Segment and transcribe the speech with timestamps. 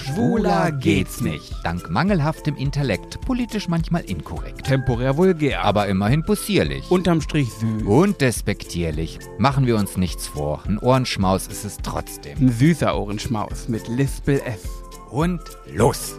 [0.00, 1.52] Schwuler geht's nicht.
[1.62, 4.66] Dank mangelhaftem Intellekt, politisch manchmal inkorrekt.
[4.66, 5.62] Temporär vulgär.
[5.62, 6.90] Aber immerhin possierlich.
[6.90, 7.82] unterm Strich süß.
[7.84, 9.18] Und despektierlich.
[9.38, 10.62] Machen wir uns nichts vor.
[10.66, 12.38] Ein Ohrenschmaus ist es trotzdem.
[12.38, 14.66] Ein süßer Ohrenschmaus mit Lispel F.
[15.10, 15.42] Und
[15.74, 16.18] los!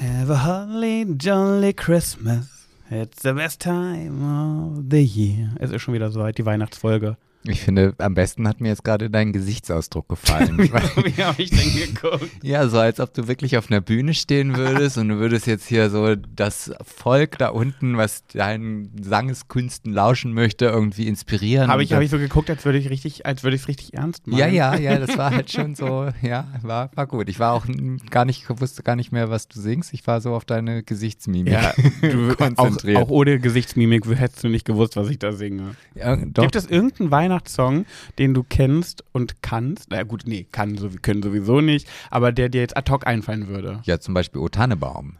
[0.00, 2.66] Have a holly jolly Christmas.
[2.90, 5.50] It's the best time of the year.
[5.58, 7.16] Es ist schon wieder soweit, die Weihnachtsfolge.
[7.48, 10.58] Ich finde, am besten hat mir jetzt gerade dein Gesichtsausdruck gefallen.
[10.58, 12.30] wie habe ich denn geguckt?
[12.42, 15.66] ja, so als ob du wirklich auf einer Bühne stehen würdest und du würdest jetzt
[15.66, 21.68] hier so das Volk da unten, was deinen Sangeskünsten lauschen möchte, irgendwie inspirieren.
[21.68, 23.94] Habe ich, hab ich so geguckt, als würde ich richtig, als würde ich es richtig
[23.94, 24.38] ernst machen.
[24.38, 27.30] Ja, ja, ja, das war halt schon so, ja, war, war gut.
[27.30, 27.64] Ich war auch
[28.10, 29.94] gar nicht, wusste gar nicht mehr, was du singst.
[29.94, 31.72] Ich war so auf deine Gesichtsmimik ja,
[32.02, 32.98] du, konzentriert.
[32.98, 35.76] Auch, auch, ohne Gesichtsmimik hättest du nicht gewusst, was ich da singe.
[35.94, 37.86] Ja, Gibt es irgendeinen Weihnachten Weihnachtssong,
[38.18, 39.90] den du kennst und kannst?
[39.90, 43.48] Na gut, nee, kann so, können sowieso nicht, aber der dir jetzt ad hoc einfallen
[43.48, 43.80] würde.
[43.84, 45.16] Ja, zum Beispiel O Tannebaum.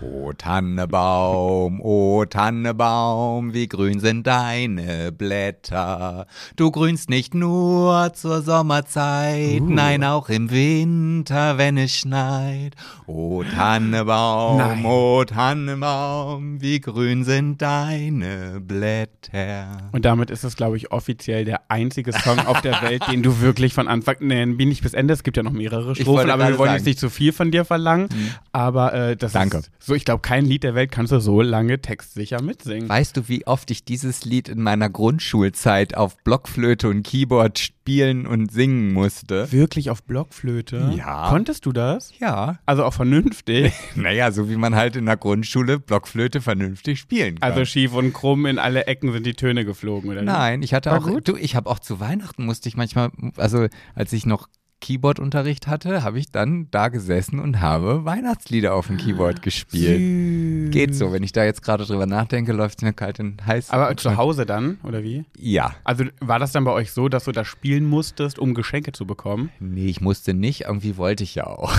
[0.00, 6.26] O Tannebaum, O Tannebaum, wie grün sind deine Blätter.
[6.56, 9.68] Du grünst nicht nur zur Sommerzeit, uh.
[9.68, 12.74] nein, auch im Winter, wenn es schneit.
[13.06, 14.84] O Tannebaum, nein.
[14.84, 19.88] O Tannebaum, wie grün sind deine Blätter.
[19.92, 23.40] Und damit ist es, glaube ich, offiziell der einzige Song auf der Welt, den du
[23.40, 26.48] wirklich von Anfang, nee, bin nicht bis Ende, es gibt ja noch mehrere Strophen, aber
[26.48, 28.30] wir wollen jetzt nicht zu viel von dir verlangen, mhm.
[28.52, 29.58] aber äh, das Danke.
[29.58, 32.88] ist so, ich glaube, kein Lied der Welt kannst du so lange textsicher mitsingen.
[32.88, 38.26] Weißt du, wie oft ich dieses Lied in meiner Grundschulzeit auf Blockflöte und Keyboard spielen
[38.26, 39.50] und singen musste?
[39.50, 40.92] Wirklich auf Blockflöte?
[40.94, 41.30] Ja.
[41.30, 42.12] Konntest du das?
[42.18, 42.58] Ja.
[42.66, 43.72] Also auch vernünftig?
[43.94, 47.50] naja, so wie man halt in der Grundschule Blockflöte vernünftig spielen kann.
[47.50, 50.20] Also schief und krumm in alle Ecken sind die Töne geflogen, oder?
[50.20, 51.28] Nein, ich hatte War auch, gut?
[51.28, 54.48] du, ich habe auch zu Weihnachten musste ich manchmal, also als ich noch
[54.80, 59.98] Keyboardunterricht hatte, habe ich dann da gesessen und habe Weihnachtslieder auf dem Keyboard gespielt.
[59.98, 60.70] Süß.
[60.70, 63.70] Geht so, wenn ich da jetzt gerade drüber nachdenke, läuft es mir kalt in heiß.
[63.70, 65.24] Aber zu Hause dann, oder wie?
[65.36, 65.74] Ja.
[65.84, 69.06] Also war das dann bei euch so, dass du da spielen musstest, um Geschenke zu
[69.06, 69.50] bekommen?
[69.58, 71.76] Nee, ich musste nicht, irgendwie wollte ich ja auch.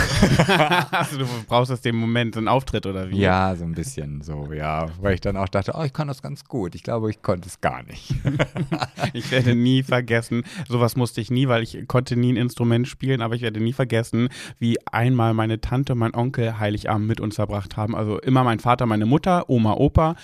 [0.92, 3.20] also du brauchst aus dem Moment so einen Auftritt, oder wie?
[3.20, 4.88] Ja, so ein bisschen so, ja.
[5.02, 6.76] Weil ich dann auch dachte, oh, ich kann das ganz gut.
[6.76, 8.14] Ich glaube, ich konnte es gar nicht.
[9.14, 13.22] ich werde nie vergessen, sowas musste ich nie, weil ich konnte nie ein Instrument spielen,
[13.22, 17.36] aber ich werde nie vergessen, wie einmal meine Tante und mein Onkel Heiligabend mit uns
[17.36, 17.96] verbracht haben.
[17.96, 20.16] Also immer mein Vater, meine Mutter, Oma, Opa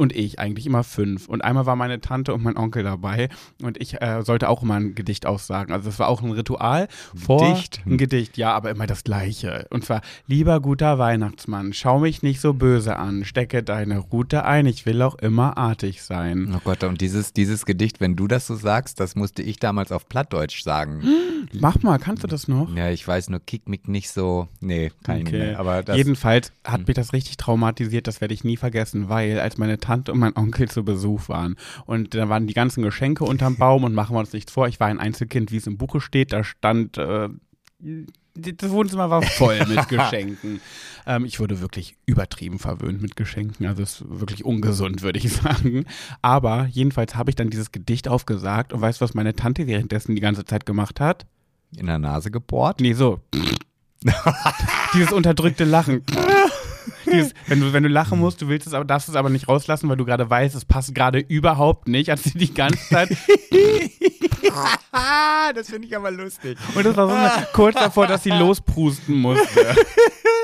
[0.00, 1.28] und ich eigentlich immer fünf.
[1.28, 3.28] Und einmal war meine Tante und mein Onkel dabei
[3.62, 5.74] und ich äh, sollte auch immer ein Gedicht aussagen.
[5.74, 7.82] Also es war auch ein Ritual vor Gedicht.
[7.84, 9.66] ein Gedicht, ja, aber immer das gleiche.
[9.68, 14.64] Und zwar, lieber guter Weihnachtsmann, schau mich nicht so böse an, stecke deine Route ein,
[14.64, 16.50] ich will auch immer artig sein.
[16.56, 19.92] Oh Gott, und dieses, dieses Gedicht, wenn du das so sagst, das musste ich damals
[19.92, 21.02] auf Plattdeutsch sagen.
[21.52, 22.74] Mach mal, kannst du das noch?
[22.74, 25.48] Ja, ich weiß nur, kick mich nicht so, nee, kann okay.
[25.48, 29.58] nicht Aber Jedenfalls hat mich das richtig traumatisiert, das werde ich nie vergessen, weil als
[29.58, 31.56] meine Tante und mein Onkel zu Besuch waren.
[31.86, 34.68] Und da waren die ganzen Geschenke unterm Baum und machen wir uns nichts vor.
[34.68, 36.32] Ich war ein Einzelkind, wie es im Buche steht.
[36.32, 37.28] Da stand, äh,
[38.34, 40.60] das Wohnzimmer war voll mit Geschenken.
[41.06, 43.66] ähm, ich wurde wirklich übertrieben verwöhnt mit Geschenken.
[43.66, 45.84] Also es ist wirklich ungesund, würde ich sagen.
[46.22, 50.14] Aber jedenfalls habe ich dann dieses Gedicht aufgesagt und weißt du, was meine Tante währenddessen
[50.14, 51.26] die ganze Zeit gemacht hat?
[51.76, 52.80] In der Nase gebohrt?
[52.80, 53.20] Nee, so.
[54.94, 56.02] Dieses unterdrückte Lachen.
[57.10, 59.48] Dieses, wenn, du, wenn du lachen musst, du willst es aber, darfst es aber nicht
[59.48, 63.10] rauslassen, weil du gerade weißt, es passt gerade überhaupt nicht, als sie die ganze Zeit.
[65.54, 66.58] das finde ich aber lustig.
[66.74, 69.76] Und das war so eine, kurz davor, dass sie losprusten musste.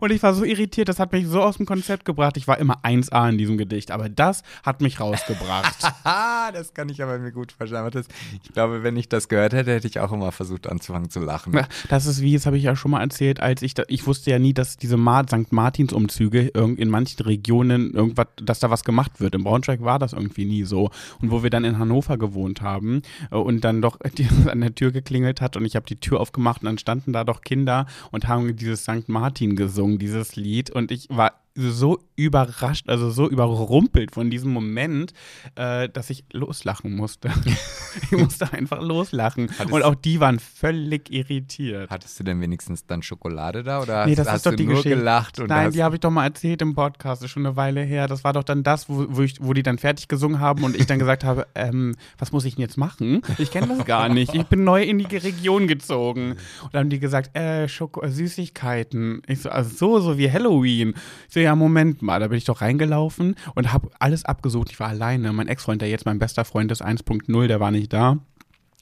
[0.00, 2.36] Und ich war so irritiert, das hat mich so aus dem Konzept gebracht.
[2.36, 5.76] Ich war immer 1A in diesem Gedicht, aber das hat mich rausgebracht.
[6.52, 7.88] das kann ich aber mir gut verstehen.
[7.90, 8.06] Das,
[8.42, 11.58] ich glaube, wenn ich das gehört hätte, hätte ich auch immer versucht anzufangen zu lachen.
[11.88, 14.30] Das ist wie, das habe ich ja schon mal erzählt, als ich, da, ich wusste
[14.30, 15.52] ja nie, dass diese Ma St.
[15.52, 19.34] Martins-Umzüge in manchen Regionen irgendwas, dass da was gemacht wird.
[19.34, 20.90] In Braunschweig war das irgendwie nie so.
[21.20, 24.74] Und wo wir dann in Hannover gewohnt haben äh, und dann doch die, an der
[24.74, 27.86] Tür geklingelt hat und ich habe die Tür aufgemacht und dann standen da doch Kinder
[28.10, 29.08] und haben dieses St.
[29.44, 30.70] Martin gesungen, dieses Lied.
[30.70, 35.12] Und ich war so überrascht, also so überrumpelt von diesem Moment,
[35.54, 37.30] äh, dass ich loslachen musste.
[38.02, 39.50] ich musste einfach loslachen.
[39.58, 41.90] Hattest und auch die waren völlig irritiert.
[41.90, 44.64] Hattest du denn wenigstens dann Schokolade da oder nee, das hast, ist doch du die
[44.64, 44.98] nur Geschichte.
[44.98, 45.38] gelacht?
[45.46, 48.08] Nein, die habe ich doch mal erzählt im Podcast, das ist schon eine Weile her.
[48.08, 50.76] Das war doch dann das, wo, wo, ich, wo die dann fertig gesungen haben und
[50.76, 53.22] ich dann gesagt habe, ähm, was muss ich denn jetzt machen?
[53.38, 54.34] Ich kenne das gar nicht.
[54.34, 56.32] Ich bin neu in die Region gezogen.
[56.62, 59.22] Und dann haben die gesagt, äh, Schoko Süßigkeiten.
[59.28, 60.94] Ich so, also so, so wie Halloween.
[61.28, 64.70] Ich so, ja, Moment mal, da bin ich doch reingelaufen und habe alles abgesucht.
[64.70, 65.32] Ich war alleine.
[65.32, 68.18] Mein Ex-Freund, der jetzt mein bester Freund ist, 1.0, der war nicht da.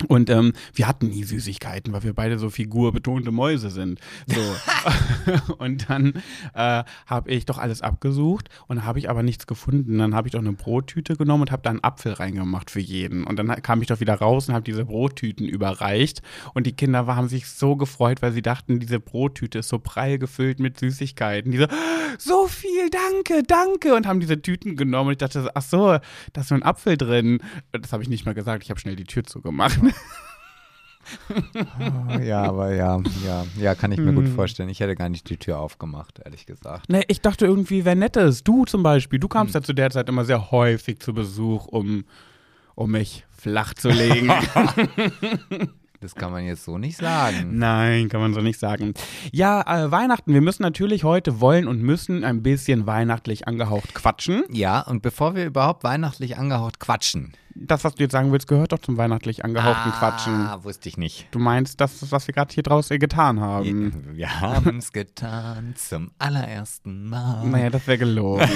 [0.09, 4.01] Und ähm, wir hatten nie Süßigkeiten, weil wir beide so figurbetonte Mäuse sind.
[4.27, 4.41] So.
[5.59, 6.15] und dann
[6.55, 9.99] äh, habe ich doch alles abgesucht und habe ich aber nichts gefunden.
[9.99, 13.25] Dann habe ich doch eine Brottüte genommen und habe da einen Apfel reingemacht für jeden.
[13.25, 16.23] Und dann kam ich doch wieder raus und habe diese Brottüten überreicht.
[16.55, 20.19] Und die Kinder haben sich so gefreut, weil sie dachten, diese Brottüte ist so prall
[20.19, 21.53] gefüllt mit Süßigkeiten.
[21.53, 21.69] Diese
[22.19, 23.95] so viel, danke, danke.
[23.95, 25.09] Und haben diese Tüten genommen.
[25.09, 25.99] Und ich dachte, ach so,
[26.33, 27.39] da ist so ein Apfel drin.
[27.73, 28.65] Das habe ich nicht mal gesagt.
[28.65, 29.82] Ich habe schnell die Tür zugemacht.
[29.83, 29.89] Oh,
[32.23, 34.69] ja, aber ja, ja, ja, kann ich mir gut vorstellen.
[34.69, 36.89] Ich hätte gar nicht die Tür aufgemacht, ehrlich gesagt.
[36.89, 38.45] Nee, ich dachte irgendwie, wer nettes.
[38.45, 39.19] Du zum Beispiel.
[39.19, 42.05] Du kamst ja zu der Zeit immer sehr häufig zu Besuch, um,
[42.75, 44.31] um mich flach zu legen.
[46.03, 47.59] Das kann man jetzt so nicht sagen.
[47.59, 48.93] Nein, kann man so nicht sagen.
[49.31, 50.35] Ja, äh, Weihnachten.
[50.35, 54.43] Wir müssen natürlich heute wollen und müssen ein bisschen weihnachtlich angehaucht quatschen.
[54.51, 57.35] Ja, und bevor wir überhaupt weihnachtlich angehaucht quatschen.
[57.55, 60.35] Das, was du jetzt sagen willst, gehört doch zum weihnachtlich angehauchten Quatschen.
[60.47, 61.29] Ah, wusste ich nicht.
[61.31, 64.17] Du meinst das, was wir gerade hier draußen getan haben?
[64.17, 67.47] Wir haben es getan zum allerersten Mal.
[67.47, 68.49] Naja, das wäre gelogen.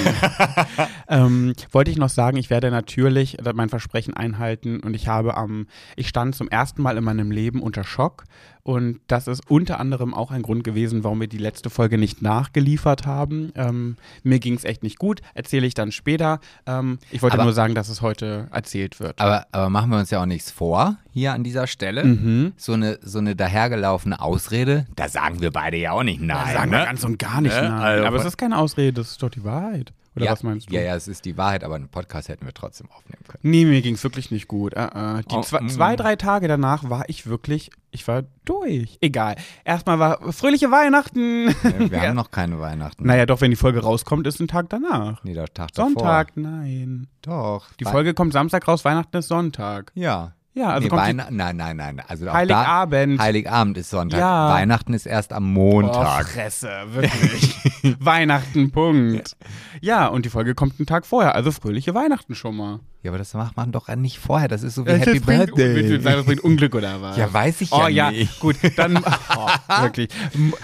[1.07, 5.67] ähm, wollte ich noch sagen, ich werde natürlich mein Versprechen einhalten und ich habe am,
[5.95, 8.23] ich stand zum ersten Mal in meinem Leben unter Schock
[8.67, 12.21] und das ist unter anderem auch ein Grund gewesen, warum wir die letzte Folge nicht
[12.21, 13.53] nachgeliefert haben.
[13.55, 16.41] Ähm, mir ging es echt nicht gut, erzähle ich dann später.
[16.65, 19.19] Ähm, ich wollte Aber- nur sagen, dass es heute erzählt wird.
[19.21, 22.03] Aber, aber machen wir uns ja auch nichts vor, hier an dieser Stelle.
[22.03, 22.51] Mhm.
[22.57, 26.53] So, eine, so eine dahergelaufene Ausrede, da sagen wir beide ja auch nicht nein.
[26.53, 26.85] sagen wir ne?
[26.85, 27.69] ganz und gar nicht Ne?
[27.69, 27.71] nein.
[27.81, 29.93] Also Aber es ist keine Ausrede, das ist doch die Wahrheit.
[30.17, 30.73] Oder ja, was meinst du?
[30.73, 33.39] Ja, ja, es ist die Wahrheit, aber einen Podcast hätten wir trotzdem aufnehmen können.
[33.43, 34.73] Nee, mir ging es wirklich nicht gut.
[34.73, 35.23] Äh, äh.
[35.29, 35.69] Die Oh, zwei, mm.
[35.69, 38.97] zwei, drei Tage danach war ich wirklich, ich war durch.
[38.99, 39.35] Egal.
[39.63, 41.49] Erstmal war fröhliche Weihnachten.
[41.63, 43.05] Ja, Wir haben noch keine Weihnachten.
[43.05, 45.23] Naja, doch, wenn die Folge rauskommt, ist ein Tag danach.
[45.23, 45.91] Nee, der Tag davor.
[45.91, 47.07] Sonntag, nein.
[47.21, 47.71] Doch.
[47.79, 49.91] Die Folge kommt Samstag raus, Weihnachten ist Sonntag.
[49.93, 50.33] Ja.
[50.57, 52.01] Ja, also nee, Weihnachten, nein, nein, nein.
[52.07, 53.19] Also Heiligabend.
[53.19, 54.19] Da, Heiligabend ist Sonntag.
[54.19, 54.49] Ja.
[54.49, 56.29] Weihnachten ist erst am Oh, Montag.
[56.29, 57.55] Fresse, wirklich.
[57.99, 59.37] Weihnachten, Punkt.
[59.81, 62.79] Ja, und die Folge kommt einen Tag vorher, also fröhliche Weihnachten schon mal.
[63.03, 64.47] Ja, aber das macht man doch nicht vorher.
[64.47, 65.99] Das ist so wie Das Happy bringt, Birthday.
[65.99, 67.17] Das bringt Unglück oder was?
[67.17, 68.39] Ja, weiß ich oh, ja ja, nicht.
[68.39, 68.97] gut, dann
[69.37, 70.09] oh, wirklich.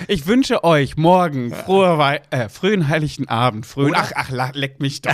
[0.08, 3.68] Ich wünsche euch morgen frohe Wei äh, frühen heiligen Abend.
[3.68, 5.14] Frühen, Oder- ach, ach, leckt mich doch.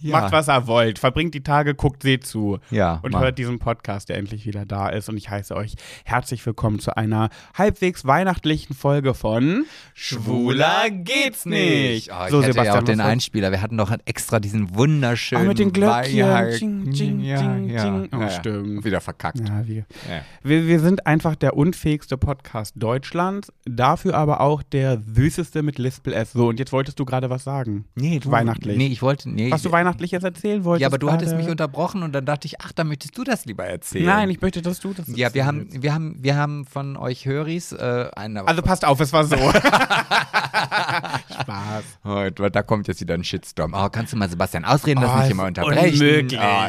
[0.00, 0.20] Ja.
[0.20, 0.98] Macht, was ihr wollt.
[0.98, 2.58] Verbringt die Tage, guckt See zu.
[2.70, 3.20] Ja, Und mach.
[3.20, 5.08] hört diesen Podcast, der endlich wieder da ist.
[5.08, 5.74] Und ich heiße euch
[6.04, 12.10] herzlich willkommen zu einer halbwegs weihnachtlichen Folge von Schwuler geht's nicht.
[12.10, 13.50] Oh, ich So, hätte ja Sebastian, auch den Einspieler.
[13.50, 16.26] Wir hatten doch extra diesen wunderschönen Ah, mit den Glöckchen.
[16.28, 18.02] Weihnachten- Ding, ding, ja.
[18.12, 18.84] Oh, stimmt.
[18.84, 19.40] Wieder verkackt.
[19.66, 19.84] Wir,
[20.42, 26.12] wir, wir sind einfach der unfähigste Podcast Deutschlands, dafür aber auch der süßeste mit Lispel
[26.12, 26.32] S.
[26.32, 27.84] So, und jetzt wolltest du gerade was sagen.
[27.94, 28.76] Nee, du, Weihnachtlich.
[28.76, 29.28] Nee, ich wollte.
[29.30, 30.82] Nee, Was du Weihnachtliches erzählen wolltest.
[30.82, 31.42] Ja, aber du hattest gerade.
[31.42, 34.06] mich unterbrochen und dann dachte ich, ach, dann möchtest du das lieber erzählen.
[34.06, 35.82] Nein, ich möchte, dass du das Ja, wir haben, erzählst.
[35.82, 38.46] wir haben, wir haben von euch Höris äh, eine.
[38.46, 39.36] Also passt auf, es war so.
[41.42, 41.84] Spaß.
[42.04, 43.74] Oh, da kommt jetzt wieder ein Shitstorm.
[43.74, 46.00] Oh, kannst du mal Sebastian ausreden, das Oh, ist immer unterbrechen?
[46.00, 46.38] unmöglich.
[46.40, 46.68] Oh.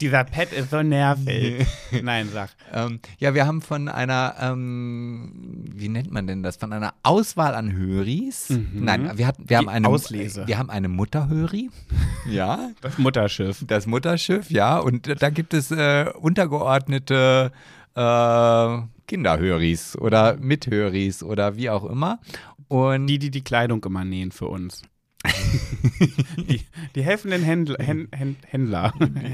[0.00, 1.66] Dieser Pet ist so nervig.
[2.02, 2.50] Nein, sag.
[2.72, 5.32] Ähm, ja, wir haben von einer, ähm,
[5.74, 6.56] wie nennt man denn das?
[6.56, 8.48] Von einer Auswahl an Höris.
[8.72, 9.66] Nein, wir hatten, wir Mhm.
[9.66, 10.46] Haben eine Auslese.
[10.46, 11.70] Wir haben eine Mutterhöri.
[12.28, 12.70] Ja.
[12.80, 13.64] Das Mutterschiff.
[13.66, 14.78] Das Mutterschiff, ja.
[14.78, 17.52] Und da gibt es äh, untergeordnete
[17.94, 22.20] äh, Kinderhöris oder Mithöris oder wie auch immer.
[22.68, 24.82] Und Die, die die Kleidung immer nähen für uns.
[26.48, 26.60] Die,
[26.94, 27.76] die helfenden Händler.
[27.78, 28.92] Hän, Hän, Händler.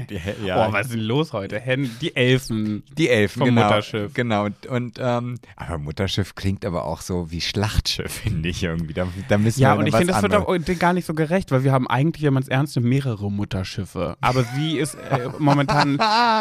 [0.09, 1.59] die, ja, Oh, was ist denn los heute?
[1.59, 2.83] Hän, die Elfen.
[2.97, 3.63] Die Elfen, Vom genau.
[3.63, 4.13] Mutterschiff.
[4.13, 4.45] Genau.
[4.45, 8.93] Und, und ähm, aber Mutterschiff klingt aber auch so wie Schlachtschiff, finde ich irgendwie.
[8.93, 11.13] Da, da müssen Ja, wir und ich finde, das wird anderes- auch gar nicht so
[11.13, 14.15] gerecht, weil wir haben eigentlich, wenn man es ernst nimmt, mehrere Mutterschiffe.
[14.21, 15.99] Aber sie ist äh, momentan.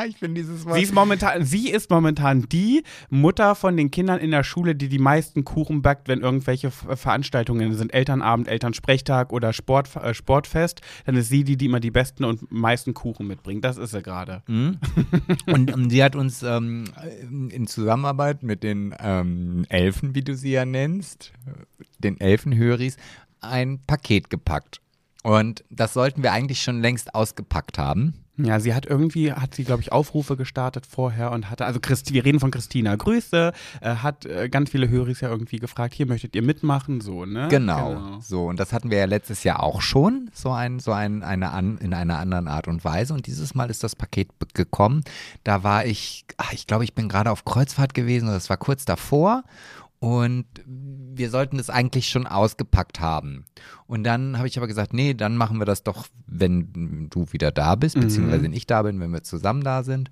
[0.09, 0.77] Ich finde dieses Wort.
[0.77, 4.89] Sie ist, momentan, sie ist momentan die Mutter von den Kindern in der Schule, die
[4.89, 7.95] die meisten Kuchen backt, wenn irgendwelche Veranstaltungen sind.
[7.95, 10.81] Elternabend, Elternsprechtag oder Sport, äh, Sportfest.
[11.07, 13.65] Dann ist sie die, die immer die besten und meisten Kuchen mitbringt.
[13.65, 14.43] Das ist sie gerade.
[15.47, 16.85] und ähm, sie hat uns ähm,
[17.51, 21.33] in Zusammenarbeit mit den ähm, Elfen, wie du sie ja nennst,
[21.99, 22.97] den Elfenhöris,
[23.41, 24.81] ein Paket gepackt.
[25.23, 28.25] Und das sollten wir eigentlich schon längst ausgepackt haben.
[28.39, 32.15] Ja, sie hat irgendwie, hat sie, glaube ich, Aufrufe gestartet vorher und hatte, also Christi,
[32.15, 36.07] wir reden von Christina, Grüße, äh, hat äh, ganz viele Höris ja irgendwie gefragt, hier
[36.07, 37.49] möchtet ihr mitmachen, so, ne?
[37.49, 38.19] Genau.
[38.21, 41.51] So, und das hatten wir ja letztes Jahr auch schon, so ein, so ein, eine
[41.51, 43.13] an, in einer anderen Art und Weise.
[43.13, 45.03] Und dieses Mal ist das Paket gekommen.
[45.43, 48.85] Da war ich, ach, ich glaube, ich bin gerade auf Kreuzfahrt gewesen, das war kurz
[48.85, 49.43] davor.
[50.01, 53.47] Und wir sollten es eigentlich schon ausgepackt haben.
[53.87, 57.51] Und dann habe ich aber gesagt, nee, dann machen wir das doch, wenn du wieder
[57.51, 58.01] da bist, Mhm.
[58.03, 60.11] beziehungsweise wenn ich da bin, wenn wir zusammen da sind.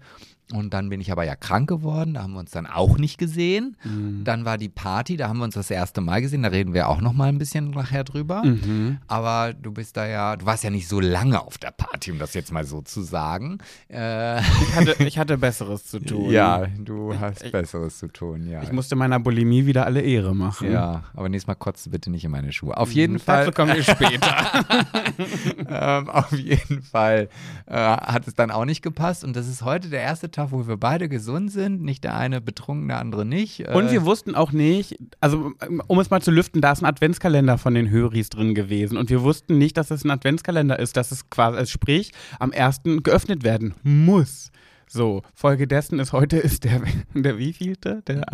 [0.53, 3.19] Und dann bin ich aber ja krank geworden, da haben wir uns dann auch nicht
[3.19, 3.77] gesehen.
[3.83, 4.23] Mhm.
[4.23, 6.89] Dann war die Party, da haben wir uns das erste Mal gesehen, da reden wir
[6.89, 8.45] auch noch mal ein bisschen nachher drüber.
[8.45, 8.99] Mhm.
[9.09, 12.21] Aber du bist da ja, du warst ja nicht so lange auf der Party, um
[12.21, 13.59] das jetzt mal so zu sagen.
[13.89, 16.31] Äh, Ich, hatte, ich hatte Besseres zu tun.
[16.31, 18.63] ja, du hast Ich- Besseres zu tun, ja.
[18.63, 20.71] Ich musste meiner Bulimie wieder alle Ehre machen.
[20.71, 22.77] ja, aber nächstes Mal kotzt du bitte nicht in meine Schuhe.
[22.77, 23.47] Auf jeden Fall.
[23.47, 24.65] Dazu kommen wir später.
[25.69, 27.29] ähm, auf jeden Fall
[27.67, 29.25] äh, hat es dann auch nicht gepasst.
[29.25, 31.83] Und das ist heute der erste Tag, wo wir beide gesund sind.
[31.83, 33.61] Nicht der eine betrunken, der andere nicht.
[33.61, 35.53] Äh, Und wir wussten auch nicht, also
[35.87, 38.97] um es mal zu lüften, da ist ein Adventskalender von den Höris drin gewesen.
[38.97, 42.53] Und wir wussten nicht, dass es ein Adventskalender ist, dass es quasi, also sprich, am
[42.53, 42.83] 1.
[43.03, 44.51] geöffnet werden muss.
[44.89, 46.81] So, Folge dessen ist heute ist der,
[47.15, 48.03] der wievielte?
[48.07, 48.25] Der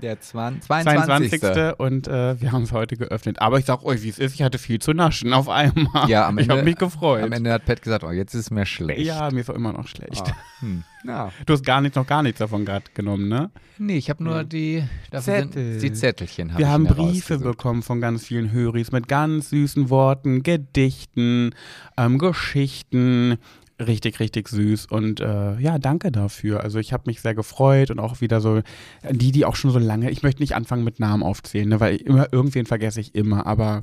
[0.00, 1.40] der 20, 22.
[1.40, 1.80] 22.
[1.80, 3.40] Und äh, wir haben es heute geöffnet.
[3.40, 6.08] Aber ich sag euch, wie es ist, ich hatte viel zu naschen auf einmal.
[6.08, 7.24] Ja, am ich Ende, habe mich gefreut.
[7.24, 9.00] Am Ende hat Pat gesagt, oh, jetzt ist es mir schlecht.
[9.00, 10.22] ja, mir ist auch immer noch schlecht.
[10.28, 10.84] Ah, hm.
[11.04, 11.32] ja.
[11.44, 13.50] Du hast gar nicht, noch gar nichts davon gerade genommen, ne?
[13.78, 15.80] Nee, ich habe nur die, dafür Zettel.
[15.80, 16.52] Die Zettelchen.
[16.52, 21.54] hab Wir ich haben Briefe bekommen von ganz vielen Höris mit ganz süßen Worten, Gedichten,
[21.96, 23.38] ähm, Geschichten.
[23.78, 24.86] Richtig, richtig süß.
[24.86, 26.62] Und äh, ja, danke dafür.
[26.62, 28.62] Also ich habe mich sehr gefreut und auch wieder so,
[29.10, 31.96] die, die auch schon so lange, ich möchte nicht anfangen mit Namen aufzählen, ne, weil
[31.96, 33.82] immer irgendwen vergesse ich immer, aber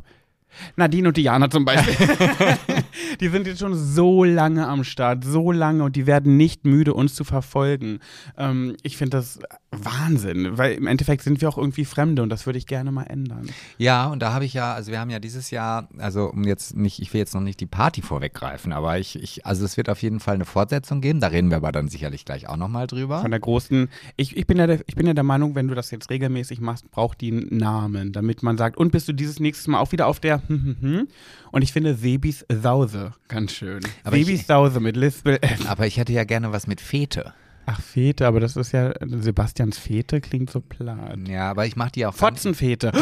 [0.76, 1.96] Nadine und Diana zum Beispiel.
[3.20, 6.94] die sind jetzt schon so lange am Start, so lange und die werden nicht müde,
[6.94, 8.00] uns zu verfolgen.
[8.38, 9.40] Ähm, ich finde das
[9.82, 13.04] Wahnsinn, weil im Endeffekt sind wir auch irgendwie Fremde und das würde ich gerne mal
[13.04, 13.50] ändern.
[13.78, 16.76] Ja, und da habe ich ja, also wir haben ja dieses Jahr, also um jetzt
[16.76, 19.90] nicht, ich will jetzt noch nicht die Party vorweggreifen, aber ich, ich also es wird
[19.90, 22.88] auf jeden Fall eine Fortsetzung geben, da reden wir aber dann sicherlich gleich auch nochmal
[22.88, 23.22] drüber.
[23.22, 25.76] Von der großen, ich, ich, bin ja der, ich bin ja der Meinung, wenn du
[25.76, 29.40] das jetzt regelmäßig machst, braucht die einen Namen, damit man sagt, und bist du dieses
[29.40, 30.42] nächstes Mal auch wieder auf der
[31.52, 33.82] und ich finde Sebis Sause ganz schön.
[34.04, 35.70] Aber ich- Sebis Sause mit Lispel F.
[35.70, 37.34] Aber ich hätte ja gerne was mit Fete.
[37.66, 41.18] Ach, Fete, aber das ist ja, Sebastians Fete klingt so platt.
[41.28, 42.92] Ja, aber ich mache die auch Fotzenfete.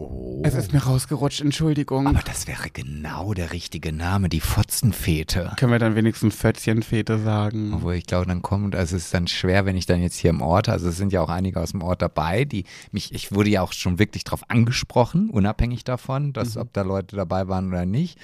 [0.00, 0.42] Oh.
[0.44, 2.06] Es ist mir rausgerutscht, Entschuldigung.
[2.06, 5.54] aber das wäre genau der richtige Name, die Fotzenfete.
[5.56, 7.74] Können wir dann wenigstens Fötzchenfete sagen?
[7.74, 10.30] Obwohl ich glaube, dann kommt, also es ist dann schwer, wenn ich dann jetzt hier
[10.30, 13.32] im Ort, also es sind ja auch einige aus dem Ort dabei, die mich, ich
[13.32, 17.66] wurde ja auch schon wirklich drauf angesprochen, unabhängig davon, dass ob da Leute dabei waren
[17.66, 18.20] oder nicht.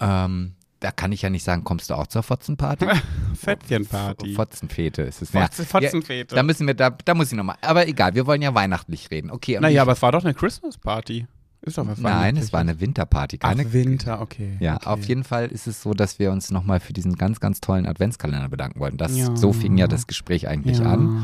[0.00, 2.86] Ähm, da kann ich ja nicht sagen, kommst du auch zur Fotzenparty?
[3.34, 4.34] Fötzchenparty.
[4.34, 5.30] Fotzenfete ist es.
[5.32, 6.34] Fotze- Fotzenfete.
[6.34, 9.10] Ja, da müssen wir, da, da muss ich nochmal, aber egal, wir wollen ja weihnachtlich
[9.10, 9.30] reden.
[9.30, 9.58] Okay.
[9.58, 11.26] Naja, aber es war doch eine Christmas-Party.
[11.62, 14.58] Ist doch was Nein, es war eine Winterparty, keine Ach, Winter, okay.
[14.60, 14.86] Ja, okay.
[14.86, 17.86] auf jeden Fall ist es so, dass wir uns nochmal für diesen ganz, ganz tollen
[17.86, 18.98] Adventskalender bedanken wollten.
[18.98, 19.34] Das, Ja.
[19.34, 20.92] So fing ja das Gespräch eigentlich ja.
[20.92, 21.22] an.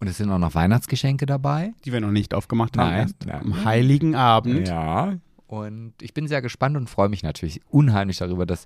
[0.00, 1.74] Und es sind auch noch Weihnachtsgeschenke dabei.
[1.84, 2.88] Die wir noch nicht aufgemacht haben.
[2.88, 3.40] Nein, erst nein.
[3.42, 4.66] am Heiligen Abend.
[4.68, 5.18] Ja.
[5.52, 8.64] Und ich bin sehr gespannt und freue mich natürlich unheimlich darüber, dass,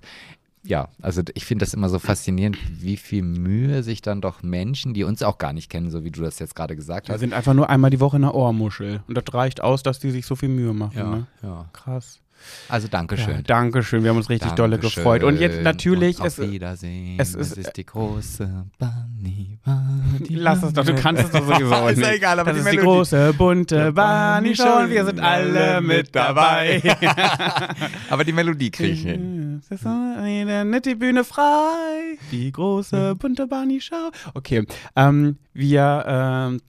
[0.63, 4.93] ja, also ich finde das immer so faszinierend, wie viel Mühe sich dann doch Menschen,
[4.93, 7.19] die uns auch gar nicht kennen, so wie du das jetzt gerade gesagt Da hast.
[7.19, 9.01] sind einfach nur einmal die Woche eine Ohrmuschel.
[9.05, 10.97] Und das reicht aus, dass die sich so viel Mühe machen.
[10.97, 11.27] Ja, Ne?
[11.43, 11.69] ja.
[11.73, 12.21] Krass.
[12.69, 13.43] Also Ja, Dankeschön.
[13.45, 15.23] Dankeschön, wir haben uns richtig dolle Dankeschön gefreut.
[15.23, 17.19] Und jetzt natürlich, und es, auf Wiedersehen.
[17.19, 20.35] es Es ist- ist, die große Bunny Bunny.
[20.35, 22.07] lass es doch, du kannst es doch sowieso Ist nicht.
[22.07, 26.15] ja egal, aber das die ist die große, bunte Bunny schon, wir sind alle mit
[26.15, 26.81] dabei.
[28.09, 29.61] aber die Melodie kriege ich hin.
[29.69, 34.11] Ist eine nette Bühne frei, die große bunte Bunny Show.
[34.33, 34.65] Okay,
[34.95, 36.61] ähm, wir ähm,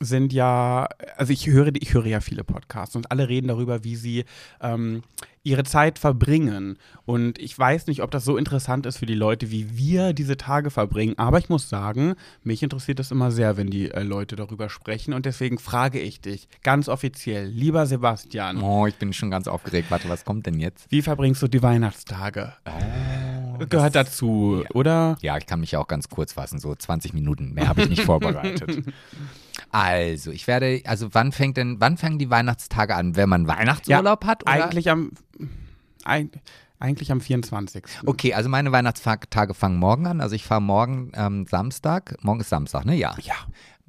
[0.00, 3.96] sind ja, also ich höre, ich höre ja viele Podcasts und alle reden darüber, wie
[3.96, 4.24] sie
[4.60, 5.02] ähm,
[5.42, 6.76] ihre Zeit verbringen.
[7.04, 10.36] Und ich weiß nicht, ob das so interessant ist für die Leute, wie wir diese
[10.36, 11.14] Tage verbringen.
[11.18, 15.14] Aber ich muss sagen, mich interessiert es immer sehr, wenn die äh, Leute darüber sprechen.
[15.14, 19.90] Und deswegen frage ich dich ganz offiziell, lieber Sebastian, Oh, ich bin schon ganz aufgeregt.
[19.90, 20.86] Warte, was kommt denn jetzt?
[20.90, 22.52] wie verbringst du die Weihnachtstage?
[22.66, 25.16] Oh, Gehört dazu, oder?
[25.22, 27.54] Ja, ich kann mich ja auch ganz kurz fassen, so 20 Minuten.
[27.54, 28.82] Mehr habe ich nicht vorbereitet.
[29.76, 33.14] Also, ich werde, also wann fängt denn, wann fangen die Weihnachtstage an?
[33.14, 34.44] Wenn man Weihnachtsurlaub hat?
[34.44, 34.52] Oder?
[34.52, 35.10] Eigentlich am,
[36.02, 36.30] eig,
[36.78, 37.84] eigentlich am 24.
[38.06, 40.22] Okay, also meine Weihnachtstage fangen morgen an.
[40.22, 42.16] Also ich fahre morgen ähm, Samstag.
[42.22, 42.94] Morgen ist Samstag, ne?
[42.94, 43.16] Ja.
[43.20, 43.34] Ja.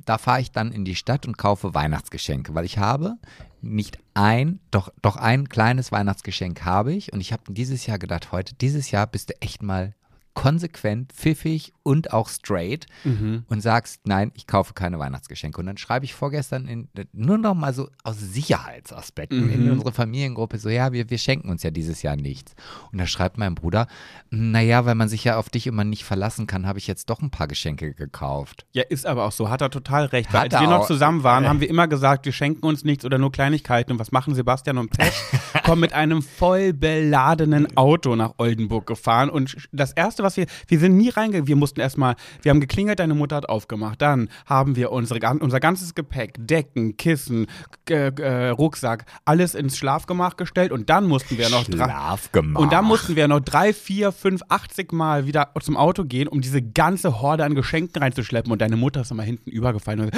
[0.03, 3.15] Da fahre ich dann in die Stadt und kaufe Weihnachtsgeschenke, weil ich habe
[3.62, 7.13] nicht ein, doch, doch ein kleines Weihnachtsgeschenk habe ich.
[7.13, 9.94] Und ich habe dieses Jahr gedacht, heute, dieses Jahr bist du echt mal
[10.34, 13.44] konsequent, pfiffig und auch straight Mhm.
[13.48, 15.58] und sagst, nein, ich kaufe keine Weihnachtsgeschenke.
[15.62, 19.72] Und dann schreibe ich vorgestern in, nur noch mal so aus Sicherheitsaspekten in Mhm.
[19.72, 22.56] unsere Familiengruppe so, ja, wir, wir schenken uns ja dieses Jahr nichts.
[22.91, 23.88] Und da schreibt mein Bruder,
[24.29, 27.22] naja, weil man sich ja auf dich immer nicht verlassen kann, habe ich jetzt doch
[27.22, 28.65] ein paar Geschenke gekauft.
[28.74, 29.50] Ja, ist aber auch so.
[29.50, 30.27] Hat er total recht.
[30.29, 32.84] Hat Weil als er wir noch zusammen waren, haben wir immer gesagt, wir schenken uns
[32.84, 33.94] nichts oder nur Kleinigkeiten.
[33.94, 35.13] Und was machen Sebastian und Pech?
[35.63, 39.29] Kommen mit einem voll beladenen Auto nach Oldenburg gefahren.
[39.29, 41.48] Und das Erste, was wir, wir sind nie reingegangen.
[41.48, 44.01] Wir mussten erstmal, wir haben geklingelt, deine Mutter hat aufgemacht.
[44.01, 47.48] Dann haben wir unsere, unser ganzes Gepäck, Decken, Kissen,
[47.89, 50.72] äh, äh, Rucksack, alles ins Schlafgemach gestellt.
[50.72, 52.60] Und dann mussten wir noch drei, Schlafgemach.
[52.60, 56.41] und dann mussten wir noch drei, vier, fünf, 80 Mal wieder zum Auto gehen, um
[56.41, 58.51] diese ganze Horde an Geschenken reinzuschleppen.
[58.51, 60.12] Und deine Mutter ist immer hinten übergefallen und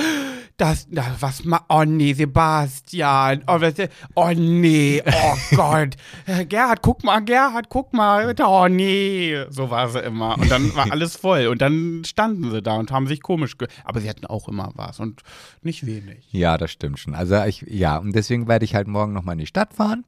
[0.60, 3.74] das, das was ma, oh nee, Sebastian, oh, was,
[4.16, 9.90] oh nee, oh Gott, Äh, Gerhard, guck mal, Gerhard, guck mal, oh nee, so war
[9.90, 10.38] sie immer.
[10.38, 13.68] Und dann war alles voll und dann standen sie da und haben sich komisch, ge
[13.84, 15.22] aber sie hatten auch immer was und
[15.62, 16.28] nicht wenig.
[16.32, 17.16] Ja, das stimmt schon.
[17.16, 20.04] Also ich, ja, und deswegen werde ich halt morgen nochmal in die Stadt fahren.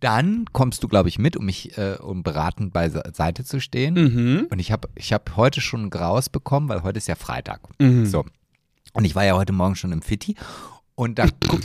[0.00, 3.94] Dann kommst du, glaube ich, mit, um mich, äh, um beratend beiseite zu stehen.
[3.94, 4.46] Mhm.
[4.50, 7.60] Und ich habe ich hab heute schon ein Graus bekommen, weil heute ist ja Freitag.
[7.78, 8.06] Mhm.
[8.06, 8.24] So.
[8.92, 10.36] Und ich war ja heute Morgen schon im Fitti.
[10.96, 11.60] Und da guck,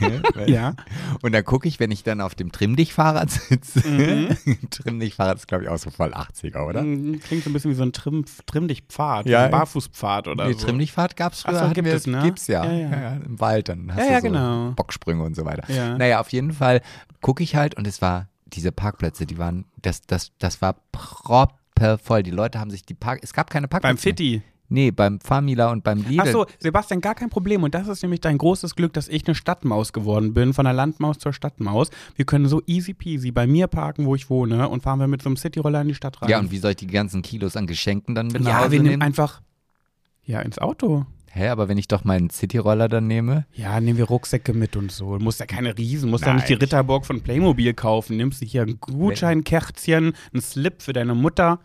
[0.46, 0.74] Ja.
[1.20, 3.86] Und da gucke ich, wenn ich dann auf dem Trimm-Dich-Fahrrad sitze.
[3.86, 4.36] Mhm.
[4.70, 6.82] Trimm-Dich-Fahrrad ist, glaube ich, auch so voll 80er, oder?
[6.82, 9.40] Mm, Klingt so ein bisschen wie so ein Trimm, Trimm dich Pfad, Ja.
[9.40, 10.60] so ein Barfußpfad oder Nee, so.
[10.66, 11.60] Trimm-Dich-Fahrt gab es früher.
[11.60, 12.22] Ach so, gibt wir, es, ne?
[12.22, 12.64] Gibt's ja.
[12.64, 13.12] Ja, ja.
[13.16, 14.70] Im Wald, dann hast Ja, du ja, so genau.
[14.76, 15.70] Bocksprünge und so weiter.
[15.70, 15.98] Ja.
[15.98, 16.80] Naja, auf jeden Fall
[17.20, 22.22] gucke ich halt und es war, diese Parkplätze, die waren, das, das, das war proppevoll.
[22.22, 23.94] Die Leute haben sich die Park, es gab keine Parkplätze.
[23.94, 24.42] Beim Fitti.
[24.68, 26.20] Nee, beim Famila und beim Lidl.
[26.20, 27.62] Ach so, Sebastian, gar kein Problem.
[27.62, 30.72] Und das ist nämlich dein großes Glück, dass ich eine Stadtmaus geworden bin, von der
[30.72, 31.90] Landmaus zur Stadtmaus.
[32.16, 35.22] Wir können so easy peasy bei mir parken, wo ich wohne, und fahren wir mit
[35.22, 36.30] so einem Cityroller in die Stadt rein.
[36.30, 38.72] Ja, und wie soll ich die ganzen Kilos an Geschenken dann mit nach ja, Hause
[38.72, 39.42] wir nehmen einfach.
[40.24, 41.04] Ja, ins Auto.
[41.30, 43.44] Hä, aber wenn ich doch meinen Cityroller dann nehme?
[43.52, 45.18] Ja, nehmen wir Rucksäcke mit und so.
[45.18, 48.16] Du musst ja keine Riesen, musst ja nicht die Ritterburg von Playmobil kaufen.
[48.16, 51.58] Nimmst du hier ein Gutscheinkärtchen, einen Slip für deine Mutter.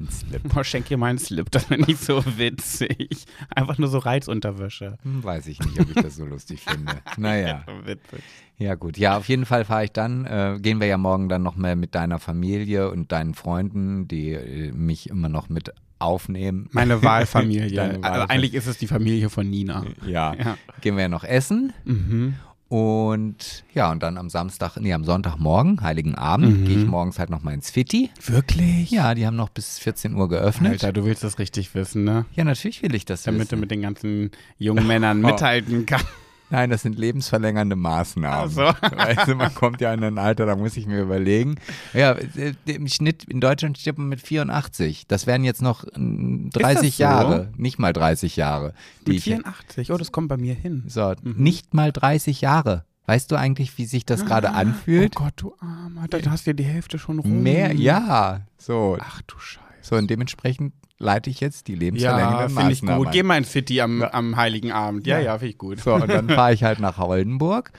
[0.00, 0.64] Ein Slip.
[0.64, 3.26] Schenk ihr mal einen Slip, das wäre nicht so witzig.
[3.54, 4.96] Einfach nur so Reizunterwäsche.
[5.02, 6.94] Hm, Weiß ich nicht, ob ich das so lustig finde.
[7.18, 8.22] Naja, Witzig.
[8.58, 8.96] ja gut.
[8.96, 11.76] Ja, auf jeden Fall fahre ich dann, äh, gehen wir ja morgen dann noch mal
[11.76, 16.68] mit deiner Familie und deinen Freunden, die äh, mich immer noch mit aufnehmen.
[16.72, 17.70] Meine Wahlfamilie.
[17.76, 18.30] Deine Also Wahlfamilie.
[18.30, 19.84] eigentlich ist es die Familie von Nina.
[20.06, 20.34] Ja.
[20.34, 20.56] Ja.
[20.80, 22.34] Gehen wir ja noch essen Mhm.
[22.70, 26.64] Und ja, und dann am Samstag, nee, am Sonntagmorgen, Heiligen Abend, Mhm.
[26.66, 28.10] gehe ich morgens halt noch mal ins Fitti.
[28.24, 28.92] Wirklich?
[28.92, 30.70] Ja, die haben noch bis 14 Uhr geöffnet.
[30.72, 32.26] Alter, du willst das richtig wissen, ne?
[32.36, 33.60] Ja, natürlich will ich das Damit du wissen.
[33.60, 36.06] mit den ganzen jungen Männern mithalten kannst.
[36.50, 38.50] Nein, das sind lebensverlängernde Maßnahmen.
[38.50, 38.62] So.
[39.26, 41.56] Du, man kommt ja in ein Alter, da muss ich mir überlegen.
[41.94, 45.06] Ja, äh, im Schnitt in Deutschland stirbt man mit 84.
[45.06, 47.02] Das wären jetzt noch mm, 30 so?
[47.02, 48.74] Jahre, nicht mal 30 Jahre.
[49.06, 49.92] Die Mit ich, 84.
[49.92, 50.84] Oh, das kommt bei mir hin.
[50.86, 51.34] so, Mhm.
[51.42, 52.84] nicht mal 30 Jahre.
[53.06, 55.14] Weißt du eigentlich, wie sich das gerade anfühlt?
[55.16, 56.06] Oh Gott, du Armer.
[56.08, 57.42] Dann hast du ja die Hälfte schon rum.
[57.42, 58.42] Mehr, ja.
[58.56, 59.64] So, Ach du Scheiße.
[59.82, 63.10] so und dementsprechend leite ich jetzt die Ja, lebensverlängernden finde ich gut.
[63.10, 64.12] Geh mal ins Fitti am, Ja.
[64.14, 65.06] am Heiligen Abend.
[65.06, 65.24] Ja, Ja.
[65.24, 65.80] ja, finde ich gut.
[65.80, 67.72] So, und dann fahre ich halt nach Oldenburg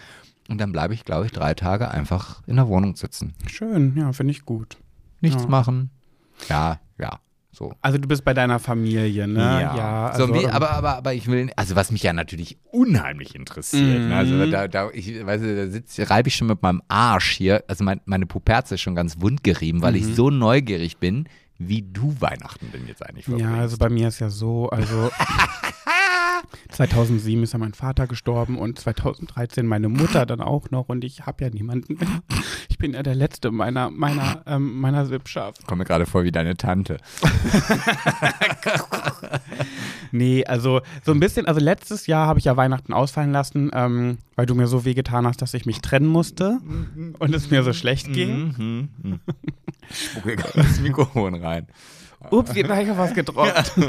[0.49, 3.33] und dann bleibe ich, glaube ich, drei Tage einfach in der Wohnung sitzen.
[3.47, 4.77] Schön, ja, finde ich gut.
[5.21, 5.49] Nichts Ja.
[5.49, 5.91] machen.
[6.49, 7.19] Ja, ja,
[7.51, 7.71] so.
[7.81, 9.69] Also du bist bei deiner Familie, ne?
[10.11, 14.01] also, so, wie, aber, aber, aber ich will, also was mich ja natürlich unheimlich interessiert.
[14.01, 14.07] Mhm.
[14.09, 14.15] Ne?
[14.15, 17.63] Also da, da, ich, weiß, da sitze, reibe ich schon mit meinem Arsch hier.
[17.67, 20.13] Also mein, meine Puperze ist schon ganz wundgerieben, weil ich Mhm.
[20.15, 21.29] so neugierig bin,
[21.67, 23.51] wie du Weihnachten denn jetzt eigentlich verbringst.
[23.51, 25.11] Ja, also bei mir ist ja so, also
[26.69, 31.25] 2007 ist ja mein Vater gestorben und 2013 meine Mutter dann auch noch und ich
[31.25, 32.23] habe ja niemanden mehr.
[32.69, 35.59] Ich bin ja der Letzte meiner, meiner, ähm, meiner Sippschaft.
[35.61, 36.97] Ich komme mir gerade vor wie deine Tante.
[40.11, 44.17] Nee, also so ein bisschen, also letztes Jahr habe ich ja Weihnachten ausfallen lassen, ähm,
[44.35, 46.59] weil du mir so wehgetan hast, dass ich mich trennen musste
[47.19, 48.53] und es mir so schlecht ging.
[48.57, 48.89] Mhm.
[49.01, 49.19] mhm.
[49.91, 51.67] Spucke gerade das Mikrofon rein.
[52.29, 53.73] Ups, jetzt habe ich was gedroppt.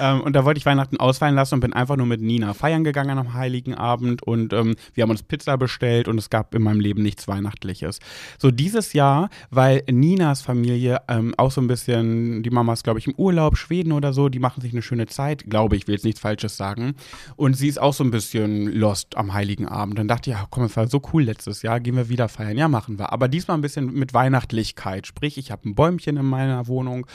[0.00, 2.84] ähm, und da wollte ich Weihnachten ausfallen lassen und bin einfach nur mit Nina feiern
[2.84, 6.62] gegangen am Heiligen Abend und ähm, wir haben uns Pizza bestellt und es gab in
[6.62, 7.98] meinem Leben nichts Weihnachtliches.
[8.38, 12.98] So dieses Jahr, weil Ninas Familie ähm, auch so ein bisschen, die Mama ist glaube
[12.98, 15.94] ich im Urlaub, Schweden oder so, die machen sich eine schöne Zeit, glaube ich, will
[15.94, 16.94] jetzt nichts Falsches sagen.
[17.36, 19.98] Und sie ist auch so ein bisschen lost am Heiligen Abend.
[19.98, 22.56] Dann dachte ich, ja komm, es war so cool letztes Jahr, gehen wir wieder feiern.
[22.56, 23.12] Ja, machen wir.
[23.12, 25.06] Aber diesmal ein bisschen mit Weihnachtlichkeit.
[25.06, 27.06] Sprich, ich habe ein Bäumchen in meiner Wohnung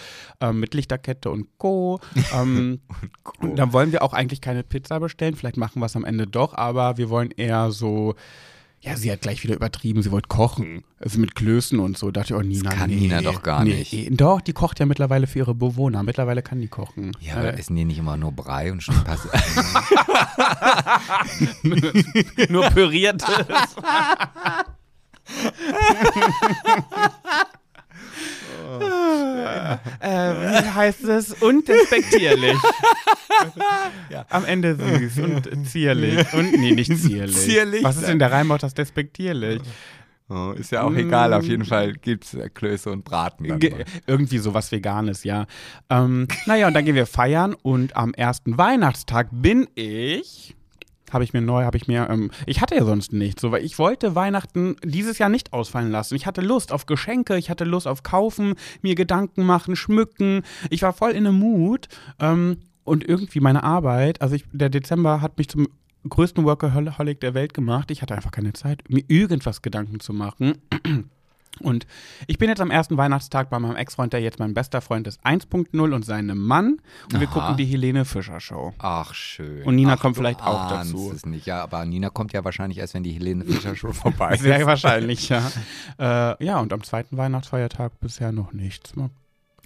[0.42, 2.00] ähm, mit Lichterkette und Co.
[2.34, 2.80] Ähm,
[3.40, 5.36] und dann wollen wir auch eigentlich keine Pizza bestellen.
[5.36, 8.16] Vielleicht machen wir es am Ende doch, aber wir wollen eher so,
[8.82, 10.84] Ja, sie hat gleich wieder übertrieben, sie wollte kochen.
[11.00, 12.12] Also mit Klößen und so.
[12.12, 14.20] Da dachte ich, oh Nina, Das kann nee, Nina doch gar nee, nicht.
[14.20, 16.04] Doch, die kocht ja mittlerweile für ihre Bewohner.
[16.04, 17.12] Mittlerweile kann die kochen.
[17.20, 19.30] Ja, aber Äh, essen die nicht immer nur Brei und Schnittpasse?
[22.50, 23.28] nur püriertes.
[30.00, 31.34] äh, wie heißt es?
[31.34, 32.58] Und despektierlich.
[34.30, 36.34] Am Ende süß und zierlich.
[36.34, 37.36] Und nee, nicht zierlich.
[37.36, 39.62] Zierlich Was ist denn der Reim auf das despektierlich?
[40.30, 43.60] oh, ist ja auch egal, auf jeden Fall gibt es Klöße und Braten.
[43.60, 45.46] Ge irgendwie sowas Veganes, ja.
[45.90, 50.56] Ähm, naja, und dann gehen wir feiern und am ersten Weihnachtstag bin ich.
[51.16, 53.64] Habe ich mir neu, habe ich mir, ähm, ich hatte ja sonst nichts, so, weil
[53.64, 56.14] ich wollte Weihnachten dieses Jahr nicht ausfallen lassen.
[56.16, 60.44] Ich hatte Lust auf Geschenke, ich hatte Lust auf Kaufen, mir Gedanken machen, schmücken.
[60.70, 61.88] Ich war voll in einem Mut
[62.20, 65.70] ähm, und irgendwie meine Arbeit, also ich, der Dezember hat mich zum
[66.10, 67.92] größten Workaholic der Welt gemacht.
[67.92, 70.58] Ich hatte einfach keine Zeit, mir irgendwas Gedanken zu machen.
[71.60, 71.88] Und
[72.28, 75.24] ich bin jetzt am ersten Weihnachtstag bei meinem Ex-Freund, der jetzt mein bester Freund ist,
[75.26, 76.82] 1.0 und seinem Mann.
[77.12, 77.34] Und wir Aha.
[77.34, 78.74] gucken die Helene Fischer Show.
[78.80, 79.64] Ach, schön.
[79.64, 81.12] Und Nina Ach, kommt vielleicht auch dazu.
[81.16, 81.46] Es nicht.
[81.46, 84.42] Ja, aber Nina kommt ja wahrscheinlich erst, wenn die Helene Fischer schon vorbei ist.
[84.42, 85.52] Sehr wahrscheinlich, ja.
[86.00, 88.96] Äh, ja, und am zweiten Weihnachtsfeiertag bisher noch nichts.
[88.96, 89.10] Mal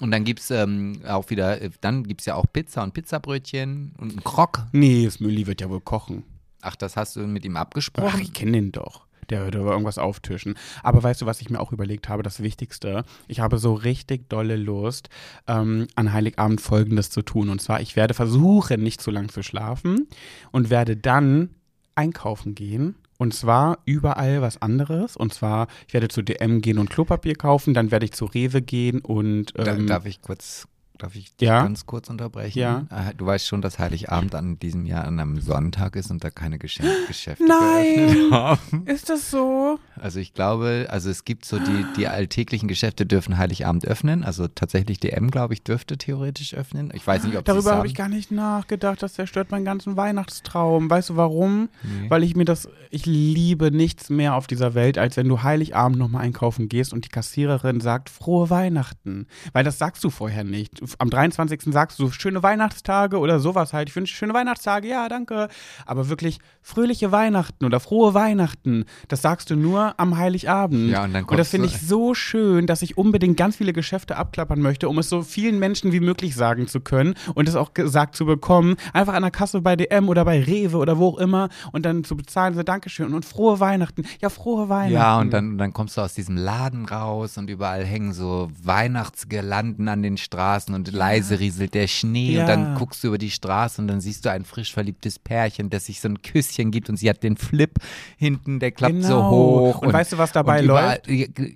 [0.01, 2.93] Und dann gibt es ähm, auch wieder, äh, dann gibt es ja auch Pizza und
[2.93, 4.63] Pizzabrötchen und einen Krog.
[4.71, 6.23] Nee, das Mülli wird ja wohl kochen.
[6.61, 8.21] Ach, das hast du mit ihm Ach, abgesprochen?
[8.21, 9.05] ich kenne den doch.
[9.29, 10.55] Der würde irgendwas auftischen.
[10.83, 12.23] Aber weißt du, was ich mir auch überlegt habe?
[12.23, 13.03] Das Wichtigste.
[13.27, 15.09] Ich habe so richtig dolle Lust,
[15.47, 17.49] ähm, an Heiligabend Folgendes zu tun.
[17.49, 20.07] Und zwar, ich werde versuchen, nicht zu lang zu schlafen
[20.51, 21.49] und werde dann
[21.95, 22.95] einkaufen gehen.
[23.17, 25.17] Und zwar überall was anderes.
[25.17, 27.73] Und zwar, ich werde zu DM gehen und Klopapier kaufen.
[27.73, 29.53] Dann werde ich zu Rewe gehen und.
[29.57, 30.67] Ähm, darf ich kurz,
[30.99, 31.63] darf ich dich Ja?
[31.63, 32.59] ganz kurz unterbrechen?
[32.59, 32.85] Ja.
[32.91, 36.29] Äh, Du weißt schon, dass Heiligabend an diesem Jahr an einem Sonntag ist und da
[36.29, 37.95] keine Geschenk Geschäfte Nein.
[37.95, 38.83] geöffnet haben.
[38.85, 39.79] ist das so?
[39.95, 44.23] Also ich glaube, also es gibt so die, die alltäglichen Geschäfte dürfen Heiligabend öffnen.
[44.23, 46.91] Also tatsächlich DM, glaube ich, dürfte theoretisch öffnen.
[46.93, 49.01] Ich weiß nicht, ob Darüber habe ich gar nicht nachgedacht.
[49.01, 50.89] Das zerstört meinen ganzen Weihnachtstraum.
[50.89, 51.69] Weißt du warum?
[51.83, 52.09] Nee.
[52.09, 55.97] Weil ich mir das, ich liebe nichts mehr auf dieser Welt, als wenn du Heiligabend
[55.97, 59.27] nochmal einkaufen gehst und die Kassiererin sagt, frohe Weihnachten.
[59.53, 60.81] Weil das sagst du vorher nicht.
[60.97, 61.61] Am 23.
[61.73, 63.89] sagst du, schöne Weihnachtstage oder sowas halt.
[63.89, 65.49] Ich wünsche schöne Weihnachtstage, ja, danke.
[65.85, 70.89] Aber wirklich fröhliche Weihnachten oder frohe Weihnachten, das sagst du nur am Heiligabend.
[70.89, 74.17] Ja, und dann und das finde ich so schön, dass ich unbedingt ganz viele Geschäfte
[74.17, 77.73] abklappern möchte, um es so vielen Menschen wie möglich sagen zu können und es auch
[77.73, 78.75] gesagt zu bekommen.
[78.93, 82.03] Einfach an der Kasse bei DM oder bei Rewe oder wo auch immer und dann
[82.03, 84.03] zu bezahlen, so Dankeschön und frohe Weihnachten.
[84.21, 84.93] Ja, frohe Weihnachten.
[84.93, 89.87] Ja, und dann, dann kommst du aus diesem Laden raus und überall hängen so Weihnachtsgirlanden
[89.87, 92.41] an den Straßen und leise rieselt der Schnee Ja.
[92.41, 95.69] und dann guckst du über die Straße und dann siehst du ein frisch verliebtes Pärchen,
[95.69, 97.71] das sich so ein Küsschen gibt und sie hat den Flip
[98.17, 99.29] hinten, der klappt so Genau.
[99.29, 99.81] hoch.
[99.81, 101.01] Und weißt du, was dabei und überall,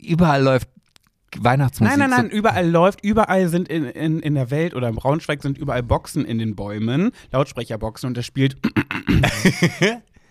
[0.01, 0.67] Überall läuft
[1.39, 1.97] Weihnachtsmusik.
[1.97, 4.95] Nein, nein, nein, So, überall läuft, überall sind in, in, in der Welt oder im
[4.95, 8.55] Braunschweig sind überall Boxen in den Bäumen, Lautsprecherboxen und das spielt.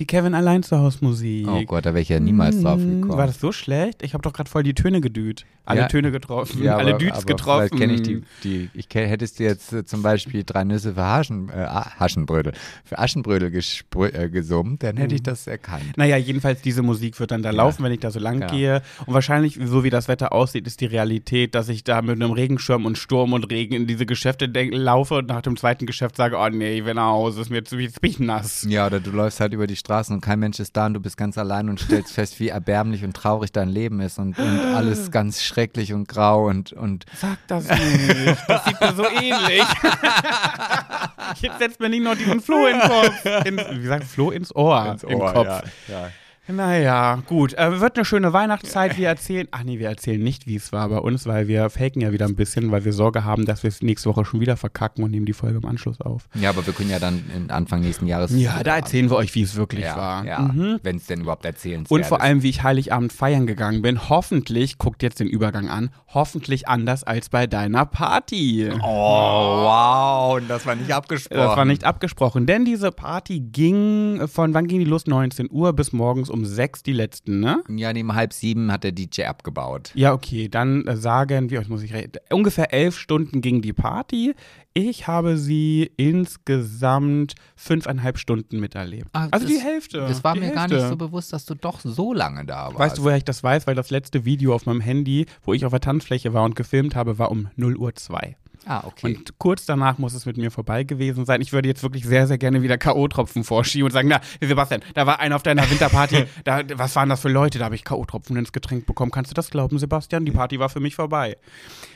[0.00, 1.46] Die Kevin allein zu Haus Musik.
[1.46, 3.18] oh Gott, da wäre ich ja niemals drauf Hm, gekommen.
[3.18, 4.02] War das so schlecht?
[4.02, 5.44] Ich habe doch gerade voll die Töne gedüht.
[5.66, 5.88] Alle Ja.
[5.88, 7.78] Töne getroffen, Ja, alle aber, Düts aber getroffen.
[7.78, 11.02] Kenne ich die, die ich kenn, hättest du jetzt äh, zum Beispiel drei Nüsse für
[11.04, 11.66] Haschen, äh,
[12.00, 15.84] Haschenbrödel, für Aschenbrödel äh, gesummt, dann hätte ich das erkannt.
[15.96, 18.46] Naja, jedenfalls diese Musik wird dann da laufen, wenn ich da so lang Ja.
[18.48, 18.82] gehe.
[19.04, 22.32] Und wahrscheinlich, so wie das Wetter aussieht, ist die Realität, dass ich da mit einem
[22.32, 26.36] Regenschirm und Sturm und Regen in diese Geschäfte laufe und nach dem zweiten Geschäft sage,
[26.38, 28.66] oh nee, ich will nach Hause, ist mir zu jetzt bin ich nass.
[28.68, 31.00] Ja, oder du läufst halt über die Straßen und kein Mensch ist da und du
[31.00, 34.60] bist ganz allein und stellst fest, wie erbärmlich und traurig dein Leben ist und, und
[34.60, 39.64] alles ganz schrecklich und grau und, und Sag das nicht, das sieht mir so ähnlich.
[41.40, 43.24] Jetzt setzt mir nicht noch diesen Floh in den Kopf.
[43.46, 45.46] In, wie sagt Floh ins Ohr, ins im Ohr, Kopf.
[45.48, 46.10] ja, ja.
[46.52, 47.54] Naja, gut.
[47.54, 48.96] Äh, wird eine schöne Weihnachtszeit.
[48.98, 52.00] Wir erzählen, ach nee, wir erzählen nicht, wie es war bei uns, weil wir faken
[52.02, 54.56] ja wieder ein bisschen, weil wir Sorge haben, dass wir es nächste Woche schon wieder
[54.56, 56.28] verkacken und nehmen die Folge im Anschluss auf.
[56.34, 58.32] ja, aber wir können ja dann Anfang nächsten Jahres.
[58.34, 60.24] Ja, da erzählen wir euch, wie es wirklich ja, war.
[60.24, 60.80] Ja, Mhm.
[60.82, 64.08] wenn es denn überhaupt erzählenswert Und vor allem, wie ich Heiligabend feiern gegangen bin.
[64.08, 68.68] Hoffentlich, guckt jetzt den Übergang an, hoffentlich anders als bei deiner Party.
[68.82, 71.38] Oh, wow, und das war nicht abgesprochen.
[71.40, 75.06] Das war nicht abgesprochen, denn diese Party ging von, wann ging die los?
[75.06, 77.62] 19 Uhr bis morgens um um sechs die letzten, ne?
[77.68, 79.90] Ja, neben halb sieben hat der DJ abgebaut.
[79.94, 83.72] Ja, okay, dann äh, sagen wir, ich muss ich reden, ungefähr elf Stunden ging die
[83.72, 84.34] Party.
[84.72, 89.08] Ich habe sie insgesamt fünfeinhalb Stunden miterlebt.
[89.12, 89.98] Ach, also das- die Hälfte.
[89.98, 90.76] Das war mir gar Hälfte.
[90.76, 92.78] nicht so bewusst, dass du doch so lange da warst.
[92.78, 93.66] Weißt du, woher ich das weiß?
[93.66, 96.94] Weil das letzte Video auf meinem Handy, wo ich auf der Tanzfläche war und gefilmt
[96.94, 98.36] habe, war um 0 Uhr 2.
[98.66, 99.16] Ah, okay.
[99.16, 101.40] Und kurz danach muss es mit mir vorbei gewesen sein.
[101.40, 105.06] Ich würde jetzt wirklich sehr, sehr gerne wieder K.O.-Tropfen vorschieben und sagen, na, Sebastian, da
[105.06, 107.58] war einer auf deiner Winterparty, da, was waren das für Leute?
[107.58, 109.10] Da habe ich K.O.-Tropfen ins Getränk bekommen.
[109.10, 110.24] Kannst du das glauben, Sebastian?
[110.24, 111.36] Die Party war für mich vorbei.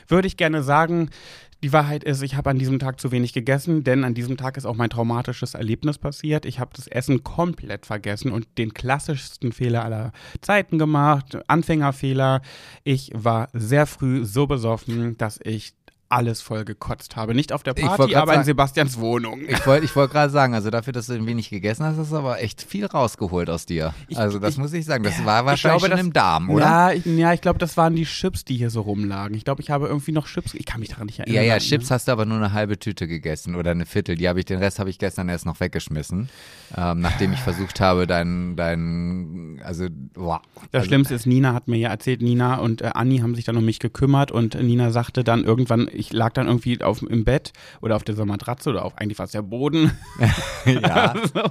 [0.07, 1.09] Würde ich gerne sagen,
[1.63, 4.57] die Wahrheit ist, ich habe an diesem Tag zu wenig gegessen, denn an diesem Tag
[4.57, 6.45] ist auch mein traumatisches Erlebnis passiert.
[6.45, 12.41] Ich habe das Essen komplett vergessen und den klassischsten Fehler aller Zeiten gemacht, Anfängerfehler.
[12.83, 15.73] Ich war sehr früh so besoffen, dass ich
[16.09, 17.33] alles voll gekotzt habe.
[17.33, 19.41] Nicht auf der Party, aber in sagen- Sebastians Wohnung.
[19.47, 22.11] Ich wollte ich wollt gerade sagen, also dafür, dass du ein wenig gegessen hast, hast
[22.11, 23.93] du aber echt viel rausgeholt aus dir.
[24.07, 26.49] Ich- also das ich- muss ich sagen, das war ich wahrscheinlich glaube, das- im Darm,
[26.49, 26.63] oder?
[26.65, 29.35] Ja, ich, ja, ich glaube, das waren die Chips, die hier so rumlagen.
[29.35, 30.53] Ich glaube, ich habe irgendwie noch Chips.
[30.53, 31.35] Ich kann mich daran nicht erinnern.
[31.35, 31.59] Ja, ja, ne?
[31.59, 34.15] Chips hast du aber nur eine halbe Tüte gegessen oder eine Viertel.
[34.15, 36.29] Die habe ich, den Rest habe ich gestern erst noch weggeschmissen,
[36.77, 40.41] ähm, nachdem ich versucht habe, dein, dein, also, boah.
[40.71, 43.45] Das also, Schlimmste ist, Nina hat mir ja erzählt, Nina und äh, Anni haben sich
[43.45, 47.23] dann um mich gekümmert und Nina sagte dann irgendwann, ich lag dann irgendwie auf, im
[47.23, 49.91] Bett oder auf dieser Matratze oder auf, eigentlich es der Boden.
[50.65, 51.43] Ja, So.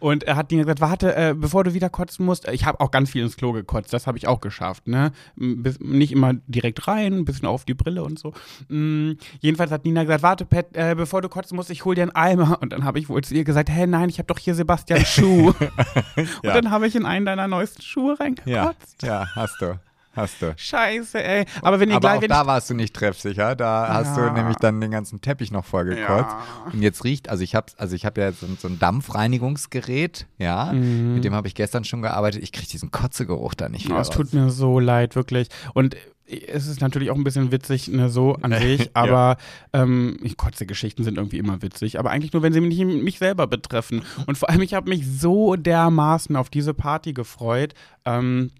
[0.00, 2.90] Und er hat Nina gesagt, warte, äh, bevor du wieder kotzen musst, ich habe auch
[2.90, 5.12] ganz viel ins Klo gekotzt, das habe ich auch geschafft, ne?
[5.36, 8.32] Bis, nicht immer direkt rein, ein bisschen auf die Brille und so.
[8.68, 12.02] Mm, jedenfalls hat Nina gesagt, warte, Pat, äh, bevor du kotzen musst, ich hol dir
[12.02, 12.58] einen Eimer.
[12.60, 15.08] Und dann habe ich wohl zu ihr gesagt, hä, nein, ich habe doch hier Sebastians
[15.08, 15.48] Schuh.
[16.16, 16.54] Und Ja.
[16.54, 19.02] dann habe ich in einen deiner neuesten Schuhe reingekotzt.
[19.02, 19.78] ja, ja, hast du,
[20.16, 20.54] hast du.
[20.56, 21.44] Scheiße, ey.
[21.62, 23.54] Aber wenn ihr Aber gleich, auch da warst du nicht treffsicher.
[23.54, 24.28] Da hast Ja.
[24.28, 26.06] du nämlich dann den ganzen Teppich noch voll gekotzt.
[26.06, 26.44] Ja.
[26.72, 30.72] Und jetzt riecht, also ich habe also ich hab ja so, so ein Dampfreinigungsgerät, ja,
[30.72, 31.14] Mhm.
[31.14, 32.42] mit dem habe ich gestern schon gearbeitet.
[32.42, 35.48] Ich kriege diesen Kotzegeruch da nicht oh, es tut mir so leid, wirklich.
[35.74, 35.96] Und
[36.28, 39.36] es ist natürlich auch ein bisschen witzig, ne, so an sich, aber
[39.72, 43.18] ähm, ich kotze Geschichten sind irgendwie immer witzig, aber eigentlich nur, wenn sie mich, mich
[43.18, 44.02] selber betreffen.
[44.26, 47.74] Und vor allem, ich habe mich so dermaßen auf diese Party gefreut,
[48.04, 48.50] ähm,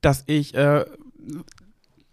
[0.00, 0.84] dass ich äh,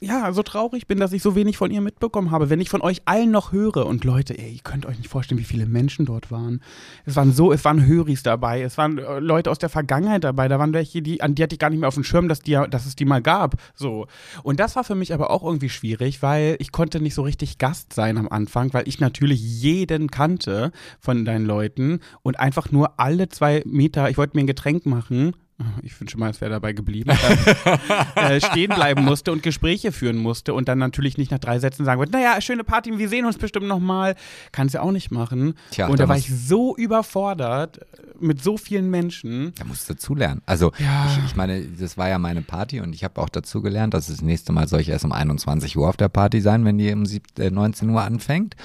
[0.04, 2.50] ja, so traurig bin, dass ich so wenig von ihr mitbekommen habe.
[2.50, 5.40] Wenn ich von euch allen noch höre und Leute, ey, ihr könnt euch nicht vorstellen,
[5.40, 6.62] wie viele Menschen dort waren.
[7.06, 10.48] Es waren so, es waren Höris dabei, es waren äh, Leute aus der Vergangenheit dabei,
[10.50, 12.42] da waren welche, die, an die hatte ich gar nicht mehr auf dem Schirm, dass,
[12.42, 13.56] die, dass es die mal gab.
[13.76, 14.08] So.
[14.44, 17.58] Und das war für mich aber auch irgendwie schwierig, weil ich konnte nicht so richtig
[17.58, 23.00] Gast sein am Anfang, weil ich natürlich jeden kannte von deinen Leuten und einfach nur
[23.00, 25.34] alle zwei Meter, ich wollte mir ein Getränk machen.
[25.82, 27.12] Ich wünsche mal, es wäre dabei geblieben.
[28.16, 31.86] äh, stehen bleiben musste und Gespräche führen musste und dann natürlich nicht nach drei Sätzen
[31.86, 34.16] sagen wollte, naja, schöne Party, wir sehen uns bestimmt nochmal.
[34.52, 35.56] Kannst ja auch nicht machen.
[35.72, 37.84] Tja, und da war ich so überfordert äh,
[38.20, 39.54] mit so vielen Menschen.
[39.58, 40.42] Da musst du dazulernen.
[40.46, 41.08] Also Ja.
[41.08, 44.08] ich, ich meine, das war ja meine Party und ich habe auch dazu gelernt, dass
[44.08, 46.92] das nächste Mal soll ich erst um 21 Uhr auf der Party sein, wenn die
[46.94, 48.56] um sieb- äh, 19 Uhr anfängt.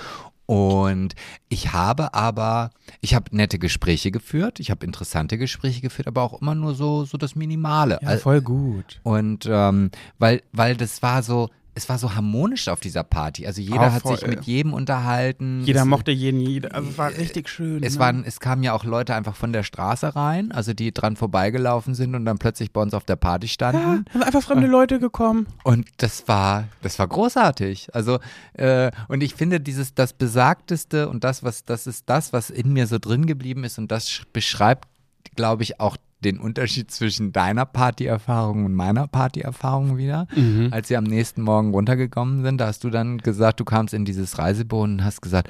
[0.50, 1.14] Und
[1.50, 2.70] ich habe aber,
[3.02, 7.04] ich habe nette Gespräche geführt, ich habe interessante Gespräche geführt, aber auch immer nur so,
[7.04, 8.00] so das Minimale.
[8.02, 8.98] Al- voll gut.
[9.02, 13.46] Und ähm, weil, weil das war so, es war so harmonisch auf dieser Party.
[13.46, 15.62] Also jeder Ah, hat sich mit jedem unterhalten.
[15.64, 17.82] Jeder es, mochte jeden, jeder, also es war richtig schön.
[17.82, 18.00] es, ne?
[18.00, 21.94] waren, es kamen ja auch Leute einfach von der Straße rein, also die dran vorbeigelaufen
[21.94, 24.04] sind und dann plötzlich bei uns auf der Party ja, standen.
[24.06, 25.46] da sind einfach fremde Leute gekommen.
[25.64, 27.94] Und das war, das war großartig.
[27.94, 28.18] Also,
[28.54, 32.72] äh, und ich finde, dieses, das Besagteste und das, was, das ist das, was in
[32.72, 34.88] mir so drin geblieben ist und das sch- beschreibt,
[35.36, 40.26] glaube ich, auch den Unterschied zwischen deiner Partyerfahrung und meiner Partyerfahrung wieder.
[40.34, 40.68] Mhm.
[40.72, 44.04] Als wir am nächsten Morgen runtergekommen sind, da hast du dann gesagt, du kamst in
[44.04, 45.48] dieses Reisebüro und hast gesagt,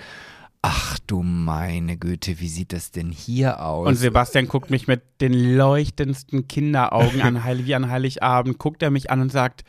[0.60, 3.88] ach du meine Güte, wie sieht das denn hier aus?
[3.88, 9.10] Und Sebastian guckt mich mit den leuchtendsten Kinderaugen an, wie an Heiligabend, guckt er mich
[9.10, 9.64] an und sagt,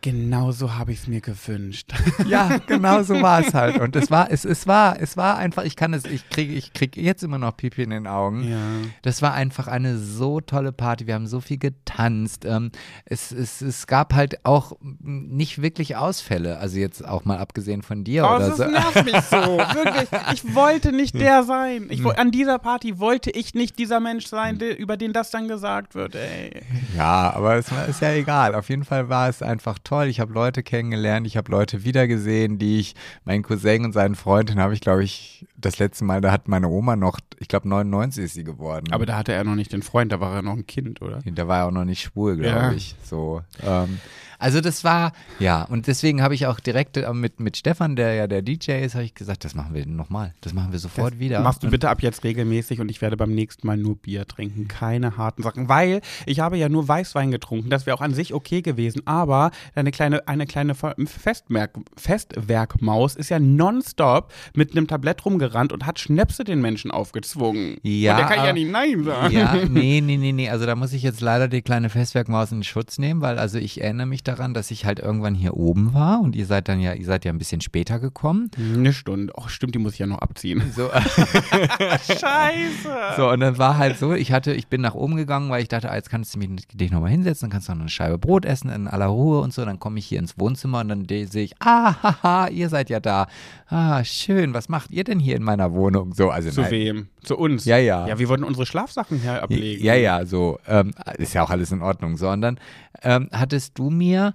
[0.00, 1.92] genau so habe ich es mir gewünscht.
[2.28, 3.78] Ja, genau so war es halt.
[3.80, 6.72] Und es war, es, es war, es war einfach, ich kann es, ich kriege, ich
[6.74, 8.42] kriege jetzt immer noch Pipi in den Augen.
[8.48, 8.58] Ja.
[9.02, 11.06] Das war einfach eine so tolle Party.
[11.06, 12.44] Wir haben so viel getanzt.
[12.44, 12.70] Ähm,
[13.06, 16.58] es, es, es gab halt auch nicht wirklich Ausfälle.
[16.58, 18.64] Also jetzt auch mal abgesehen von dir Oh, oder das so.
[18.66, 19.36] nervt mich so.
[19.58, 20.08] Wirklich.
[20.34, 21.86] Ich wollte nicht der sein.
[21.88, 25.30] Ich, woll- an dieser Party wollte ich nicht dieser Mensch sein, der, über den das
[25.30, 26.62] dann gesagt wird, ey.
[26.96, 28.54] Ja, aber es war, ist ja egal.
[28.54, 29.87] Auf jeden Fall war es einfach toll.
[30.08, 34.48] Ich habe Leute kennengelernt, ich habe Leute wiedergesehen, die ich, mein Cousin und seinen Freund,
[34.50, 37.68] den habe ich, glaube ich, das letzte Mal, da hat meine Oma noch, ich glaube
[37.68, 38.86] 99 ist sie geworden.
[38.92, 41.20] Aber da hatte er noch nicht den Freund, da war er noch ein Kind, oder?
[41.24, 42.72] Da war er auch noch nicht schwul, glaube Ja.
[42.72, 42.94] ich.
[43.02, 43.42] So.
[43.62, 43.98] Ähm,
[44.38, 48.14] Also das war, ja, und deswegen habe ich auch direkt äh, mit, mit Stefan, der
[48.14, 50.34] ja der DJ ist, habe ich gesagt, das machen wir nochmal.
[50.40, 51.40] Das machen wir sofort Das wieder.
[51.40, 54.26] Machst du Und- bitte ab jetzt regelmäßig und ich werde beim nächsten Mal nur Bier
[54.26, 58.14] trinken, keine harten Sachen, weil ich habe ja nur Weißwein getrunken, das wäre auch an
[58.14, 64.86] sich okay gewesen, aber eine kleine, eine kleine Festmerk Festwerkmaus ist ja nonstop mit einem
[64.86, 67.76] Tablett rumgerannt und hat Schnäpse den Menschen aufgezwungen.
[67.82, 69.34] Ja, und der kann ja aber- nicht Nein sagen.
[69.34, 70.48] Ja, nee, nee, nee, nee.
[70.48, 73.80] Also da muss ich jetzt leider die kleine Festwerkmaus in Schutz nehmen, weil also ich
[73.80, 76.92] erinnere mich daran, dass ich halt irgendwann hier oben war und ihr seid dann ja,
[76.92, 78.50] ihr seid ja ein bisschen später gekommen.
[78.56, 79.32] Eine Stunde.
[79.36, 80.62] Oh, stimmt, die muss ich ja noch abziehen.
[80.76, 80.90] So,
[82.06, 82.88] Scheiße.
[83.16, 85.68] so und dann war halt so, ich hatte, ich bin nach oben gegangen, weil ich
[85.68, 88.18] dachte, ah, jetzt kannst du mich, dich nochmal hinsetzen, dann kannst du noch eine Scheibe
[88.18, 89.64] Brot essen in aller Ruhe und so.
[89.64, 93.00] Dann komme ich hier ins Wohnzimmer und dann sehe ich, ah, haha, ihr seid ja
[93.00, 93.26] da.
[93.68, 96.14] Ah, schön, was macht ihr denn hier in meiner Wohnung?
[96.14, 96.70] So, also Zu nein.
[96.70, 97.08] wem?
[97.28, 97.66] Zu uns?
[97.66, 98.06] Ja, ja.
[98.08, 99.84] Ja, wir wollten unsere Schlafsachen hier ablegen.
[99.84, 100.58] Ja, ja, so.
[100.66, 102.16] Ähm, ist ja auch alles in Ordnung.
[102.16, 102.58] So, und dann
[103.02, 104.32] ähm, hattest du mir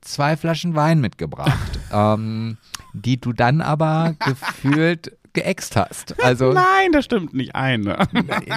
[0.00, 2.58] zwei Flaschen Wein mitgebracht, ähm,
[2.94, 6.22] die du dann aber gefühlt geäxt hast.
[6.22, 7.54] Also, Nein, das stimmt nicht.
[7.54, 8.08] Eine.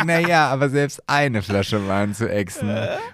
[0.05, 2.69] naja, aber selbst eine Flasche Wein zu ächzen.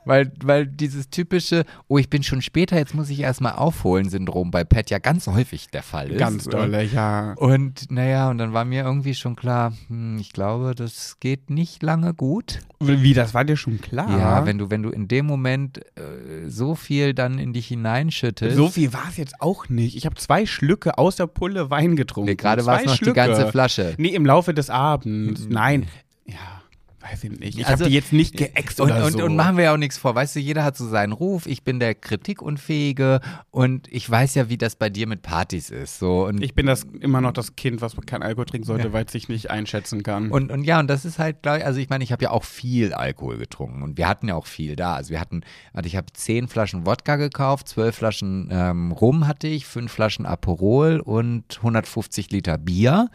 [0.06, 4.52] Weil, weil dieses typische, oh, ich bin schon später, jetzt muss ich erstmal aufholen, Syndrom
[4.52, 6.20] bei Pat ja ganz häufig der Fall ist.
[6.20, 7.34] Ganz dolle, ja.
[7.38, 11.84] Und naja, und dann war mir irgendwie schon klar, hm, ich glaube, das geht nicht
[11.84, 12.60] lange gut.
[12.80, 14.10] Wie, das war dir schon klar?
[14.18, 18.56] Ja, wenn du, wenn du in dem Moment äh, so viel dann in dich hineinschüttest.
[18.56, 19.96] so viel war es jetzt auch nicht.
[19.96, 22.30] Ich habe zwei Schlücke aus der Pulle Wein getrunken.
[22.30, 23.12] Nee, gerade war es noch Schlücke.
[23.12, 23.96] die ganze Flasche.
[23.98, 25.48] Nee, im Laufe des Abends.
[25.50, 25.88] Nein.
[26.26, 26.61] Ja,
[27.02, 27.58] weiß ich nicht.
[27.60, 29.24] Ich Also- habe die jetzt nicht geäxt Und, oder und, so.
[29.26, 30.14] und machen wir ja auch nichts vor.
[30.16, 31.46] Weißt du, jeder hat so seinen Ruf.
[31.48, 36.00] Ich bin der Kritikunfähige und ich weiß ja, wie das bei dir mit Partys ist.
[36.00, 39.06] So und ich bin das immer noch das Kind, was kein Alkohol trinken sollte, weil
[39.06, 40.32] es sich nicht einschätzen kann.
[40.32, 42.32] Und, und ja, und das ist halt, glaube ich, also ich meine, ich habe ja
[42.32, 44.96] auch viel Alkohol getrunken und wir hatten ja auch viel da.
[44.96, 45.42] Also wir hatten,
[45.74, 50.26] also ich habe zehn Flaschen Wodka gekauft, zwölf Flaschen ähm, Rum hatte ich, fünf Flaschen
[50.26, 53.10] Aperol und 150 Liter Bier.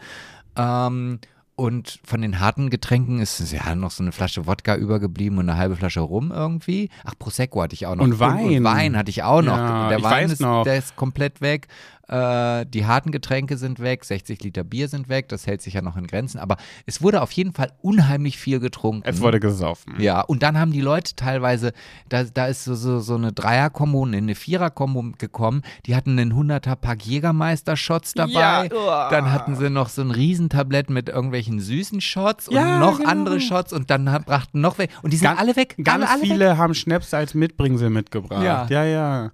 [0.55, 1.19] Ähm,
[1.57, 5.57] und von den harten Getränken ist ja noch so eine Flasche Wodka übergeblieben und eine
[5.57, 6.91] halbe Flasche Rum irgendwie.
[7.03, 8.03] Ach, Prosecco hatte ich auch noch.
[8.03, 8.57] Und Wein.
[8.57, 9.57] Und, Wein hatte ich auch noch.
[9.57, 10.63] Ja, der Wein ist, noch.
[10.63, 11.67] der ist komplett weg.
[12.07, 15.81] Äh, die harten Getränke sind weg, 60 Liter Bier sind weg, das hält sich ja
[15.81, 16.39] noch in Grenzen.
[16.39, 19.01] Aber es wurde auf jeden Fall unheimlich viel getrunken.
[19.07, 19.95] es wurde gesoffen.
[19.99, 21.73] Ja, und dann haben die Leute teilweise,
[22.09, 26.75] da, da ist so, so, so eine Dreier-Kombo, eine Vierer-Kombo gekommen, die hatten einen 100er
[26.75, 32.47] Pack Jägermeister-Shots dabei, Ja, dann hatten sie noch so ein Riesentablett mit irgendwelchen süßen Shots
[32.47, 33.09] und Ja, noch genau.
[33.09, 36.09] andere Shots und dann brachten noch weg und die sind Ganz- alle weg, Ganz alle,
[36.09, 38.43] alle viele haben Schnäpse als Mitbringsel mitgebracht.
[38.43, 38.65] Ja.
[38.69, 38.83] ja.
[38.85, 39.23] ja.
[39.25, 39.31] Weg.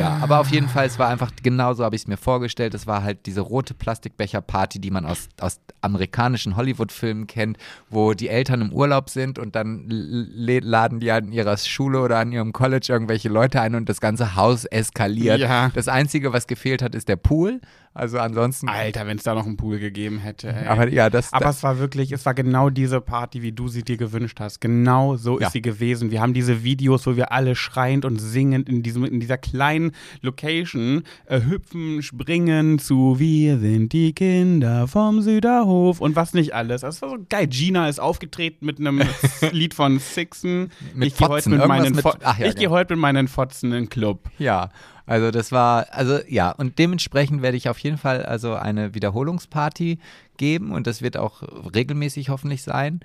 [0.00, 2.74] Ja, aber auf jeden Fall, es war einfach genauso habe ich es mir vorgestellt.
[2.74, 7.58] Es war halt diese rote Plastikbecher-Party, die man aus, aus amerikanischen Hollywood-Filmen kennt,
[7.90, 12.32] wo die Eltern im Urlaub sind und dann laden die an ihrer Schule oder an
[12.32, 15.40] ihrem College irgendwelche Leute ein und das ganze Haus eskaliert.
[15.40, 15.70] Ja.
[15.74, 17.60] Das Einzige, was gefehlt hat, ist der Pool.
[17.96, 18.68] Also ansonsten.
[18.68, 20.48] Alter, wenn es da noch einen Pool gegeben hätte.
[20.52, 20.66] Ey.
[20.66, 21.32] Aber ja, das.
[21.32, 24.40] Aber das es war wirklich, es war genau diese Party, wie du sie dir gewünscht
[24.40, 24.60] hast.
[24.60, 25.46] Genau so Ja.
[25.46, 26.10] ist sie gewesen.
[26.10, 29.92] Wir haben diese Videos, wo wir alle schreiend und singend in, diesem, in dieser kleinen
[30.22, 36.80] Location äh, hüpfen, springen zu Wir sind die Kinder vom Süderhof und was nicht alles.
[36.80, 37.46] Das war so geil.
[37.46, 39.02] Gina ist aufgetreten mit einem
[39.52, 40.72] Lied von Sixen.
[40.94, 42.70] Mit ich gehe heute mit meinen, mit- Fo ja, ich gehe genau.
[42.72, 44.28] heute mit meinen Fotzen in den Club.
[44.38, 44.70] Ja,
[45.06, 49.98] also das war, also ja, und dementsprechend werde ich auf jeden Fall also eine Wiederholungsparty
[50.36, 51.42] geben und das wird auch
[51.74, 53.00] regelmäßig hoffentlich sein.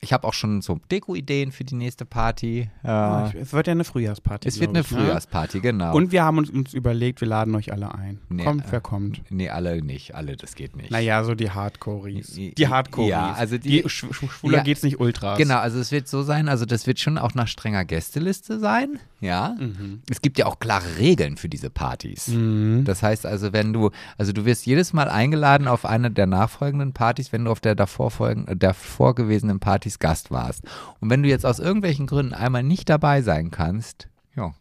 [0.00, 2.68] Ich habe auch schon so Deko-Ideen für die nächste Party.
[2.84, 4.46] Äh, es wird ja eine Frühjahrsparty.
[4.46, 4.98] es wird eine ich, ne?
[4.98, 5.94] Frühjahrsparty, genau.
[5.96, 8.20] Und wir haben uns, uns überlegt, wir laden euch alle ein.
[8.28, 9.22] Nee, kommt, äh, wer kommt.
[9.30, 10.90] nee, alle nicht, alle, das geht nicht.
[10.90, 12.36] Naja, so die Hardcorees.
[12.36, 13.10] I- Die Hardcorees.
[13.10, 15.38] ja, also die- die sch sch schwuler Ja, geht's nicht Ultras.
[15.38, 18.98] Genau, also es wird so sein, also das wird schon auch nach strenger Gästeliste sein,
[19.20, 19.56] ja.
[19.58, 20.02] Mhm.
[20.10, 22.28] Es gibt ja auch klare Regeln für diese Partys.
[22.28, 22.84] Mhm.
[22.84, 26.92] Das heißt also, wenn du, also du wirst jedes Mal eingeladen auf eine der nachfolgenden
[26.92, 30.64] Partys, wenn du auf der davor, folgen, äh, davor gewesenen Partys Gast warst.
[31.00, 34.52] Und wenn du jetzt aus irgendwelchen Gründen einmal nicht dabei sein kannst, ja,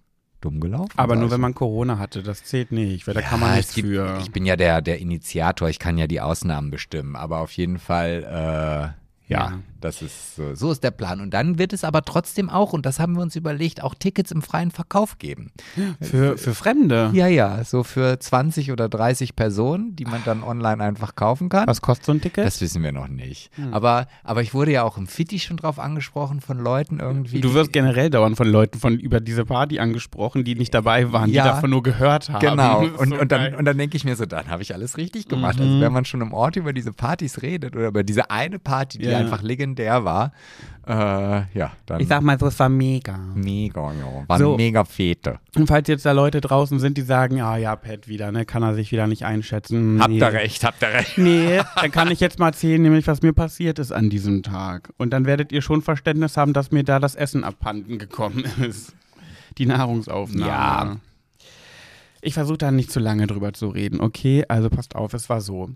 [0.41, 0.91] dumm gelaufen.
[0.97, 1.31] Aber nur ich.
[1.31, 4.19] wenn man Corona hatte, das zählt nicht, weil da Ja, kann man nichts gibt, für.
[4.21, 7.79] Ich bin ja der, der Initiator, ich kann ja die Ausnahmen bestimmen, aber auf jeden
[7.79, 9.59] Fall, äh, ja, Ja.
[9.81, 11.21] Das ist so, so ist der Plan.
[11.21, 14.31] Und dann wird es aber trotzdem auch, und das haben wir uns überlegt, auch Tickets
[14.31, 15.51] im freien Verkauf geben.
[16.01, 17.11] für, für Fremde.
[17.13, 21.67] Ja, ja, so für 20 oder 30 Personen, die man dann online einfach kaufen kann.
[21.67, 22.45] Was kostet so ein Ticket?
[22.45, 23.51] Das wissen wir noch nicht.
[23.71, 27.41] Aber, aber ich wurde ja auch im Fitti schon drauf angesprochen von Leuten irgendwie.
[27.41, 31.29] du wirst generell dauernd von Leuten von über diese Party angesprochen, die nicht dabei waren,
[31.29, 31.43] Ja.
[31.43, 32.39] die davon nur gehört haben.
[32.39, 32.79] Genau.
[32.97, 33.55] Und, so und dann, geil.
[33.55, 35.57] und dann denke ich mir so, dann habe ich alles richtig gemacht.
[35.57, 35.63] Mhm.
[35.65, 38.97] Also wenn man schon im Ort über diese Partys redet oder über diese eine Party,
[38.99, 39.43] die Ja, einfach
[39.75, 40.31] legendär war.
[40.87, 41.99] Äh, ja, dann.
[41.99, 43.17] Ich sag mal so, es war mega.
[43.33, 44.23] Mega, ja.
[44.27, 44.49] War So.
[44.49, 45.39] eine mega Fete.
[45.55, 48.61] Und falls jetzt da Leute draußen sind, die sagen, ah ja, Pat wieder, ne, kann
[48.61, 49.99] er sich wieder nicht einschätzen.
[49.99, 50.19] Habt nee.
[50.19, 51.17] ihr recht, habt ihr recht.
[51.17, 54.93] Nee, dann kann ich jetzt mal erzählen, nämlich was mir passiert ist an diesem Tag.
[54.97, 58.93] Und dann werdet ihr schon Verständnis haben, dass mir da das Essen abhanden gekommen ist.
[59.57, 60.47] Die Nahrungsaufnahme.
[60.47, 60.97] Ja.
[62.21, 64.43] Ich versuche da nicht zu lange drüber zu reden, okay?
[64.47, 65.69] Also passt auf, es war so.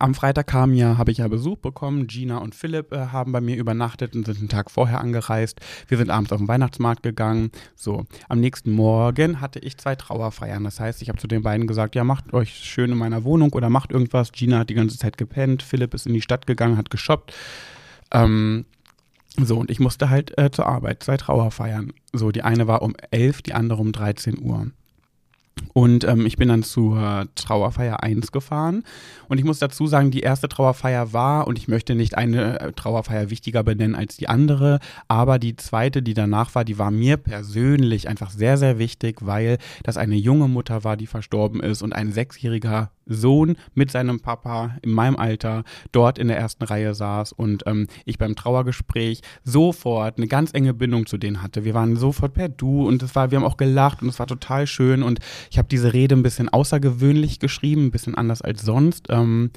[0.00, 2.08] Am Freitag kam ja, habe ich ja Besuch bekommen.
[2.08, 5.60] Gina und Philipp äh, haben bei mir übernachtet und sind einen Tag vorher angereist.
[5.86, 7.52] Wir sind abends auf den Weihnachtsmarkt gegangen.
[7.76, 10.64] So, am nächsten Morgen hatte ich zwei Trauerfeiern.
[10.64, 13.52] Das heißt, ich habe zu den beiden gesagt, ja, macht euch schön in meiner Wohnung
[13.52, 14.32] oder macht irgendwas.
[14.32, 15.62] Gina hat die ganze Zeit gepennt.
[15.62, 17.32] Philipp ist in die Stadt gegangen, hat geshoppt.
[18.10, 18.66] Ähm,
[19.38, 21.92] so, und ich musste halt äh, zur Arbeit, zwei Trauerfeiern.
[22.12, 24.72] So, die eine war um 11, die andere um 13 Uhr.
[25.72, 28.82] Und ähm, ich bin dann zur Trauerfeier 1 gefahren.
[29.28, 32.72] Und ich muss dazu sagen, die erste Trauerfeier war, und ich möchte nicht eine äh,
[32.72, 37.18] Trauerfeier wichtiger benennen als die andere, aber die zweite, die danach war, die war mir
[37.18, 41.92] persönlich einfach sehr, sehr wichtig, weil das eine junge Mutter war, die verstorben ist und
[41.92, 47.32] ein sechsjähriger Sohn mit seinem Papa in meinem Alter dort in der ersten Reihe saß
[47.32, 51.64] und ähm, ich beim Trauergespräch sofort eine ganz enge Bindung zu denen hatte.
[51.64, 54.26] Wir waren sofort per Du und es war, wir haben auch gelacht und es war
[54.26, 58.62] total schön und ich habe diese Rede ein bisschen außergewöhnlich geschrieben, ein bisschen anders als
[58.62, 59.06] sonst.
[59.10, 59.50] Ähm,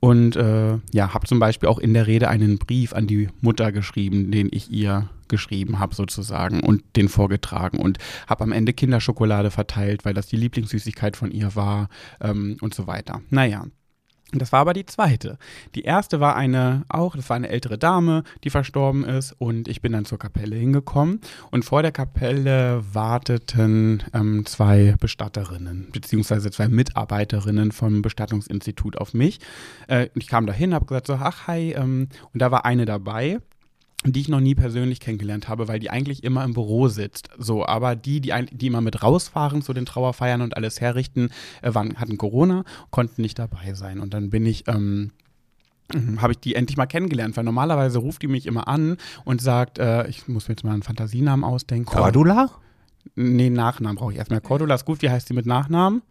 [0.00, 3.70] und äh, ja, habe zum Beispiel auch in der Rede einen Brief an die Mutter
[3.70, 9.50] geschrieben, den ich ihr geschrieben habe sozusagen und den vorgetragen und habe am Ende Kinderschokolade
[9.50, 11.88] verteilt, weil das die Lieblingssüßigkeit von ihr war
[12.20, 13.20] ähm, und so weiter.
[13.30, 13.64] Naja.
[14.34, 15.36] Das war aber die zweite.
[15.74, 19.82] Die erste war eine, auch, das war eine ältere Dame, die verstorben ist und ich
[19.82, 21.20] bin dann zur Kapelle hingekommen
[21.50, 29.38] und vor der Kapelle warteten ähm, zwei Bestatterinnen, beziehungsweise zwei Mitarbeiterinnen vom Bestattungsinstitut auf mich.
[29.86, 32.86] Äh, ich kam da hin, habe gesagt so, ach hi, ähm, und da war eine
[32.86, 33.38] dabei,
[34.04, 37.28] die ich noch nie persönlich kennengelernt habe, weil die eigentlich immer im Büro sitzt.
[37.38, 41.30] So, aber die, die, ein- die immer mit rausfahren zu den Trauerfeiern und alles herrichten,
[41.62, 44.00] äh, waren, hatten Corona, konnten nicht dabei sein.
[44.00, 45.12] Und dann bin ich, ähm,
[46.18, 49.78] habe ich die endlich mal kennengelernt, weil normalerweise ruft die mich immer an und sagt,
[49.78, 51.84] äh, ich muss mir jetzt mal einen Fantasienamen ausdenken.
[51.86, 52.50] Cordula?
[53.14, 54.40] Nee, Nachnamen brauche ich erstmal.
[54.40, 56.02] Cordula ist gut, wie heißt sie mit Nachnamen?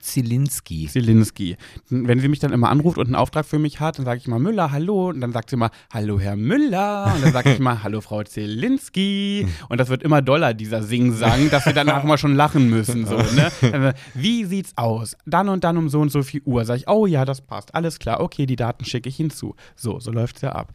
[0.00, 0.88] Zielinski.
[0.88, 1.56] Zielinski.
[1.88, 4.28] Wenn sie mich dann immer anruft und einen Auftrag für mich hat, dann sage ich
[4.28, 5.08] mal Müller, hallo.
[5.08, 7.12] Und dann sagt sie immer, hallo Herr Müller.
[7.14, 9.46] Und dann sage ich mal, hallo Frau Zielinski.
[9.68, 13.06] Und das wird immer doller, dieser Singsang, dass wir danach mal schon lachen müssen.
[13.06, 13.50] So, ne?
[13.60, 15.16] Dann, Wie sieht's aus?
[15.26, 16.64] Dann und dann um so und so viel Uhr.
[16.64, 17.74] Sag ich, oh ja, das passt.
[17.74, 18.20] Alles klar.
[18.20, 19.54] Okay, die Daten schicke ich hinzu.
[19.76, 20.72] So, so läuft's ja ab.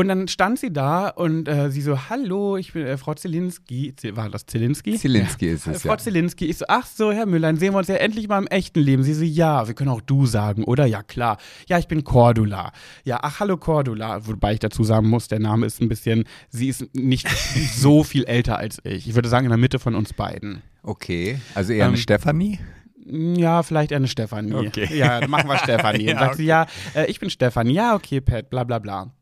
[0.00, 3.92] Und dann stand sie da und äh, sie so, hallo, ich bin äh, Frau Zielinski.
[4.12, 4.96] War das Zielinski?
[4.96, 5.98] Zielinski ist es, Frau ja.
[5.98, 6.46] Zielinski.
[6.46, 8.80] Ich so, ach so, Herr Müller, dann sehen wir uns ja endlich mal im echten
[8.80, 9.02] Leben.
[9.02, 10.86] Sie so, ja, wir können auch du sagen, oder?
[10.86, 11.36] Ja, klar.
[11.68, 12.72] Ja, ich bin Cordula.
[13.04, 14.26] Ja, ach, hallo Cordula.
[14.26, 17.28] Wobei ich dazu sagen muss, der Name ist ein bisschen, sie ist nicht
[17.76, 19.06] so viel älter als ich.
[19.06, 20.62] Ich würde sagen, in der Mitte von uns beiden.
[20.82, 22.58] Okay, also eher eine Ähm, Stefanie?
[23.04, 24.54] Ja, vielleicht eine Stefanie.
[24.54, 24.96] Okay.
[24.96, 26.04] Ja, dann machen wir Stefanie.
[26.04, 27.74] Ja, Dann sagt sie, ja, äh, ich bin Stefanie.
[27.74, 29.12] Ja, okay, Pat, bla bla bla.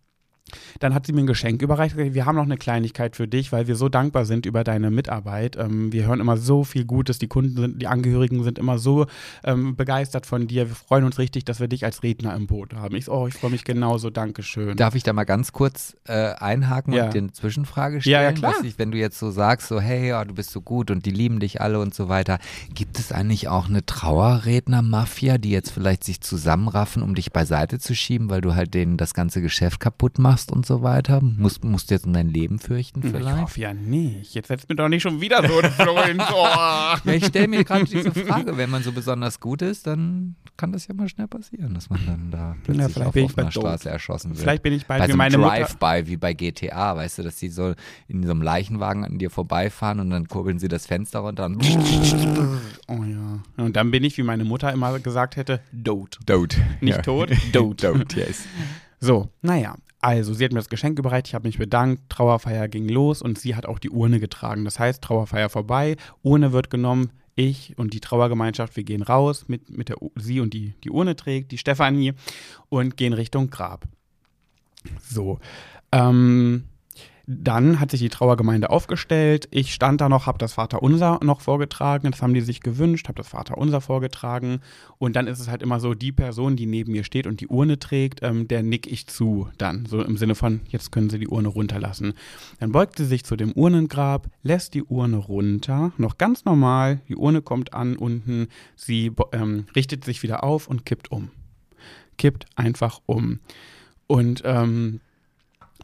[0.81, 1.97] Dann hat sie mir ein Geschenk überreicht.
[1.97, 5.57] Wir haben noch eine Kleinigkeit für dich, weil wir so dankbar sind über deine Mitarbeit.
[5.57, 7.19] Ähm, wir hören immer so viel Gutes.
[7.19, 9.07] Die Kunden sind, die Angehörigen sind immer so
[9.45, 10.69] ähm, begeistert von dir.
[10.69, 12.95] Wir freuen uns richtig, dass wir dich als Redner im Boot haben.
[12.97, 14.11] Ich oh, ich freue mich genauso.
[14.11, 14.77] Dankeschön.
[14.77, 17.07] Darf ich da mal ganz kurz äh, einhaken Ja.
[17.07, 18.13] und dir eine Zwischenfrage stellen?
[18.15, 18.55] Ja, ja, klar.
[18.63, 21.11] Ich, wenn du jetzt so sagst, so hey, ja, du bist so gut und die
[21.11, 22.39] lieben dich alle und so weiter,
[22.75, 23.85] gibt es eigentlich auch eine
[24.49, 28.97] Trauerredner-Mafia, die jetzt vielleicht sich zusammenraffen, um dich beiseite zu schieben, weil du halt denen
[28.97, 31.21] das ganze Geschäft kaputt machst und so weiter?
[31.21, 33.41] Musst, musst du jetzt um dein Leben fürchten ich vielleicht?
[33.41, 34.35] hoffe ja nicht.
[34.35, 36.99] Jetzt setzt mir doch nicht schon wieder so ein Floh ins Ohr.
[37.05, 40.73] Ja, ich stelle mir gerade diese Frage, wenn man so besonders gut ist, dann kann
[40.73, 43.67] das ja mal schnell passieren, dass man dann da plötzlich vielleicht auf ich offener Dope.
[43.69, 44.41] Straße erschossen wird.
[44.41, 45.65] Vielleicht bin ich bald bei wie so einem meine.
[45.65, 47.75] Drive-by wie bei GTA, weißt du, dass die so
[48.09, 51.59] in so einem Leichenwagen an dir vorbeifahren und dann kurbeln sie das Fenster runter und
[52.89, 53.41] Oh ja.
[53.57, 56.19] Und dann bin ich, wie meine Mutter immer gesagt hätte, dote.
[56.27, 56.59] Dote.
[56.81, 57.93] Nicht tot, dote.
[57.93, 58.45] Dote, yes.
[59.01, 59.77] So, naja.
[60.01, 63.39] Also, sie hat mir das Geschenk überreicht, ich habe mich bedankt, Trauerfeier ging los und
[63.39, 64.65] sie hat auch die Urne getragen.
[64.65, 69.71] Das heißt, Trauerfeier vorbei, Urne wird genommen, ich und die Trauergemeinschaft, wir gehen raus mit,
[69.71, 72.15] mit der, sie und die, die Urne trägt, die Stefanie
[72.69, 73.87] und gehen Richtung Grab.
[75.03, 75.39] So,
[75.93, 76.65] ähm,
[77.31, 79.49] dann hat sich die Trauergemeinde aufgestellt.
[79.51, 82.11] Ich stand da noch, habe das Vaterunser noch vorgetragen.
[82.11, 84.61] Das haben die sich gewünscht, habe das Vaterunser vorgetragen.
[84.97, 87.49] Und dann ist es halt immer so, die Person, die neben mir steht und die
[87.49, 89.85] Urne trägt, ähm, der nick ich zu dann.
[89.85, 92.15] So im Sinne von, jetzt können sie die Urne runterlassen.
[92.61, 97.03] Dann beugt sie sich zu dem Urnengrab, lässt die Urne runter, noch ganz normal.
[97.09, 101.31] Die Urne kommt an unten, sie ähm, richtet sich wieder auf und kippt um.
[102.17, 103.41] Kippt einfach um.
[104.07, 105.01] Und ähm,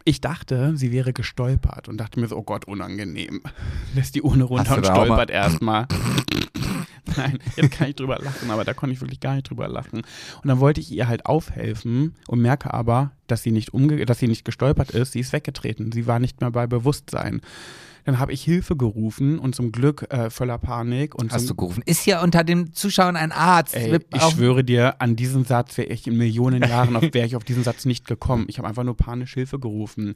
[0.05, 3.41] ich dachte, sie wäre gestolpert und dachte mir so, oh Gott, unangenehm.
[3.95, 5.87] Lässt die Urne runter und stolpert erstmal.
[7.17, 10.01] Nein, jetzt kann ich drüber lachen, aber da konnte ich wirklich gar nicht drüber lachen.
[10.41, 14.19] Und dann wollte ich ihr halt aufhelfen und merke aber, dass sie nicht umge dass
[14.19, 15.91] sie nicht gestolpert ist, sie ist weggetreten.
[15.91, 17.41] Sie war nicht mehr bei Bewusstsein.
[18.05, 21.83] Dann habe ich Hilfe gerufen und zum Glück äh, voller Panik und Hast du gerufen?
[21.85, 23.75] Ist ja unter den Zuschauern ein Arzt.
[23.75, 27.35] Ey, ich schwöre dir, an diesen Satz wäre ich in Millionen Jahren, auf, wäre ich
[27.35, 28.45] auf diesen Satz nicht gekommen.
[28.47, 30.15] Ich habe einfach nur panisch Hilfe gerufen.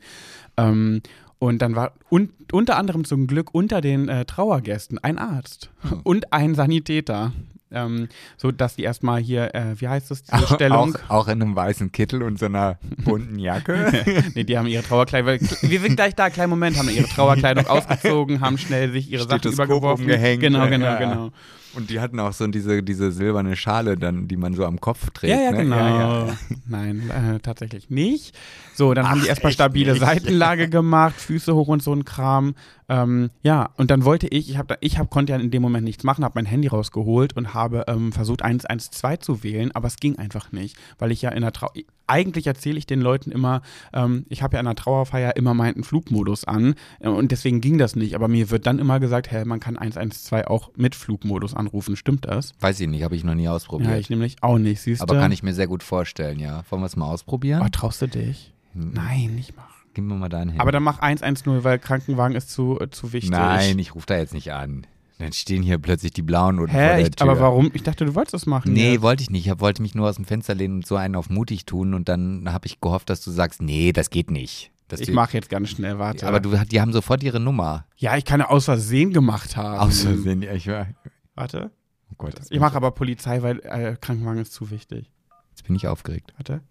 [0.56, 1.02] Ähm,
[1.40, 5.72] und dann war un unter anderem zum Glück unter den äh, Trauergästen ein Arzt
[6.04, 7.32] und ein Sanitäter.
[7.72, 8.08] Ähm,
[8.38, 10.96] so dass die erstmal hier, äh, wie heißt das, diese Stellung?
[11.08, 13.92] Auch, auch in einem weißen Kittel und so einer bunten Jacke.
[14.36, 15.40] nee, die haben ihre Trauerkleidung.
[15.62, 19.52] Wir sind gleich da, kleinen Moment, haben ihre Trauerkleidung ausgezogen, haben schnell sich ihre Sachen
[19.52, 20.06] übergeworfen.
[20.06, 20.42] umgehängt.
[20.42, 21.10] Genau, genau, Ja, ja.
[21.10, 21.32] genau.
[21.76, 25.10] Und die hatten auch so diese, diese silberne Schale, dann, die man so am Kopf
[25.12, 25.34] trägt.
[25.34, 25.58] Ja, ja, ne?
[25.58, 25.76] genau.
[25.76, 26.38] Ja, ja.
[26.68, 28.36] Nein, äh, tatsächlich nicht.
[28.74, 30.02] So, dann haben die Ach, erstmal stabile nicht?
[30.02, 32.56] Seitenlage gemacht, Füße hoch und so ein Kram.
[32.88, 35.86] Ähm, ja, und dann wollte ich, ich habe ich hab, konnte ja in dem Moment
[35.86, 39.98] nichts machen, habe mein Handy rausgeholt und habe ähm, versucht 112 zu wählen, aber es
[39.98, 41.70] ging einfach nicht, weil ich ja in der Trau
[42.10, 43.62] eigentlich erzähle ich den Leuten immer,
[43.94, 47.78] ähm, ich habe ja in der Trauerfeier immer meinen Flugmodus an äh, und deswegen ging
[47.78, 51.54] das nicht, aber mir wird dann immer gesagt, hä, man kann 112 auch mit Flugmodus
[51.54, 52.54] anrufen, stimmt das?
[52.60, 53.92] Weiß ich nicht, habe ich noch nie ausprobiert.
[53.92, 55.20] Ja, ich nämlich auch nicht, siehst Aber du?
[55.22, 56.64] kann ich mir sehr gut vorstellen, ja.
[56.70, 57.62] Wollen wir es mal ausprobieren?
[57.64, 58.54] Oh, traust du dich?
[58.74, 58.92] Hm.
[58.94, 59.70] Nein, nicht machen.
[59.94, 60.62] Gib mir mal dein Handy.
[60.62, 63.32] Aber dann mach 110, weil Krankenwagen ist zu, äh, zu wichtig.
[63.32, 64.86] Nein, ich rufe da jetzt nicht an.
[65.20, 67.18] Dann stehen hier plötzlich die blauen unten vor Hä, der echt?
[67.18, 67.30] Tür.
[67.30, 67.72] Aber warum?
[67.74, 68.72] Ich dachte, du wolltest das machen.
[68.72, 69.02] Nee, jetzt.
[69.02, 69.46] wollte ich nicht.
[69.48, 72.08] Ich wollte mich nur aus dem Fenster lehnen und so einen auf mutig tun und
[72.08, 74.72] dann habe ich gehofft, dass du sagst, nee, das geht nicht.
[74.88, 76.26] Dass Ich mache jetzt ganz schnell, warte.
[76.26, 77.86] Aber du, die haben sofort ihre Nummer.
[77.98, 79.78] ja, ich kann ja aus Versehen gemacht haben.
[79.78, 80.88] Aus Versehen, ja, ich war.
[81.36, 81.70] Warte.
[82.12, 85.12] Oh Gott, Ich mache aber Polizei, weil äh, Krankenwagen ist zu wichtig.
[85.52, 86.34] Jetzt bin ich aufgeregt.
[86.38, 86.62] Warte.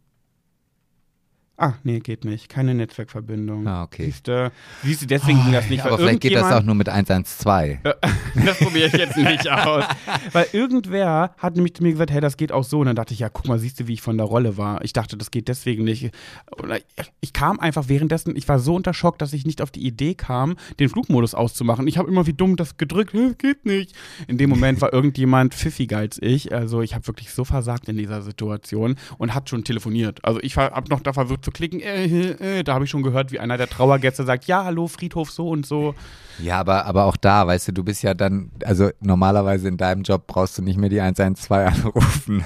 [1.60, 2.48] Ah, nee, geht nicht.
[2.48, 3.66] Keine Netzwerkverbindung.
[3.66, 4.04] Ah, okay.
[4.04, 4.52] Siehst du,
[4.84, 5.84] siehst du, deswegen ging das nicht.
[5.84, 7.78] Aber vielleicht geht das auch nur mit 112.
[8.46, 9.84] Das probiere ich jetzt nicht aus.
[10.32, 12.78] Weil irgendwer hat nämlich zu mir gesagt, hey, das geht auch so.
[12.78, 14.84] Und dann dachte ich, ja, guck mal, siehst du, wie ich von der Rolle war.
[14.84, 16.12] Ich dachte, das geht deswegen nicht.
[17.20, 20.14] Ich kam einfach währenddessen, ich war so unter Schock, dass ich nicht auf die Idee
[20.14, 21.88] kam, den Flugmodus auszumachen.
[21.88, 23.96] Ich habe immer wie dumm das gedrückt, "Hä, geht nicht.
[24.28, 26.54] In dem Moment war irgendjemand pfiffiger als ich.
[26.54, 30.24] Also ich habe wirklich so versagt in dieser Situation und hat schon telefoniert.
[30.24, 33.02] Also ich habe noch da versucht zu klicken, äh, äh, äh, da habe ich schon
[33.02, 35.94] gehört, wie einer der Trauergäste sagt, ja, hallo, Friedhof so und so.
[36.38, 40.02] Ja, aber, aber auch da, weißt du, du bist ja dann, also normalerweise in deinem
[40.02, 42.44] Job brauchst du nicht mehr die 112 anrufen.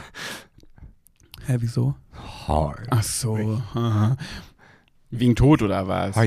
[1.47, 1.95] Hä, wieso?
[2.47, 3.61] Oh, Ach so.
[3.75, 4.17] aha.
[5.15, 6.17] Wegen Tod oder was?
[6.17, 6.27] oh ja,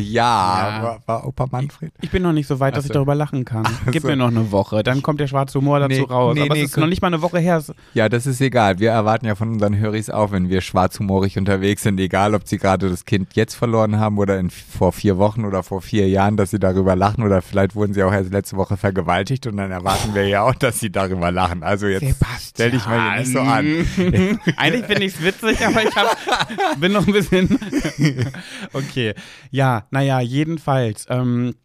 [0.75, 0.83] Ja.
[0.83, 1.91] War, war Opa Manfred.
[2.01, 3.63] Ich bin noch nicht so weit, dass Ach ich darüber lachen kann.
[3.91, 4.07] Gib so.
[4.07, 6.35] mir noch eine Woche, dann kommt der schwarze Humor dazu Nee, raus.
[6.35, 7.63] nee, Aber nee, es ist noch nicht mal eine Woche her.
[7.95, 8.77] Ja, das ist egal.
[8.79, 12.57] Wir erwarten ja von unseren Höris auch, wenn wir schwarzhumorig unterwegs sind, egal ob sie
[12.57, 16.37] gerade das Kind jetzt verloren haben oder in, vor vier Wochen oder vor vier Jahren,
[16.37, 19.71] dass sie darüber lachen oder vielleicht wurden sie auch erst letzte Woche vergewaltigt und dann
[19.71, 21.63] erwarten wir ja auch, dass sie darüber lachen.
[21.63, 22.15] Also jetzt
[22.49, 24.39] stell dich mal hier nicht so an.
[24.57, 27.57] Eigentlich finde ich es witzig, aber ich hab, bin noch ein bisschen.
[28.75, 29.13] okay.
[29.51, 31.05] Ja, naja, jedenfalls.
[31.09, 31.55] Ähm,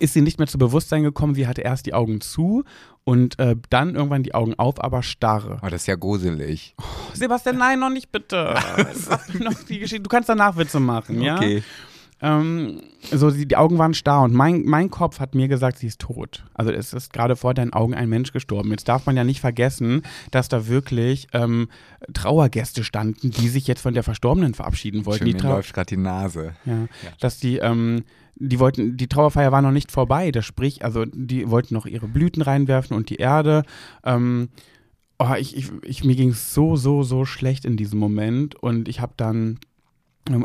[0.00, 1.34] ist sie nicht mehr zu Bewusstsein gekommen.
[1.34, 2.64] Sie hatte erst die Augen zu
[3.04, 5.58] und äh, dann irgendwann die Augen auf, aber starre.
[5.62, 6.74] Oh, das ist ja gruselig.
[7.12, 8.54] Sebastian, nein, noch nicht bitte.
[9.38, 10.02] Noch die Geschichte.
[10.02, 11.36] Du kannst danach Witze machen, ja?
[11.36, 11.62] Okay.
[12.20, 15.88] Ähm, so, die, die Augen waren starr und mein, mein Kopf hat mir gesagt, sie
[15.88, 16.44] ist tot.
[16.54, 18.70] Also es ist gerade vor deinen Augen ein Mensch gestorben.
[18.70, 21.68] Jetzt darf man ja nicht vergessen, dass da wirklich ähm,
[22.12, 25.26] Trauergäste standen, die sich jetzt von der Verstorbenen verabschieden wollten.
[25.26, 26.54] Schön, Die läuft gerade die Nase.
[26.64, 26.86] ja,
[27.20, 28.04] dass die, ähm,
[28.36, 30.30] die wollten, die Trauerfeier war noch nicht vorbei.
[30.30, 33.64] Das sprich, also die wollten noch ihre Blüten reinwerfen und die Erde.
[34.04, 34.48] Ähm,
[35.18, 38.88] oh, ich, ich, ich, mir ging es so, so, so schlecht in diesem Moment und
[38.88, 39.58] ich habe dann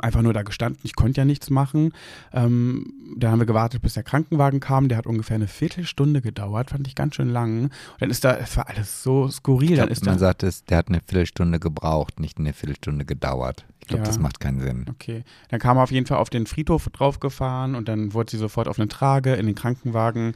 [0.02, 0.80] einfach nur da gestanden.
[0.84, 1.94] Ich konnte ja nichts machen.
[2.34, 4.90] Ähm, da haben wir gewartet, bis der Krankenwagen kam.
[4.90, 7.64] Der hat ungefähr eine Viertelstunde gedauert, fand ich ganz schön lang.
[7.64, 9.72] Und dann ist da, es war alles so skurril.
[9.72, 12.54] Ich dann glaub, ist da, man sagt es, der hat eine Viertelstunde gebraucht, nicht eine
[12.54, 13.66] Viertelstunde gedauert.
[13.80, 14.08] Ich glaube, Ja.
[14.08, 14.86] das macht keinen Sinn.
[14.90, 15.24] Okay.
[15.50, 18.68] Dann kam er auf jeden Fall auf den Friedhof draufgefahren und dann wurde sie sofort
[18.68, 20.34] auf eine Trage in den Krankenwagen.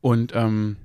[0.00, 0.76] Und ähm,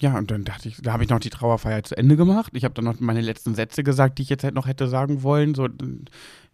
[0.00, 2.52] ja, und dann dachte ich, da habe ich noch die Trauerfeier zu Ende gemacht.
[2.54, 5.22] Ich habe dann noch meine letzten Sätze gesagt, die ich jetzt halt noch hätte sagen
[5.22, 5.54] wollen.
[5.54, 5.68] So,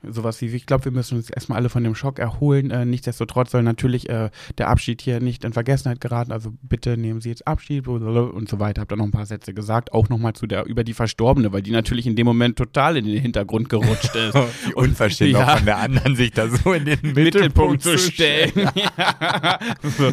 [0.03, 2.71] sowas wie, ich glaube, wir müssen uns erstmal alle von dem Schock erholen.
[2.71, 6.33] Äh, nichtsdestotrotz soll natürlich äh, der Abschied hier nicht in Vergessenheit geraten.
[6.33, 8.83] Also bitte nehmen Sie jetzt Abschied und so weiter.
[8.83, 11.63] Habe dann noch ein paar Sätze gesagt, auch nochmal zu der über die Verstorbene, weil
[11.63, 14.37] die natürlich in dem Moment total in den Hintergrund gerutscht ist.
[14.75, 15.45] Unverschämt Ja.
[15.55, 18.53] auch von der anderen sich da so in den Mittelpunkt zu stellen.
[18.75, 19.59] ja.
[19.83, 20.13] so,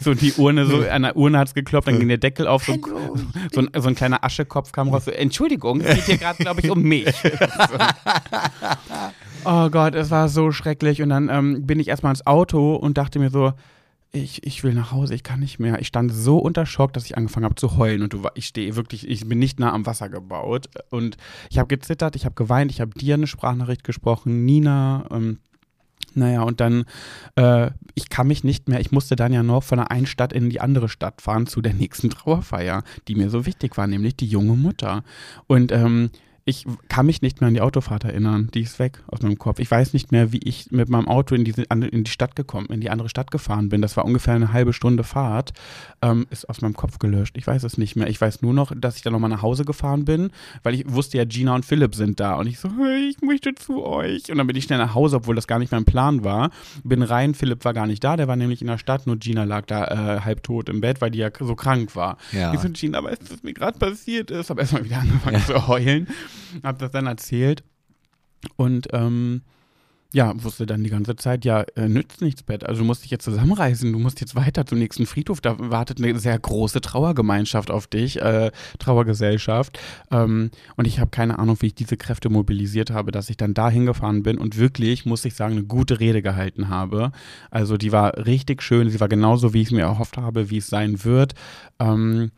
[0.00, 2.64] so die Urne, so an der Urne hat es geklopft, dann ging der Deckel auf,
[2.64, 2.76] so,
[3.52, 5.06] so, ein, so ein kleiner Aschekopf kam raus.
[5.06, 7.06] So, Entschuldigung, es geht hier gerade, glaube ich, um mich.
[9.44, 11.02] Oh Gott, es war so schrecklich.
[11.02, 13.52] Und dann ähm, bin ich erstmal ins Auto und dachte mir so,
[14.12, 15.80] ich, ich will nach Hause, ich kann nicht mehr.
[15.80, 18.02] Ich stand so unter Schock, dass ich angefangen habe zu heulen.
[18.02, 20.68] Und du, ich stehe wirklich, ich bin nicht nah am Wasser gebaut.
[20.90, 21.16] Und
[21.50, 25.06] ich habe gezittert, ich habe geweint, ich habe dir eine Sprachnachricht gesprochen, Nina.
[25.10, 25.38] Ähm,
[26.14, 26.84] naja, und dann,
[27.36, 30.32] äh, ich kann mich nicht mehr, ich musste dann ja noch von der einen Stadt
[30.32, 34.14] in die andere Stadt fahren zu der nächsten Trauerfeier, die mir so wichtig war, nämlich
[34.16, 35.04] die junge Mutter.
[35.46, 36.10] Und ähm,
[36.44, 38.48] ich kann mich nicht mehr an die Autofahrt erinnern.
[38.52, 39.60] Die ist weg aus meinem Kopf.
[39.60, 42.66] Ich weiß nicht mehr, wie ich mit meinem Auto in, diese, in die Stadt gekommen,
[42.66, 43.80] in die andere Stadt gefahren bin.
[43.80, 45.52] Das war ungefähr eine halbe Stunde Fahrt.
[46.02, 47.36] Ähm, ist aus meinem Kopf gelöscht.
[47.38, 48.08] Ich weiß es nicht mehr.
[48.08, 50.30] Ich weiß nur noch, dass ich dann nochmal nach Hause gefahren bin,
[50.64, 52.34] weil ich wusste ja, Gina und Philipp sind da.
[52.34, 54.28] Und ich so, hey, ich möchte zu euch.
[54.28, 56.50] Und dann bin ich schnell nach Hause, obwohl das gar nicht mein Plan war.
[56.82, 59.44] Bin rein, Philipp war gar nicht da, der war nämlich in der Stadt, nur Gina
[59.44, 62.16] lag da äh, halb tot im Bett, weil die ja so krank war.
[62.32, 62.52] Ja.
[62.52, 64.50] Ich so, Gina, weißt du, was mir gerade passiert ist?
[64.50, 65.54] Hab erstmal wieder angefangen ja.
[65.54, 66.08] zu heulen.
[66.62, 67.62] Hab das dann erzählt
[68.56, 69.42] und ähm,
[70.14, 72.66] ja, wusste dann die ganze Zeit, ja, äh, nützt nichts, Bett.
[72.66, 75.40] Also du musst dich jetzt zusammenreißen, du musst jetzt weiter zum nächsten Friedhof.
[75.40, 79.78] Da wartet eine sehr große Trauergemeinschaft auf dich, äh, Trauergesellschaft.
[80.10, 83.54] Ähm, und ich habe keine Ahnung, wie ich diese Kräfte mobilisiert habe, dass ich dann
[83.54, 87.12] da hingefahren bin und wirklich, muss ich sagen, eine gute Rede gehalten habe.
[87.50, 90.58] Also die war richtig schön, sie war genauso, wie ich es mir erhofft habe, wie
[90.58, 91.34] es sein wird.
[91.78, 92.32] Ähm,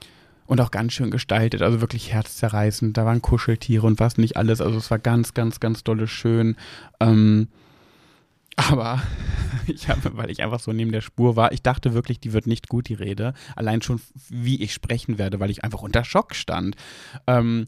[0.47, 2.97] und auch ganz schön gestaltet, also wirklich herzzerreißend.
[2.97, 4.61] Da waren Kuscheltiere und was nicht alles.
[4.61, 6.57] Also es war ganz, ganz, ganz dolle schön.
[7.01, 7.49] Ähm,
[8.57, 9.03] aber
[9.67, 12.47] ich habe, weil ich einfach so neben der Spur war, ich dachte wirklich, die wird
[12.47, 13.35] nicht gut, die Rede.
[13.57, 16.77] Allein schon, wie ich sprechen werde, weil ich einfach unter Schock stand.
[17.27, 17.67] Ähm,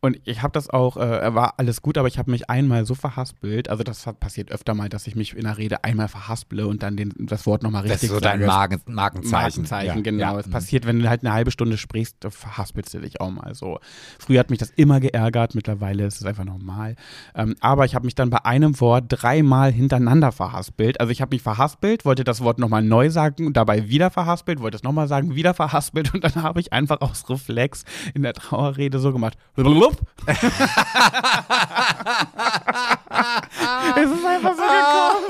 [0.00, 2.94] und ich habe das auch, äh, war alles gut, aber ich habe mich einmal so
[2.94, 3.68] verhaspelt.
[3.68, 6.96] Also das passiert öfter mal, dass ich mich in der Rede einmal verhasple und dann
[6.96, 8.02] den, das Wort nochmal richtig.
[8.02, 9.32] Das ist so dein Magen, Markenzeichen.
[9.32, 10.02] Markenzeichen, ja.
[10.02, 10.34] genau.
[10.34, 10.38] Ja.
[10.38, 13.80] Es passiert, wenn du halt eine halbe Stunde sprichst, verhaspelst du dich auch mal so.
[14.20, 16.94] Früher hat mich das immer geärgert, mittlerweile ist es einfach normal.
[17.34, 21.00] Ähm, aber ich habe mich dann bei einem Wort dreimal hintereinander verhaspelt.
[21.00, 24.76] Also ich habe mich verhaspelt, wollte das Wort nochmal neu sagen, dabei wieder verhaspelt, wollte
[24.76, 27.84] es nochmal sagen, wieder verhaspelt und dann habe ich einfach aus Reflex
[28.14, 29.36] in der Trauerrede so gemacht.
[29.56, 29.87] Blub.
[33.96, 34.62] es ist einfach so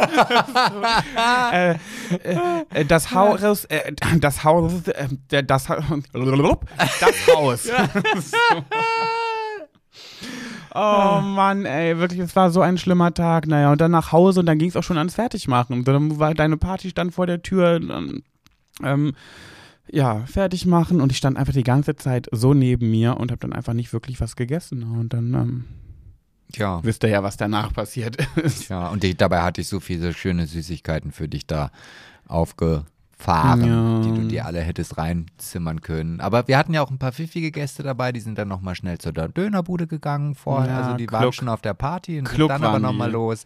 [0.06, 0.84] gekommen.
[1.52, 1.74] äh,
[2.74, 6.02] äh, das Haus, äh, das Haus, äh, das, das Haus.
[10.74, 13.46] Oh Mann, ey, wirklich, es war so ein schlimmer Tag.
[13.46, 15.78] Naja, und dann nach Hause und dann ging es auch schon ans Fertigmachen.
[15.78, 17.80] Und dann war deine Party stand vor der Tür.
[17.80, 18.22] Dann,
[18.84, 19.14] ähm,
[19.90, 23.40] ja, fertig machen und ich stand einfach die ganze Zeit so neben mir und habe
[23.40, 24.82] dann einfach nicht wirklich was gegessen.
[24.82, 25.64] Und dann ähm,
[26.54, 26.82] ja.
[26.84, 28.68] wisst ihr ja, was danach passiert ist.
[28.68, 31.70] Ja, und die, dabei hatte ich so viele schöne Süßigkeiten für dich da
[32.26, 34.00] aufgefahren, ja.
[34.02, 36.20] die du dir alle hättest reinzimmern können.
[36.20, 38.98] Aber wir hatten ja auch ein paar pfiffige Gäste dabei, die sind dann nochmal schnell
[38.98, 40.72] zur Dönerbude gegangen vorher.
[40.72, 41.20] Ja, also die Kluck.
[41.20, 43.44] waren schon auf der Party und sind dann aber nochmal los.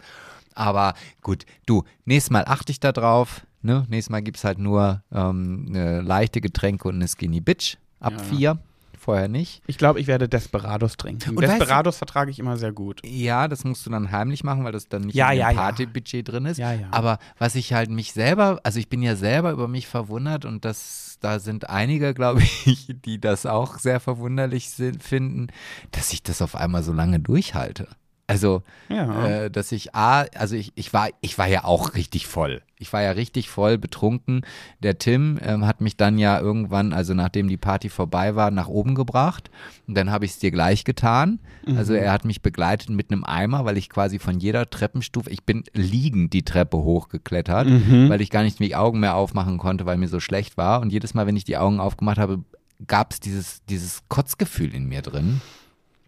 [0.55, 3.47] Aber gut, du, nächstes Mal achte ich da drauf.
[3.63, 3.87] Ne?
[3.89, 8.23] Nächstes Mal gibt es halt nur ähm, leichte Getränke und eine Skinny Bitch ab ja.
[8.25, 8.59] vier.
[8.99, 9.63] Vorher nicht.
[9.67, 11.31] Ich glaube, ich werde Desperados trinken.
[11.31, 13.01] Und Desperados weißt du, vertrage ich immer sehr gut.
[13.05, 16.29] Ja, das musst du dann heimlich machen, weil das dann nicht ja, in ja, Partybudget
[16.29, 16.59] drin ist.
[16.59, 16.87] Ja, ja.
[16.93, 20.65] Aber was ich halt mich selber, also ich bin ja selber über mich verwundert und
[20.65, 25.49] das, da sind einige, glaube ich, die das auch sehr verwunderlich sind, finden,
[25.91, 27.89] dass ich das auf einmal so lange durchhalte.
[28.27, 29.27] Also, ja.
[29.27, 32.63] äh, dass ich A, also ich, ich war, ich war ja auch richtig voll.
[32.79, 34.43] Ich war ja richtig voll betrunken.
[34.81, 38.69] Der Tim ähm, hat mich dann ja irgendwann, also nachdem die Party vorbei war, nach
[38.69, 39.51] oben gebracht.
[39.87, 41.41] Und dann habe ich es dir gleich getan.
[41.67, 41.77] Mhm.
[41.77, 45.45] Also er hat mich begleitet mit einem Eimer, weil ich quasi von jeder Treppenstufe, ich
[45.45, 48.09] bin liegend die Treppe hochgeklettert, mhm.
[48.09, 50.81] weil ich gar nicht die Augen mehr aufmachen konnte, weil mir so schlecht war.
[50.81, 52.45] Und jedes Mal, wenn ich die Augen aufgemacht habe,
[52.87, 55.41] gab es dieses, dieses Kotzgefühl in mir drin.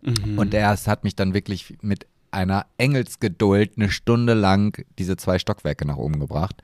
[0.05, 0.39] Mhm.
[0.39, 5.87] Und er hat mich dann wirklich mit einer Engelsgeduld eine Stunde lang diese zwei Stockwerke
[5.87, 6.63] nach oben gebracht.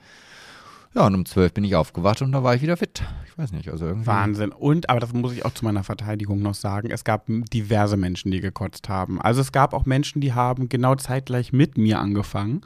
[0.92, 3.04] Ja, und um zwölf bin ich aufgewacht und da war ich wieder fit.
[3.24, 4.08] Ich weiß nicht, also irgendwie.
[4.08, 4.50] Wahnsinn.
[4.50, 8.32] Und, aber das muss ich auch zu meiner Verteidigung noch sagen, es gab diverse Menschen,
[8.32, 9.20] die gekotzt haben.
[9.20, 12.62] Also es gab auch Menschen, die haben genau zeitgleich mit mir angefangen.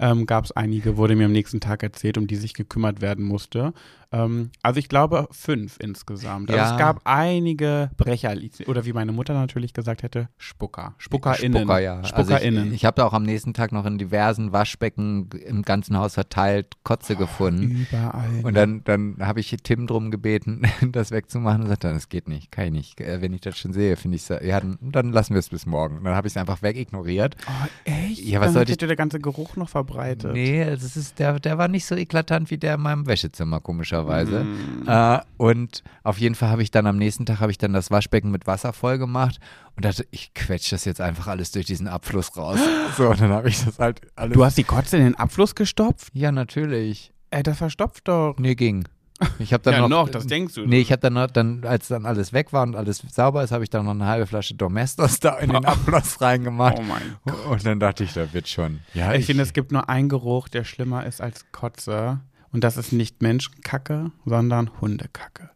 [0.00, 3.24] Ähm, gab es einige, wurde mir am nächsten Tag erzählt, um die sich gekümmert werden
[3.24, 3.72] musste.
[4.10, 6.50] Ähm, also ich glaube fünf insgesamt.
[6.50, 6.72] Also ja.
[6.72, 8.34] es gab einige Brecher,
[8.66, 10.94] oder wie meine Mutter natürlich gesagt hätte, Spucker.
[10.98, 11.62] SpuckerInnen.
[11.62, 12.04] Spucker, ja.
[12.04, 12.58] SpuckerInnen.
[12.58, 15.96] Also ich, ich habe da auch am nächsten Tag noch in diversen Waschbecken im ganzen
[15.96, 17.86] Haus verteilt Kotze oh, gefunden.
[17.90, 18.40] Überall.
[18.42, 22.50] Und dann, dann habe ich Tim drum gebeten, das wegzumachen und sagte, das geht nicht,
[22.50, 23.00] kann ich nicht.
[23.00, 25.66] Äh, wenn ich das schon sehe, finde ich ja, dann, dann lassen wir es bis
[25.66, 25.98] morgen.
[25.98, 27.36] Und dann habe ich es einfach wegignoriert.
[27.46, 28.24] Oh, echt?
[28.24, 28.78] Ja, was dann sollte ich?
[28.78, 30.32] der ganze Geruch noch verbreitet.
[30.32, 33.60] Nee, das ist, der, der war nicht so eklatant wie der in meinem Wäschezimmer,
[33.98, 34.44] komischerweise.
[34.44, 34.88] Mm.
[34.88, 37.90] Äh, und auf jeden Fall habe ich dann am nächsten Tag habe ich dann das
[37.90, 39.38] Waschbecken mit Wasser voll gemacht
[39.76, 42.58] und dachte, ich quetsche das jetzt einfach alles durch diesen Abfluss raus.
[42.96, 44.34] So, und dann habe ich das halt alles.
[44.34, 46.08] Du hast die Kotze in den Abfluss gestopft?
[46.14, 47.12] ja, natürlich.
[47.30, 48.34] Ey, das verstopft doch.
[48.38, 48.84] Nee, ging.
[49.38, 50.66] Ich habe dann ja, noch, noch, das denkst du.
[50.66, 53.52] Nee, ich habe dann noch, dann, als dann alles weg war und alles sauber ist,
[53.52, 56.76] habe ich dann noch eine halbe Flasche Domestos da in den Abfluss reingemacht.
[56.78, 57.46] Oh mein Gott.
[57.46, 58.80] Und dann dachte ich, da wird schon.
[58.94, 62.20] Ja, Ich finde, es gibt nur einen Geruch, der schlimmer ist als Kotze.
[62.52, 65.50] Und das ist nicht Menschenkacke, sondern Hundekacke.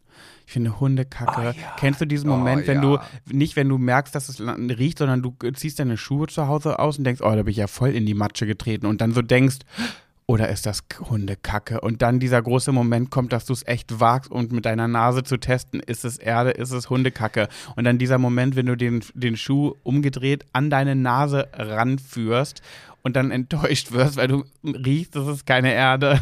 [0.47, 1.41] Ich finde Hundekacke.
[1.41, 1.77] Ah, ja.
[1.79, 2.99] Kennst du diesen Oh, Moment, wenn ja.
[3.27, 6.79] du, nicht wenn du merkst, dass es riecht, sondern du ziehst deine Schuhe zu Hause
[6.79, 8.87] aus und denkst, oh, da bin ich ja voll in die Matsche getreten.
[8.87, 9.61] Und dann so denkst,
[10.27, 11.81] oder ist das Hundekacke?
[11.81, 15.25] Und dann dieser große Moment kommt, dass du es echt wagst und mit deiner Nase
[15.25, 17.49] zu testen, ist es Erde, ist es Hundekacke?
[17.77, 22.63] Und dann dieser Moment, wenn du den, den Schuh umgedreht an deine Nase ranführst
[23.03, 26.21] und dann enttäuscht wirst, weil du riechst, das ist keine Erde.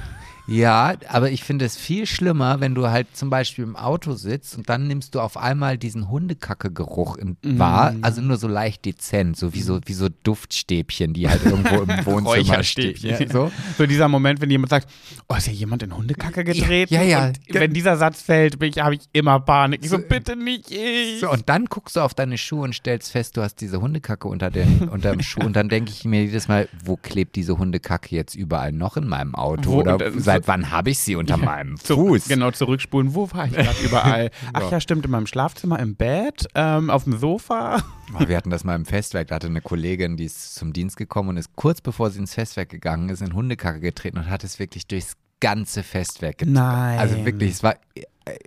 [0.51, 4.57] Ja, aber ich finde es viel schlimmer, wenn du halt zum Beispiel im Auto sitzt
[4.59, 9.37] und dann nimmst du auf einmal diesen Hundekacke-Geruch in- wahr, also nur so leicht dezent,
[9.37, 12.97] so wie so, wie so Duftstäbchen, die halt irgendwo im Wohnzimmer stehen.
[13.01, 13.51] Ja, so.
[13.79, 14.89] So dieser Moment, wenn jemand sagt,
[15.29, 16.93] oh, ist hier jemand in Hundekacke getreten?
[16.93, 17.27] Ja, ja.
[17.29, 19.81] Und wenn dieser Satz fällt, habe ich immer Panik.
[19.85, 21.21] Ich so, bitte nicht ich.
[21.21, 24.27] So, und dann guckst du auf deine Schuhe und stellst fest, du hast diese Hundekacke
[24.29, 25.41] unter, den, unter dem Schuh.
[25.41, 29.07] Und dann denke ich mir jedes Mal, wo klebt diese Hundekacke jetzt überall noch in
[29.07, 29.71] meinem Auto?
[29.73, 32.29] Wo- Oder dann seit wann habe ich sie unter meinem Zu- Fuß?
[32.29, 33.15] Genau, zurückspulen.
[33.15, 34.31] Wo war ich gerade überall?
[34.53, 37.83] Ach ja, stimmt, in meinem Schlafzimmer, im Bett, ähm, auf dem Sofa.
[38.19, 40.97] Oh, Wir hatten das mal im Festwerk, da hatte eine Kollegin, die ist zum Dienst
[40.97, 44.45] gekommen und ist kurz bevor sie ins Festwerk gegangen ist, in Hundekacke getreten und hat
[44.45, 46.55] es wirklich durchs ganze Festwerk getragen.
[46.55, 46.99] Nein.
[46.99, 48.03] Also wirklich, es war äh,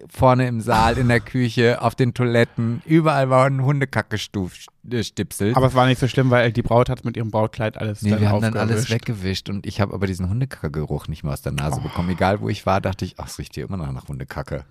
[0.10, 3.64] vorne im Saal, in der Küche, auf den Toiletten, überall war ein
[4.84, 5.56] Hundekacke-Stipsel.
[5.56, 8.12] Aber es war nicht so schlimm, weil die Braut hat mit ihrem Brautkleid alles Nee,
[8.12, 11.42] dann wir haben dann alles weggewischt und ich habe aber diesen Hundekacke-Geruch nicht mehr aus
[11.42, 12.10] der Nase bekommen.
[12.10, 14.66] Egal wo ich war, dachte ich, ach, es riecht hier immer noch nach Hundekacke.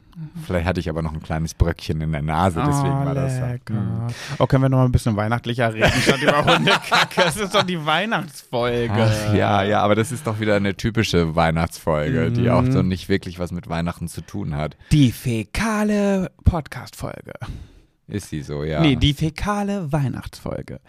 [0.46, 3.40] Vielleicht hatte ich aber noch ein kleines Bröckchen in der Nase, deswegen oh, war das
[3.40, 3.74] lecker.
[3.74, 4.06] Hm.
[4.38, 7.22] Oh, können wir noch mal ein bisschen weihnachtlicher reden statt über Hundekacke?
[7.22, 8.92] Das ist doch die Weihnachtsfolge.
[8.92, 13.08] Ach, ja, ja, aber das ist doch wieder eine typische Weihnachtsfolge, die auch so nicht
[13.08, 14.76] wirklich was mit Weihnachten zu tun hat.
[14.90, 17.32] Die fäkale Podcast-Folge.
[18.08, 18.80] Ist sie so, ja.
[18.80, 20.80] Nee, die fäkale Weihnachtsfolge.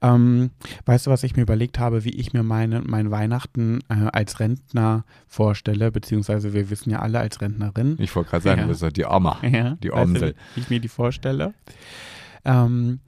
[0.00, 0.50] Ähm,
[0.86, 4.40] weißt du, was ich mir überlegt habe, wie ich mir meine, mein Weihnachten äh, als
[4.40, 7.96] Rentner vorstelle, beziehungsweise wir wissen ja alle als Rentnerin.
[7.98, 8.64] ich wollte gerade sagen, Ja.
[8.66, 9.38] du bist doch die Oma.
[9.42, 10.34] Ja, Die weißt du, Omsel.
[10.54, 11.52] wie ich mir die vorstelle.
[12.44, 13.00] Ähm,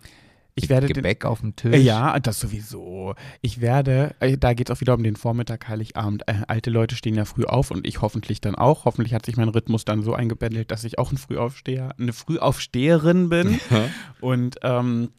[0.57, 1.77] ich werde den, Gebäck auf dem Tisch.
[1.77, 3.15] Ja, das sowieso.
[3.41, 6.29] Ich werde, äh, da geht es auch wieder um den Vormittag, Heiligabend.
[6.29, 8.85] Äh, alte Leute stehen ja früh auf und ich hoffentlich dann auch.
[8.85, 13.29] Hoffentlich hat sich mein Rhythmus dann so eingebändelt, dass ich auch ein Frühaufsteher, eine Frühaufsteherin
[13.29, 13.59] bin.
[14.21, 15.11] und ähm,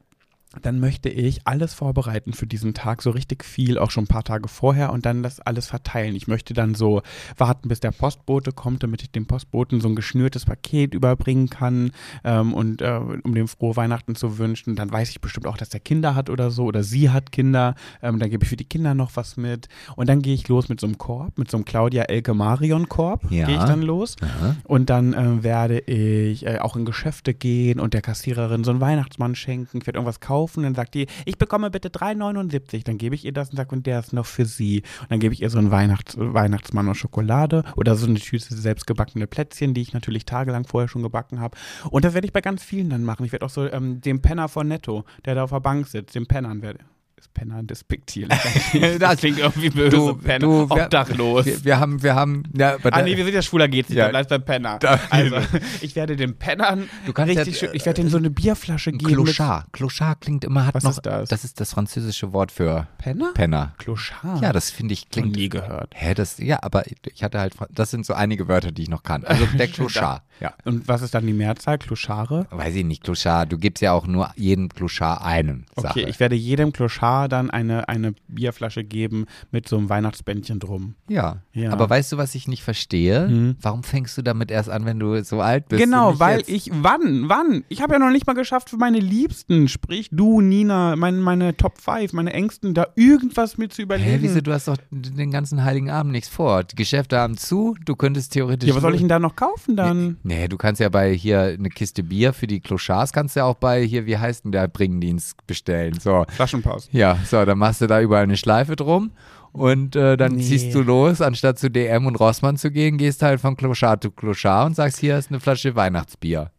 [0.62, 4.24] dann möchte ich alles vorbereiten für diesen Tag, so richtig viel, auch schon ein paar
[4.24, 6.16] Tage vorher und dann das alles verteilen.
[6.16, 7.02] Ich möchte dann so
[7.38, 11.92] warten, bis der Postbote kommt, damit ich dem Postboten so ein geschnürtes Paket überbringen kann
[12.24, 14.76] ähm, und äh, um dem frohe Weihnachten zu wünschen.
[14.76, 17.76] Dann weiß ich bestimmt auch, dass der Kinder hat oder so oder sie hat Kinder.
[18.02, 20.70] Ähm, dann gebe ich für die Kinder noch was mit und dann gehe ich los
[20.70, 23.30] mit so einem Korb, mit so einem Claudia Elke Marion Korb.
[23.30, 23.46] Ja.
[23.46, 24.56] Gehe ich dann los Aha.
[24.64, 28.82] und dann äh, werde ich äh, auch in Geschäfte gehen und der Kassiererin so einen
[28.82, 29.80] Weihnachtsmann schenken.
[29.80, 30.45] Ich werde irgendwas kaufen.
[30.54, 32.84] Dann sagt die, ich bekomme bitte 3,79.
[32.84, 34.84] Dann gebe ich ihr das und sage, und der ist noch für sie.
[35.02, 38.54] Und dann gebe ich ihr so einen Weihnachts Weihnachtsmann und Schokolade oder so eine Tüte
[38.54, 41.58] selbstgebackene Plätzchen, die ich natürlich tagelang vorher schon gebacken habe.
[41.90, 43.26] Und das werde ich bei ganz vielen dann machen.
[43.26, 46.16] Ich werde auch so ähm, dem Penner von Netto, der da auf der Bank sitzt,
[46.16, 46.80] dem Pennern werde
[47.26, 48.38] ist Penner despektierlich.
[49.00, 49.90] Das klingt irgendwie böse.
[49.96, 51.46] Du, Penner, du, wir, obdachlos.
[51.46, 54.10] Wir, wir haben, wir haben, ja, Ah nee, wir sind ja schwuler geht's nicht, Ja.
[54.10, 54.78] bleibst beim Penner.
[54.80, 55.38] Da- also,
[55.82, 58.92] ich werde den Pennern Du kannst richtig ja, schön, ich werde denen so eine Bierflasche
[58.92, 59.06] geben.
[59.26, 59.72] Clochard.
[59.74, 61.30] Clochard klingt immer, hat Was noch, ist das?
[61.30, 63.32] Das ist das französische Wort für Penner?
[63.34, 63.74] Penner.
[63.78, 64.42] Clochard.
[64.42, 65.36] Ja, das finde ich Noch klingt.
[65.36, 65.94] nie gehört.
[65.96, 69.04] Hä, das, ja, aber ich hatte halt, das sind so einige Wörter, die ich noch
[69.04, 69.24] kann.
[69.26, 70.54] Also der Clochard, ja.
[70.66, 71.78] Und was ist dann die Mehrzahl?
[71.78, 72.48] Clochare?
[72.52, 75.66] Weiß ich nicht, Clochard, du gibst ja auch nur jedem Clochard einen.
[75.76, 76.00] Okay, Sache.
[76.02, 76.96] ich werde jedem Clochard
[77.28, 80.96] dann eine, eine Bierflasche geben mit so einem Weihnachtsbändchen drum.
[81.08, 81.38] ja.
[81.54, 81.72] Ja.
[81.72, 83.28] aber weißt du, was ich nicht verstehe?
[83.28, 83.56] Hm.
[83.62, 85.82] Warum fängst du damit erst an, wenn du so alt bist?
[85.82, 86.50] genau, weil jetzt?
[86.50, 87.64] ich, wann, wann?
[87.70, 91.56] Ich habe ja noch nicht mal geschafft für meine Liebsten, sprich du, Nina, mein, meine
[91.56, 94.10] Top 5, meine Ängsten, da irgendwas mir zu überlegen.
[94.10, 96.64] Hä, wieso, du hast doch den ganzen Heiligen Abend nichts vor.
[96.64, 98.68] Die Geschäfte haben zu, du könntest theoretisch.
[98.68, 100.18] ja, was soll ich denn da noch kaufen dann?
[100.24, 103.46] Nee, du kannst ja bei hier eine Kiste Bier für die Clochards, kannst du ja
[103.46, 105.98] auch bei hier, wie heißt denn der Bringendienst bestellen.
[106.00, 106.90] So, Flaschenpause.
[106.92, 109.12] ja, so, dann machst du da überall eine Schleife drum
[109.52, 110.44] und äh, dann Nee.
[110.44, 114.12] ziehst du los, anstatt zu DM und Rossmann zu gehen, gehst halt von Clochard zu
[114.12, 116.52] Clochard und sagst, hier ist eine Flasche Weihnachtsbier.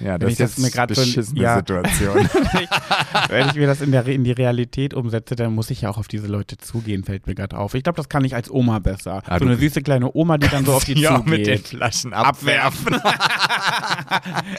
[0.00, 1.56] Ja, Wenn das ich ist das mir eine grad so- beschissene ja.
[1.56, 2.16] Situation.
[3.28, 5.98] Wenn ich mir das in, der, in die Realität umsetze, dann muss ich ja auch
[5.98, 7.74] auf diese Leute zugehen, fällt mir gerade auf.
[7.74, 9.22] Ich glaube, das kann ich als Oma besser.
[9.26, 11.28] Ah, so eine süße kleine Oma, die dann so auf die ja, zugeht.
[11.30, 12.96] mit den Flaschen abwerfen.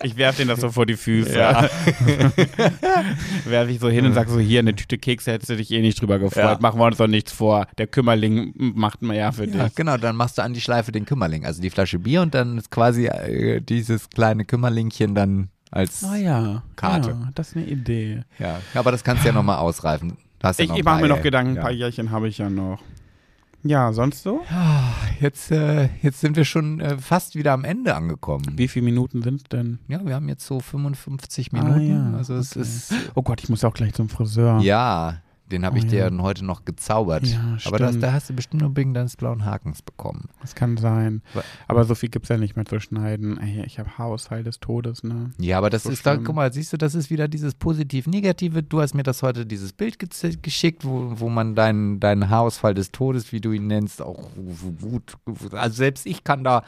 [0.03, 1.37] Ich werfe denen das so vor die Füße.
[1.37, 1.69] Ja.
[3.45, 5.81] werfe ich so hin und sage so, hier, eine Tüte Kekse hättest du dich eh
[5.81, 6.43] nicht drüber gefreut.
[6.43, 6.57] Ja.
[6.59, 7.67] Machen wir uns doch nichts vor.
[7.77, 9.75] Der Kümmerling macht mehr ja für Ja, dich.
[9.75, 12.57] genau, dann machst du an die Schleife den Kümmerling, also die Flasche Bier und dann
[12.57, 15.28] ist quasi äh, dieses kleine Kümmerlingchen dann
[15.71, 17.09] als Ah ja, Karte.
[17.11, 18.23] Ja, das ist eine Idee.
[18.39, 18.59] ja.
[18.73, 20.17] Aber das kannst du ja nochmal ausreifen.
[20.41, 21.61] Ja Ich, ich mache mir noch Gedanken, ein ja.
[21.61, 22.81] paar Jährchen habe ich ja noch.
[23.61, 24.39] Ja, sonst so?
[25.19, 28.45] Jetzt, äh, jetzt sind wir schon äh, fast wieder am Ende angekommen.
[28.55, 29.79] Wie viele Minuten sind denn?
[29.89, 31.89] Ja, wir haben jetzt so 55 Ah, Minuten.
[32.13, 32.61] ja, also es okay.
[32.61, 34.59] ist Oh Gott, ich muss auch gleich zum Friseur.
[34.61, 35.17] ja,
[35.51, 36.17] den habe Oh ich dir ja.
[36.23, 37.25] heute noch gezaubert.
[37.25, 40.29] Ja, Aber das, da hast du bestimmt nur wegen deines blauen Hakens bekommen.
[40.41, 41.21] Das kann sein.
[41.67, 43.37] Aber so viel gibt es ja nicht mehr zu schneiden.
[43.39, 45.31] Ey, ich habe Haarausfall des Todes, ne?
[45.37, 48.63] Ja, aber das So ist da, guck mal, siehst du, das ist wieder dieses positiv-negative.
[48.63, 52.73] Du hast mir das heute, dieses Bild gez- geschickt, wo, wo man deinen, deinen Haarausfall
[52.73, 54.29] des Todes, wie du ihn nennst, auch
[54.81, 55.17] gut,
[55.51, 56.63] also selbst ich kann da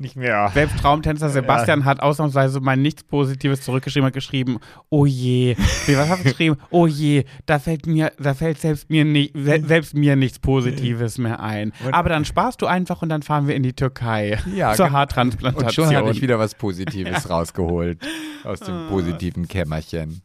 [0.00, 0.50] nicht mehr.
[0.54, 4.58] Selbst Traumtänzer Sebastian hat ausnahmsweise mal nichts Positives zurückgeschrieben, hat geschrieben,
[4.90, 5.56] oh je.
[5.86, 6.56] Nee, was hast du geschrieben?
[6.70, 11.18] Oh je, da fällt mir, da fällt selbst mir nicht, se selbst mir nichts Positives
[11.18, 11.72] mehr ein.
[11.84, 14.38] Und- Aber dann sparst du einfach und dann fahren wir in die Türkei.
[14.54, 14.98] Ja, zur genau.
[14.98, 15.86] Haartransplantation.
[15.86, 17.98] Und schon hatte ich wieder was Positives rausgeholt
[18.44, 20.22] aus dem positiven Kämmerchen.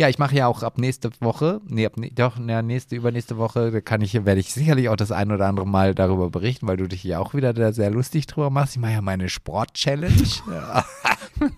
[0.00, 3.36] Ja, ich mache ja auch ab nächste Woche, nee, ab, ne- doch, na, nächste, übernächste
[3.36, 6.66] Woche, da kann ich, werde ich sicherlich auch das ein oder andere Mal darüber berichten,
[6.66, 8.76] weil du dich ja auch wieder da sehr lustig drüber machst.
[8.76, 10.14] Ich mache ja meine Sport-Challenge.
[10.50, 10.86] ja.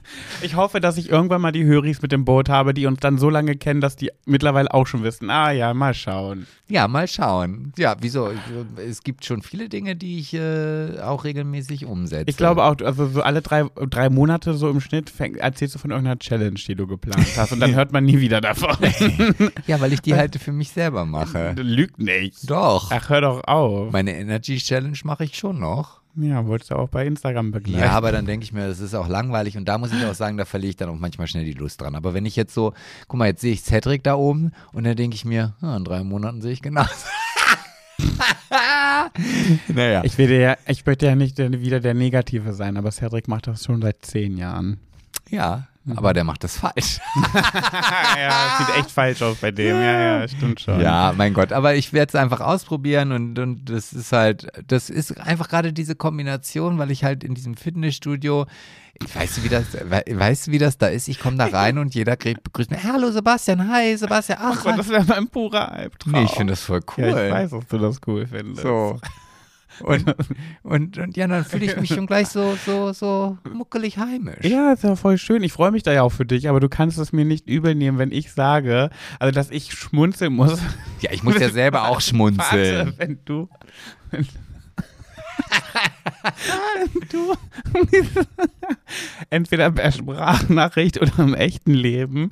[0.43, 3.18] Ich hoffe, dass ich irgendwann mal die Höris mit dem Boot habe, die uns dann
[3.18, 5.28] so lange kennen, dass die mittlerweile auch schon wissen.
[5.28, 6.47] Ah ja, mal schauen.
[6.68, 7.72] ja, mal schauen.
[7.76, 8.30] Ja, wieso?
[8.76, 12.30] Es gibt schon viele Dinge, die ich äh, auch regelmäßig umsetze.
[12.30, 15.78] Ich glaube auch, also so alle drei, drei Monate so im Schnitt fäng, erzählst du
[15.80, 18.76] von irgendeiner Challenge, die du geplant hast und dann hört man nie wieder davon.
[19.66, 21.53] Ja, weil ich die halt für mich selber mache.
[21.57, 22.49] Lügt nicht.
[22.51, 22.91] Doch.
[22.91, 23.93] Ach, hör doch auf.
[23.93, 26.01] Meine Energy Challenge mache ich schon noch.
[26.14, 27.83] Ja, wolltest du auch bei Instagram begleiten.
[27.85, 30.12] Ja, aber dann denke ich mir, das ist auch langweilig und da muss ich auch
[30.14, 31.95] sagen, da verliere ich dann auch manchmal schnell die Lust dran.
[31.95, 32.74] Aber wenn ich jetzt so,
[33.09, 35.85] guck mal, jetzt sehe ich Cedric da oben und dann denke ich mir, ah, in
[35.85, 36.91] drei Monaten sehe ich genauso.
[39.68, 40.03] naja.
[40.05, 43.47] Ich, will ja, ich möchte ja nicht der- wieder der Negative sein, aber Cedric macht
[43.47, 44.78] das schon seit zehn Jahren.
[45.30, 45.66] Ja,
[45.97, 47.01] aber der macht das falsch.
[47.35, 49.76] ja, das sieht echt falsch aus bei dem.
[49.76, 50.80] Ja, ja, stimmt schon.
[50.80, 54.91] Ja, mein Gott, aber ich werde es einfach ausprobieren und, und das ist halt, das
[54.91, 58.47] ist einfach gerade diese Kombination, weil ich halt in diesem Fitnessstudio,
[59.14, 61.09] weißt du, wie das, we, weißt du, wie das da ist?
[61.09, 64.78] Ich komme da rein und jeder begrüßt mich, hallo Sebastian, hi Sebastian, Ach ach, Gott,
[64.78, 66.12] das wäre mein purer Albtraum.
[66.12, 67.05] nee, ich finde das voll cool.
[67.05, 68.62] Ja, ich weiß, dass du das cool findest.
[68.62, 69.01] So.
[69.83, 70.14] Und,
[70.62, 74.45] und, und ja, dann fühle ich mich schon gleich so, so, so muckelig heimisch.
[74.45, 75.43] Ja, ist ja voll schön.
[75.43, 77.74] Ich freue mich da ja auch für dich, aber du kannst es mir nicht übel
[77.74, 80.61] nehmen, wenn ich sage, also dass ich schmunzeln muss.
[81.01, 82.87] Ja, ich muss ja selber auch schmunzeln.
[82.87, 83.49] Warte, wenn du.
[84.11, 84.26] Wenn,
[87.11, 87.35] du
[89.30, 92.30] entweder per Sprachnachricht oder im echten Leben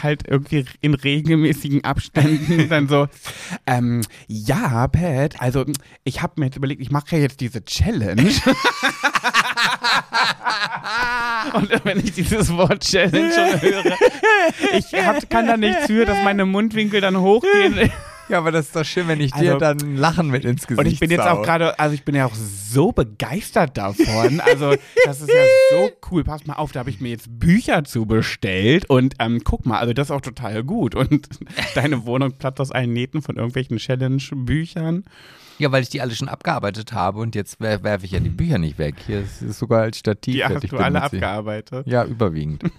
[0.00, 3.08] halt irgendwie in regelmäßigen Abständen dann so,
[3.66, 5.64] ähm, ja, Pat, also
[6.04, 8.22] ich habe mir jetzt überlegt, ich mache ja jetzt diese Challenge.
[11.54, 13.96] Und wenn ich dieses Wort Challenge schon höre,
[14.72, 17.90] ich hab, kann da nichts für, dass meine Mundwinkel dann hochgehen.
[18.28, 20.66] Ja, aber das ist doch schön, wenn ich dir Also- dann ein Lachen mit ins
[20.66, 24.40] Gesicht Und ich bin jetzt auch gerade, also ich bin ja auch so begeistert davon.
[24.40, 26.24] Also das ist ja so cool.
[26.24, 29.78] Pass mal auf, da habe ich mir jetzt Bücher zu bestellt und ähm, guck mal,
[29.78, 30.94] also das ist auch total gut.
[30.94, 31.28] Und
[31.74, 35.04] deine Wohnung platzt aus allen Nähten von irgendwelchen Challenge-Büchern.
[35.62, 38.28] Ja, weil ich die alle schon abgearbeitet habe und jetzt wer- werfe ich ja die
[38.30, 38.96] Bücher nicht weg.
[39.06, 40.34] Hier ist es sogar als Stativ.
[40.34, 41.86] Die hast du alle abgearbeitet.
[41.86, 42.64] Ja, überwiegend.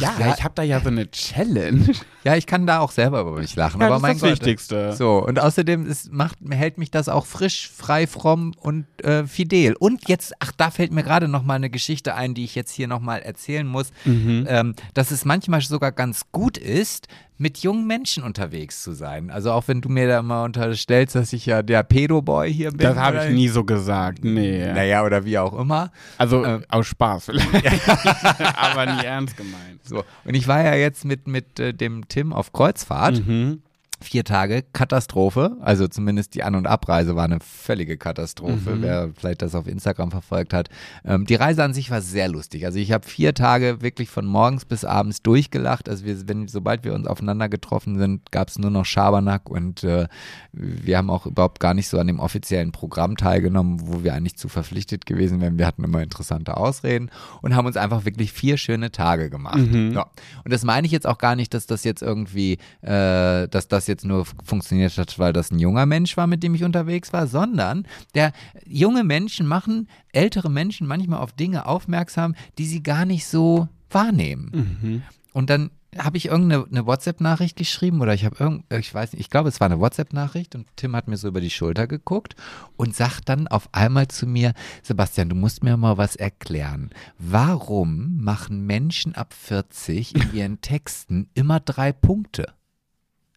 [0.00, 0.34] Ja, ja.
[0.34, 1.92] ich habe da ja so eine Challenge.
[2.22, 3.80] Ja, ich kann da auch selber über mich lachen.
[3.80, 4.40] Ja, aber das mein ist das Gott.
[4.40, 4.92] Wichtigste.
[4.94, 9.74] So, und außerdem ist, macht, hält mich das auch frisch, frei, fromm und äh, fidel.
[9.78, 12.70] Und jetzt, ach, da fällt mir gerade noch mal eine Geschichte ein, die ich jetzt
[12.72, 14.46] hier noch mal erzählen muss, Mhm.
[14.48, 19.30] ähm, dass es manchmal sogar ganz gut ist, mit jungen Menschen unterwegs zu sein.
[19.30, 22.78] Also auch wenn du mir da mal unterstellst, dass ich ja der Pedo-Boy hier bin.
[22.78, 24.22] Das habe ich nie so gesagt.
[24.22, 24.72] Nee.
[24.72, 25.90] Naja, oder wie auch immer.
[26.16, 26.64] Also Ähm.
[26.68, 27.88] aus Spaß vielleicht.
[28.56, 29.80] Aber nie ernst gemeint.
[29.84, 30.04] So.
[30.24, 33.26] Und ich war ja jetzt mit, mit äh, dem Tim auf Kreuzfahrt.
[33.26, 33.62] Mhm.
[34.04, 35.56] Vier Tage Katastrophe.
[35.60, 38.82] Also zumindest die An- und Abreise war eine völlige Katastrophe, Mhm.
[38.82, 40.68] wer vielleicht das auf Instagram verfolgt hat.
[41.04, 42.64] Ähm, die Reise an sich war sehr lustig.
[42.66, 45.88] Also ich habe vier Tage wirklich von morgens bis abends durchgelacht.
[45.88, 49.82] Also wir, wenn, sobald wir uns aufeinander getroffen sind, gab es nur noch Schabernack und
[49.84, 50.06] äh,
[50.52, 54.36] wir haben auch überhaupt gar nicht so an dem offiziellen Programm teilgenommen, wo wir eigentlich
[54.36, 55.58] zu verpflichtet gewesen wären.
[55.58, 57.10] Wir hatten immer interessante Ausreden
[57.42, 59.56] und haben uns einfach wirklich vier schöne Tage gemacht.
[59.58, 59.92] Mhm.
[59.94, 60.06] Ja.
[60.44, 63.86] Und das meine ich jetzt auch gar nicht, dass das jetzt irgendwie, äh, dass das
[63.86, 67.12] jetzt nur f- funktioniert hat, weil das ein junger Mensch war, mit dem ich unterwegs
[67.12, 68.32] war, sondern der
[68.66, 74.78] junge Menschen machen ältere Menschen manchmal auf Dinge aufmerksam, die sie gar nicht so wahrnehmen.
[74.82, 75.02] Mhm.
[75.32, 79.20] Und dann habe ich irgendeine eine WhatsApp-Nachricht geschrieben oder ich habe irgend, ich weiß nicht,
[79.20, 82.34] ich glaube, es war eine WhatsApp-Nachricht und Tim hat mir so über die Schulter geguckt
[82.76, 86.90] und sagt dann auf einmal zu mir, Sebastian, du musst mir mal was erklären.
[87.18, 92.52] Warum machen Menschen ab 40 in ihren Texten immer drei Punkte?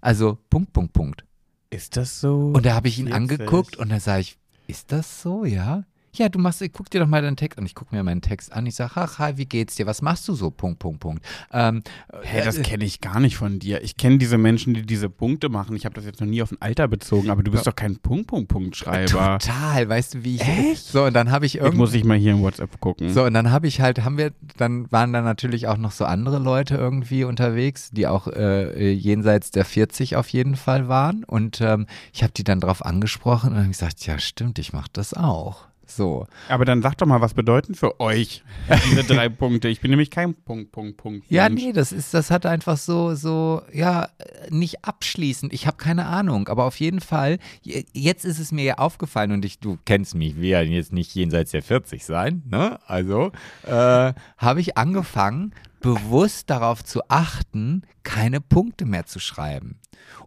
[0.07, 1.25] Also Punkt, Punkt, Punkt.
[1.69, 2.53] Ist das so?
[2.55, 3.13] Und da habe ich ihn 40?
[3.13, 5.83] angeguckt und da sage ich, ist das so, ja?
[6.17, 7.65] Ja, du machst, guck dir doch mal deinen Text an.
[7.65, 8.65] Ich gucke mir meinen Text an.
[8.65, 9.85] Ich sage, ach, hi, wie geht's dir?
[9.85, 10.49] Was machst du so?
[10.49, 11.23] Punkt, Punkt, Punkt.
[11.53, 11.83] Ähm,
[12.23, 13.83] Hä, das äh, kenne ich gar nicht von dir.
[13.83, 15.75] Ich kenne diese Menschen, die diese Punkte machen.
[15.75, 17.97] Ich habe das jetzt noch nie auf ein Alter bezogen, aber du bist doch kein
[17.97, 19.37] Punkt-Punkt-Punkt-Schreiber.
[19.37, 20.41] Total, weißt du, wie ich.
[20.41, 20.85] Echt?
[20.85, 21.77] So, und dann habe ich irgendwie.
[21.77, 23.13] muss ich mal hier in WhatsApp gucken.
[23.13, 26.05] So, und dann habe ich halt, haben wir, dann waren da natürlich auch noch so
[26.05, 31.23] andere Leute irgendwie unterwegs, die auch äh, jenseits der 40 auf jeden Fall waren.
[31.23, 34.89] Und ähm, ich habe die dann drauf angesprochen und habe gesagt, ja, stimmt, ich mache
[34.93, 35.67] das auch.
[35.89, 36.27] So.
[36.49, 38.43] Aber dann sag doch mal, was bedeuten für euch
[38.89, 39.69] diese drei Punkte?
[39.69, 41.25] Ich bin nämlich kein Punkt, Punkt, Punkt.
[41.29, 41.61] Ja, Mensch.
[41.63, 45.53] nee, das ist, das hat einfach so, so, ja, äh, nicht abschließend.
[45.53, 49.31] Ich habe keine Ahnung, aber auf jeden Fall, je- jetzt ist es mir ja aufgefallen
[49.31, 52.79] und ich, du kennst mich, wir werden jetzt nicht jenseits der 40 sein, ne?
[52.87, 53.31] Also,
[53.63, 59.79] äh, habe ich angefangen, bewusst darauf zu achten, keine Punkte mehr zu schreiben.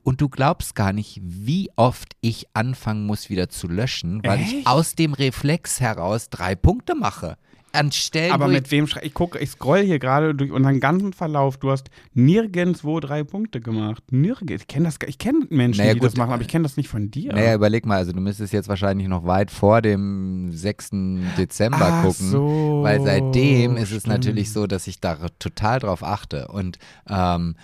[0.02, 4.58] Und du glaubst gar nicht, wie oft ich anfangen muss, wieder zu löschen, weil ich
[4.58, 4.66] Echt?
[4.66, 7.36] aus dem Reflex heraus drei Punkte mache.
[7.72, 9.14] An Stellen, Aber wo ich mit wem schreibe ich?
[9.14, 11.56] gucke, ich scroll hier gerade durch unseren ganzen Verlauf.
[11.56, 14.02] Du hast nirgendwo drei Punkte gemacht.
[14.10, 14.62] Nirgends.
[14.62, 16.76] Ich kenne das, ich kenne Menschen, Naja, die gut, das machen, aber ich kenne das
[16.76, 17.32] nicht von dir.
[17.32, 20.90] Naja, überleg mal, also du müsstest jetzt wahrscheinlich noch weit vor dem 6.
[21.38, 22.30] Dezember Ach gucken.
[22.30, 24.06] so, weil seitdem ist es stimmt.
[24.08, 26.48] natürlich so, dass ich da total drauf achte.
[26.48, 27.54] Und ähm,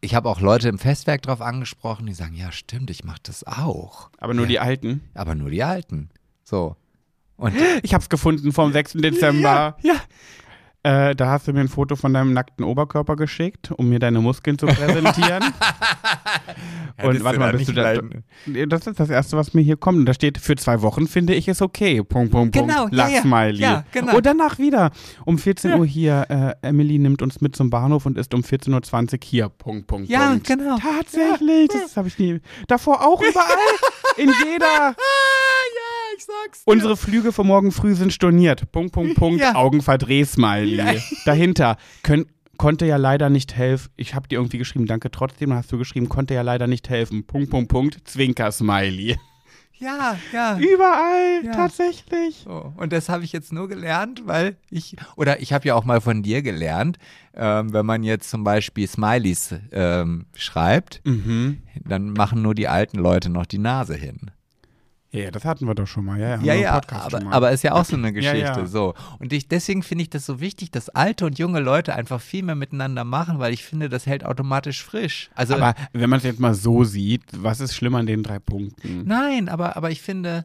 [0.00, 3.44] ich habe auch Leute im Festwerk drauf angesprochen, die sagen, ja stimmt, ich mache das
[3.46, 4.10] auch.
[4.18, 4.48] aber nur ja.
[4.48, 5.00] die alten.
[5.14, 6.10] Aber nur die Alten.
[6.42, 6.76] So.
[7.36, 8.92] Und Ich hab's gefunden vom 6.
[8.94, 9.76] Dezember.
[9.82, 9.94] ja.
[10.86, 14.20] Äh, da hast du mir ein Foto von deinem nackten Oberkörper geschickt, um mir deine
[14.20, 15.42] Muskeln zu präsentieren.
[17.02, 17.94] Und warte mal, bist du da?
[18.66, 20.00] Das ist das Erste, was mir hier kommt.
[20.00, 22.02] Und da steht, für zwei Wochen finde ich es okay.
[22.02, 22.68] Punkt, Punkt, Punkt.
[22.68, 23.14] Genau, ja, ja.
[23.14, 23.60] Lachsmiley.
[23.62, 24.14] Ja, genau.
[24.16, 24.90] Und danach wieder.
[25.24, 29.12] Um 14 Uhr hier, äh, Emily nimmt uns mit zum Bahnhof und ist um 14.20
[29.14, 29.48] Uhr hier.
[29.48, 30.46] Punkt, Punkt, Ja, Punkt.
[30.46, 30.76] genau.
[30.76, 32.40] Tatsächlich, das habe ich nie.
[32.68, 33.46] Davor auch überall.
[34.18, 34.94] in jeder.
[36.14, 36.64] ja, ich sag's.
[36.64, 36.70] dir.
[36.72, 38.70] Unsere Flüge für morgen früh sind storniert.
[38.72, 39.40] Punkt, Punkt, Punkt.
[39.40, 39.54] Ja.
[39.54, 41.00] Augenverdreh-Smiley.
[41.24, 41.76] Dahinter.
[42.02, 43.90] Können, konnte ja leider nicht helfen.
[43.96, 45.50] Ich habe dir irgendwie geschrieben, danke trotzdem.
[45.50, 47.26] Dann hast du geschrieben, konnte ja leider nicht helfen.
[47.26, 47.98] Punkt, Punkt, Punkt.
[48.08, 49.16] Zwinker-Smiley.
[49.76, 50.56] Ja, ja.
[50.56, 51.52] Überall, Ja.
[51.52, 52.42] tatsächlich.
[52.44, 55.84] So, und das habe ich jetzt nur gelernt, weil ich, oder ich habe ja auch
[55.84, 56.96] mal von dir gelernt,
[57.34, 61.58] ähm, wenn man jetzt zum Beispiel Smileys ähm, schreibt, Mhm.
[61.84, 64.30] dann machen nur die alten Leute noch die Nase hin.
[65.14, 66.18] Ja, das hatten wir doch schon mal.
[66.18, 68.60] Ja, ja, Ja, ja, aber, aber ist ja auch so eine Ja, Geschichte.
[68.60, 68.66] ja.
[68.66, 68.94] So.
[69.20, 72.42] Und ich, deswegen finde ich das so wichtig, dass alte und junge Leute einfach viel
[72.42, 75.30] mehr miteinander machen, weil ich finde, das hält automatisch frisch.
[75.34, 78.40] Also aber wenn man es jetzt mal so sieht, was ist schlimm an den drei
[78.40, 79.04] Punkten?
[79.04, 80.44] Nein, aber, aber ich finde,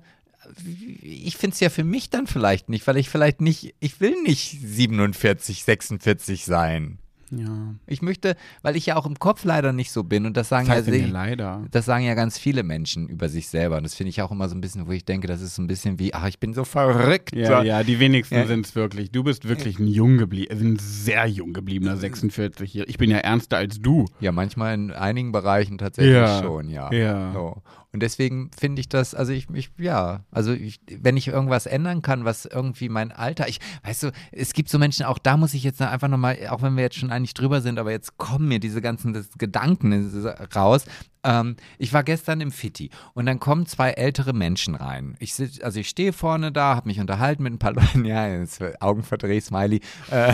[1.01, 4.15] ich finde es ja für mich dann vielleicht nicht, weil ich vielleicht nicht, ich will
[4.23, 6.99] nicht 47, 46 sein.
[7.31, 7.75] Ja.
[7.87, 10.67] Ich möchte, weil ich ja auch im Kopf leider nicht so bin und das sagen
[10.67, 11.65] Das heißt ja leider.
[11.71, 14.49] das sagen ja ganz viele Menschen über sich selber und das finde ich auch immer
[14.49, 16.53] so ein bisschen, wo ich denke, das ist so ein bisschen wie, ach, ich bin
[16.53, 17.35] so verrückt.
[17.35, 18.45] Ja, ja, die wenigsten Ja.
[18.47, 19.11] sind es wirklich.
[19.11, 22.87] Du bist wirklich ein jung geblieben, ein sehr jung gebliebener 46 hier.
[22.89, 24.05] Ich bin ja ernster als du.
[24.19, 26.41] Ja, manchmal in einigen Bereichen tatsächlich Ja.
[26.41, 26.91] schon, ja.
[26.93, 27.31] Ja.
[27.33, 27.61] So.
[27.91, 32.03] Und deswegen finde ich das, also ich, ich ja, also ich, wenn ich irgendwas ändern
[32.03, 35.55] kann, was irgendwie mein Alter, ich, weißt du, es gibt so Menschen, auch da muss
[35.55, 38.47] ich jetzt einfach nochmal, auch wenn wir jetzt schon eigentlich drüber sind, aber jetzt kommen
[38.47, 40.85] mir diese ganzen Gedanken raus.
[41.23, 45.15] Ähm, ich war gestern im Fitti und dann kommen zwei ältere Menschen rein.
[45.19, 48.27] Ich sitz, also ich stehe vorne da, habe mich unterhalten mit ein paar Leuten, ja,
[48.27, 49.81] jetzt Augenverdreh, Smiley.
[50.11, 50.33] Äh,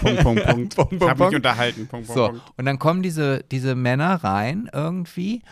[0.00, 0.44] Punkt, Punkt, Punkt.
[0.76, 1.34] Punkt, Punkt, habe mich Punkt.
[1.36, 1.86] unterhalten.
[1.86, 2.42] Punkt, Punkt, so, Punkt.
[2.56, 5.42] und dann kommen diese, diese Männer rein irgendwie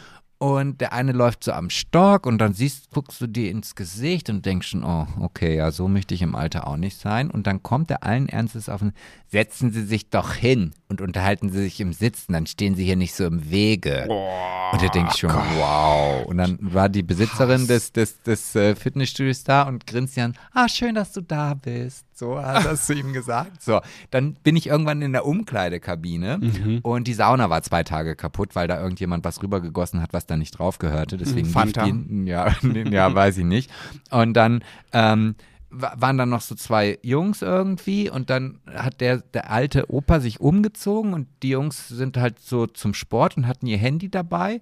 [0.41, 4.31] und der eine läuft so am Stock und dann siehst, guckst du dir ins Gesicht
[4.31, 7.31] und denkst schon, oh, okay, ja, so möchte ich im Alter auch nicht sein.
[7.31, 8.81] Und dann kommt er allen Ernstes auf,
[9.29, 12.97] setzen Sie sich doch hin und unterhalten Sie sich im Sitzen, dann stehen Sie hier
[12.97, 14.07] nicht so im Wege.
[14.09, 16.25] Oh, und du denkst schon, wow.
[16.25, 20.39] Und dann war die Besitzerin des, des, des äh, Fitnessstudios da und grinst sie an,
[20.55, 22.07] ah, schön, dass du da bist.
[22.21, 23.63] So hat das zu ihm gesagt.
[23.63, 26.81] So, dann bin ich irgendwann in der Umkleidekabine Mhm.
[26.83, 30.37] und die Sauna war zwei Tage kaputt, weil da irgendjemand was rübergegossen hat, was da
[30.37, 31.17] nicht drauf gehörte.
[31.17, 31.85] Deswegen lief Fanta.
[31.87, 32.55] die, ja,
[32.91, 33.71] ja, weiß ich nicht.
[34.11, 34.63] Und dann
[34.93, 35.35] ähm,
[35.71, 40.21] wa- waren dann noch so zwei Jungs irgendwie und dann hat der, der alte Opa
[40.21, 44.61] sich umgezogen und die Jungs sind halt so zum Sport und hatten ihr Handy dabei.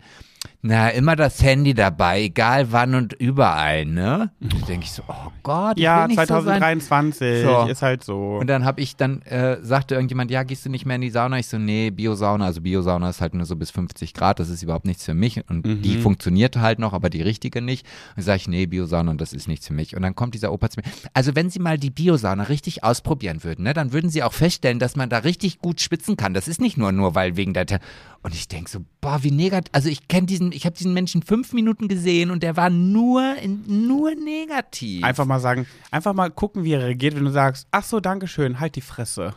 [0.61, 4.33] Na, immer das Handy dabei, egal wann und überall, ne?
[4.41, 6.59] Und dann denke ich so, oh Gott, Ja, will nicht so sein.
[6.61, 7.67] 2023 So.
[7.71, 8.39] ist halt so.
[8.41, 11.11] Und dann habe ich dann, äh, sagte irgendjemand, ja, gehst du nicht mehr in die
[11.11, 11.39] Sauna?
[11.39, 14.65] Ich so, nee, Biosauna, also Biosauna ist halt nur so bis 50 Grad, das ist
[14.65, 15.49] überhaupt nichts für mich.
[15.49, 16.01] Und die Mhm.
[16.03, 17.87] funktionierte halt noch, aber die richtige nicht.
[18.17, 19.95] Und sage ich, nee, Biosauna, das ist nichts für mich.
[19.95, 23.45] Und dann kommt dieser Opa zu mir, also wenn Sie mal die Biosauna richtig ausprobieren
[23.45, 26.35] würden, ne, dann würden Sie auch feststellen, dass man da richtig gut schwitzen kann.
[26.35, 27.67] Das ist nicht nur nur, weil wegen der...
[27.67, 27.79] Te
[28.23, 29.71] und ich denke so, boah, wie negativ.
[29.73, 33.37] Also ich kenne diesen, ich habe diesen Menschen fünf Minuten gesehen und der war nur,
[33.37, 35.05] in, nur negativ.
[35.05, 38.27] Einfach mal sagen, einfach mal gucken, wie er reagiert, wenn du sagst, ach so, danke
[38.27, 39.33] schön, halt die Fresse.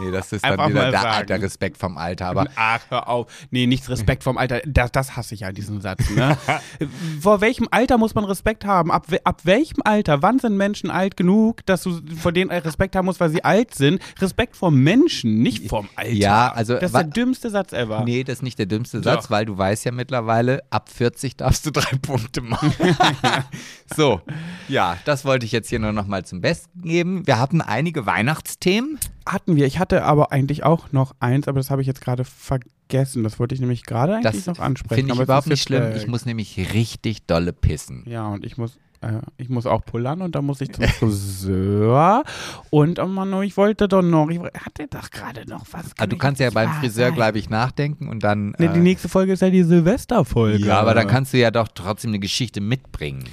[0.00, 2.26] Nee, das ist Einfach dann wieder mal der, der Respekt vom Alter.
[2.26, 3.30] Aber Ach, hör auf.
[3.50, 4.60] Nee, nichts Respekt vom Alter.
[4.66, 6.10] Das, das hasse ich an diesem Satz.
[6.10, 6.36] Ne?
[7.20, 8.90] vor welchem Alter muss man Respekt haben?
[8.90, 10.22] Ab, ab welchem Alter?
[10.22, 13.74] Wann sind Menschen alt genug, dass du vor denen Respekt haben musst, weil sie alt
[13.74, 14.02] sind?
[14.20, 16.12] Respekt vor Menschen, nicht vom Alter.
[16.12, 18.07] Ja, also, Das ist der dümmste Satz ever.
[18.08, 19.30] Nee, das ist nicht der dümmste Satz, Doch.
[19.30, 22.72] weil du weißt ja mittlerweile, ab 40 darfst du drei Punkte machen.
[23.94, 24.22] so,
[24.66, 27.26] ja, das wollte ich jetzt hier nur noch mal zum Besten geben.
[27.26, 28.98] Wir hatten einige Weihnachtsthemen.
[29.26, 29.66] Hatten wir.
[29.66, 33.24] Ich hatte aber eigentlich auch noch eins, aber das habe ich jetzt gerade vergessen.
[33.24, 35.00] Das wollte ich nämlich gerade eigentlich Das noch ansprechen.
[35.02, 35.82] finde ich überhaupt nicht schlimm.
[35.82, 35.96] weg.
[35.96, 38.04] Ich muss nämlich richtig dolle pissen.
[38.06, 42.24] Ja, und ich muss, äh, ich muss auch pullern und da muss ich zum Friseur.
[42.70, 45.92] Und oh Mann, ich wollte doch noch, ich hatte doch gerade noch was.
[45.92, 48.54] Ah, Kann du kannst ja beim wahr Friseur, glaube ich, nachdenken und dann.
[48.58, 50.66] Nee, die äh, nächste Folge ist ja die Silvesterfolge.
[50.66, 53.24] ja, aber dann kannst du ja doch trotzdem eine Geschichte mitbringen.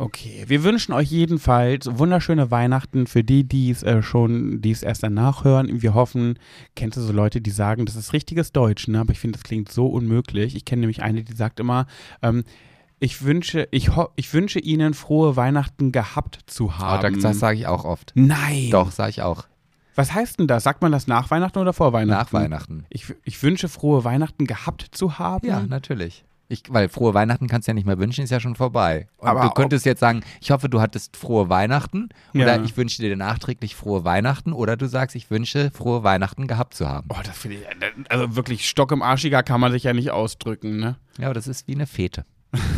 [0.00, 4.84] Okay, wir wünschen euch jedenfalls wunderschöne Weihnachten für die, die es äh, schon, die es
[4.84, 5.82] erst danach hören.
[5.82, 6.38] Wir hoffen,
[6.76, 9.00] kennst du so Leute, die sagen, das ist richtiges Deutsch, ne?
[9.00, 10.54] Aber ich finde, das klingt so unmöglich.
[10.54, 11.88] Ich kenne nämlich eine, die sagt immer,
[12.22, 12.44] ähm,
[13.00, 17.14] ich wünsche, ich, ich wünsche Ihnen frohe Weihnachten gehabt zu Oh, haben.
[17.14, 18.12] das das sage ich auch oft.
[18.14, 18.68] Nein.
[18.70, 19.44] Doch, sage ich auch.
[19.94, 20.62] Was heißt denn das?
[20.62, 22.24] Sagt man das nach Weihnachten oder vor Weihnachten?
[22.24, 22.86] Nach Weihnachten.
[22.88, 25.46] Ich, ich wünsche frohe Weihnachten gehabt zu haben.
[25.48, 26.24] Ja, natürlich.
[26.50, 29.06] Ich, weil frohe Weihnachten kannst du ja nicht mehr wünschen, ist ja schon vorbei.
[29.18, 32.62] Und Aber du könntest jetzt sagen, ich hoffe, du hattest frohe Weihnachten oder Ja.
[32.62, 36.88] ich wünsche dir nachträglich frohe Weihnachten oder du sagst, ich wünsche frohe Weihnachten gehabt zu
[36.88, 37.08] haben.
[37.12, 40.78] Oh, das finde ich, also wirklich Stock im Arschiger kann man sich ja nicht ausdrücken,
[40.78, 40.96] ne?
[41.18, 42.24] Ja, aber das ist wie eine Fete.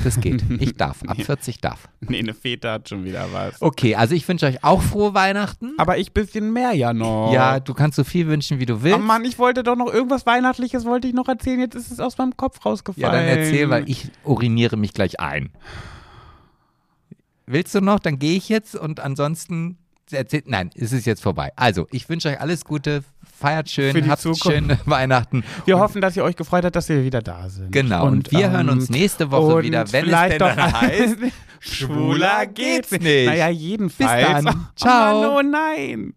[0.05, 0.43] Das geht.
[0.61, 1.03] Ich darf.
[1.07, 1.89] Ab 40 darf.
[2.01, 3.63] Nee, eine Fete hat schon wieder was.
[3.63, 5.75] Okay, also ich wünsche euch auch frohe Weihnachten.
[5.79, 7.33] Aber ich bisschen mehr ja noch.
[7.33, 9.01] Ja, du kannst so viel wünschen, wie du Oh willst.
[9.01, 11.61] Mann, ich wollte doch noch irgendwas Weihnachtliches wollte ich noch erzählen.
[11.61, 13.27] Jetzt ist es aus meinem Kopf ja, rausgefallen.
[13.27, 15.51] dann erzähl, weil ich uriniere mich gleich ein.
[17.47, 18.01] Willst du noch?
[18.01, 19.79] Dann gehe ich jetzt und ansonsten
[20.13, 20.43] erzähl.
[20.47, 21.51] Nein, es ist jetzt vorbei.
[21.57, 23.03] Also, ich wünsche euch alles Gute,
[23.39, 24.45] feiert schön, habt Zukunft.
[24.45, 25.45] schöne Weihnachten.
[25.65, 27.73] Wir hoffen, dass ihr euch gefreut habt, dass wir wieder da sind.
[27.73, 30.73] Genau, und, wir ähm, hören uns nächste Woche und wieder, wenn es denn doch dann
[30.81, 31.17] heißt,
[31.61, 33.27] schwuler geht's nicht.
[33.27, 34.27] Naja, jedenfalls.
[34.27, 34.57] Bis dann.
[34.57, 35.21] Oh Ciao.
[35.23, 36.15] Mann, oh nein.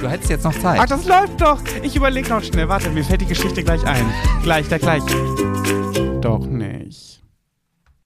[0.00, 0.80] Du hättest jetzt noch Zeit.
[0.80, 1.60] Ach, das läuft doch.
[1.82, 2.68] Ich überlege noch schnell.
[2.68, 4.06] Warte, mir fällt die Geschichte gleich ein.
[4.42, 5.02] Gleich, da gleich.
[6.22, 6.40] Doch.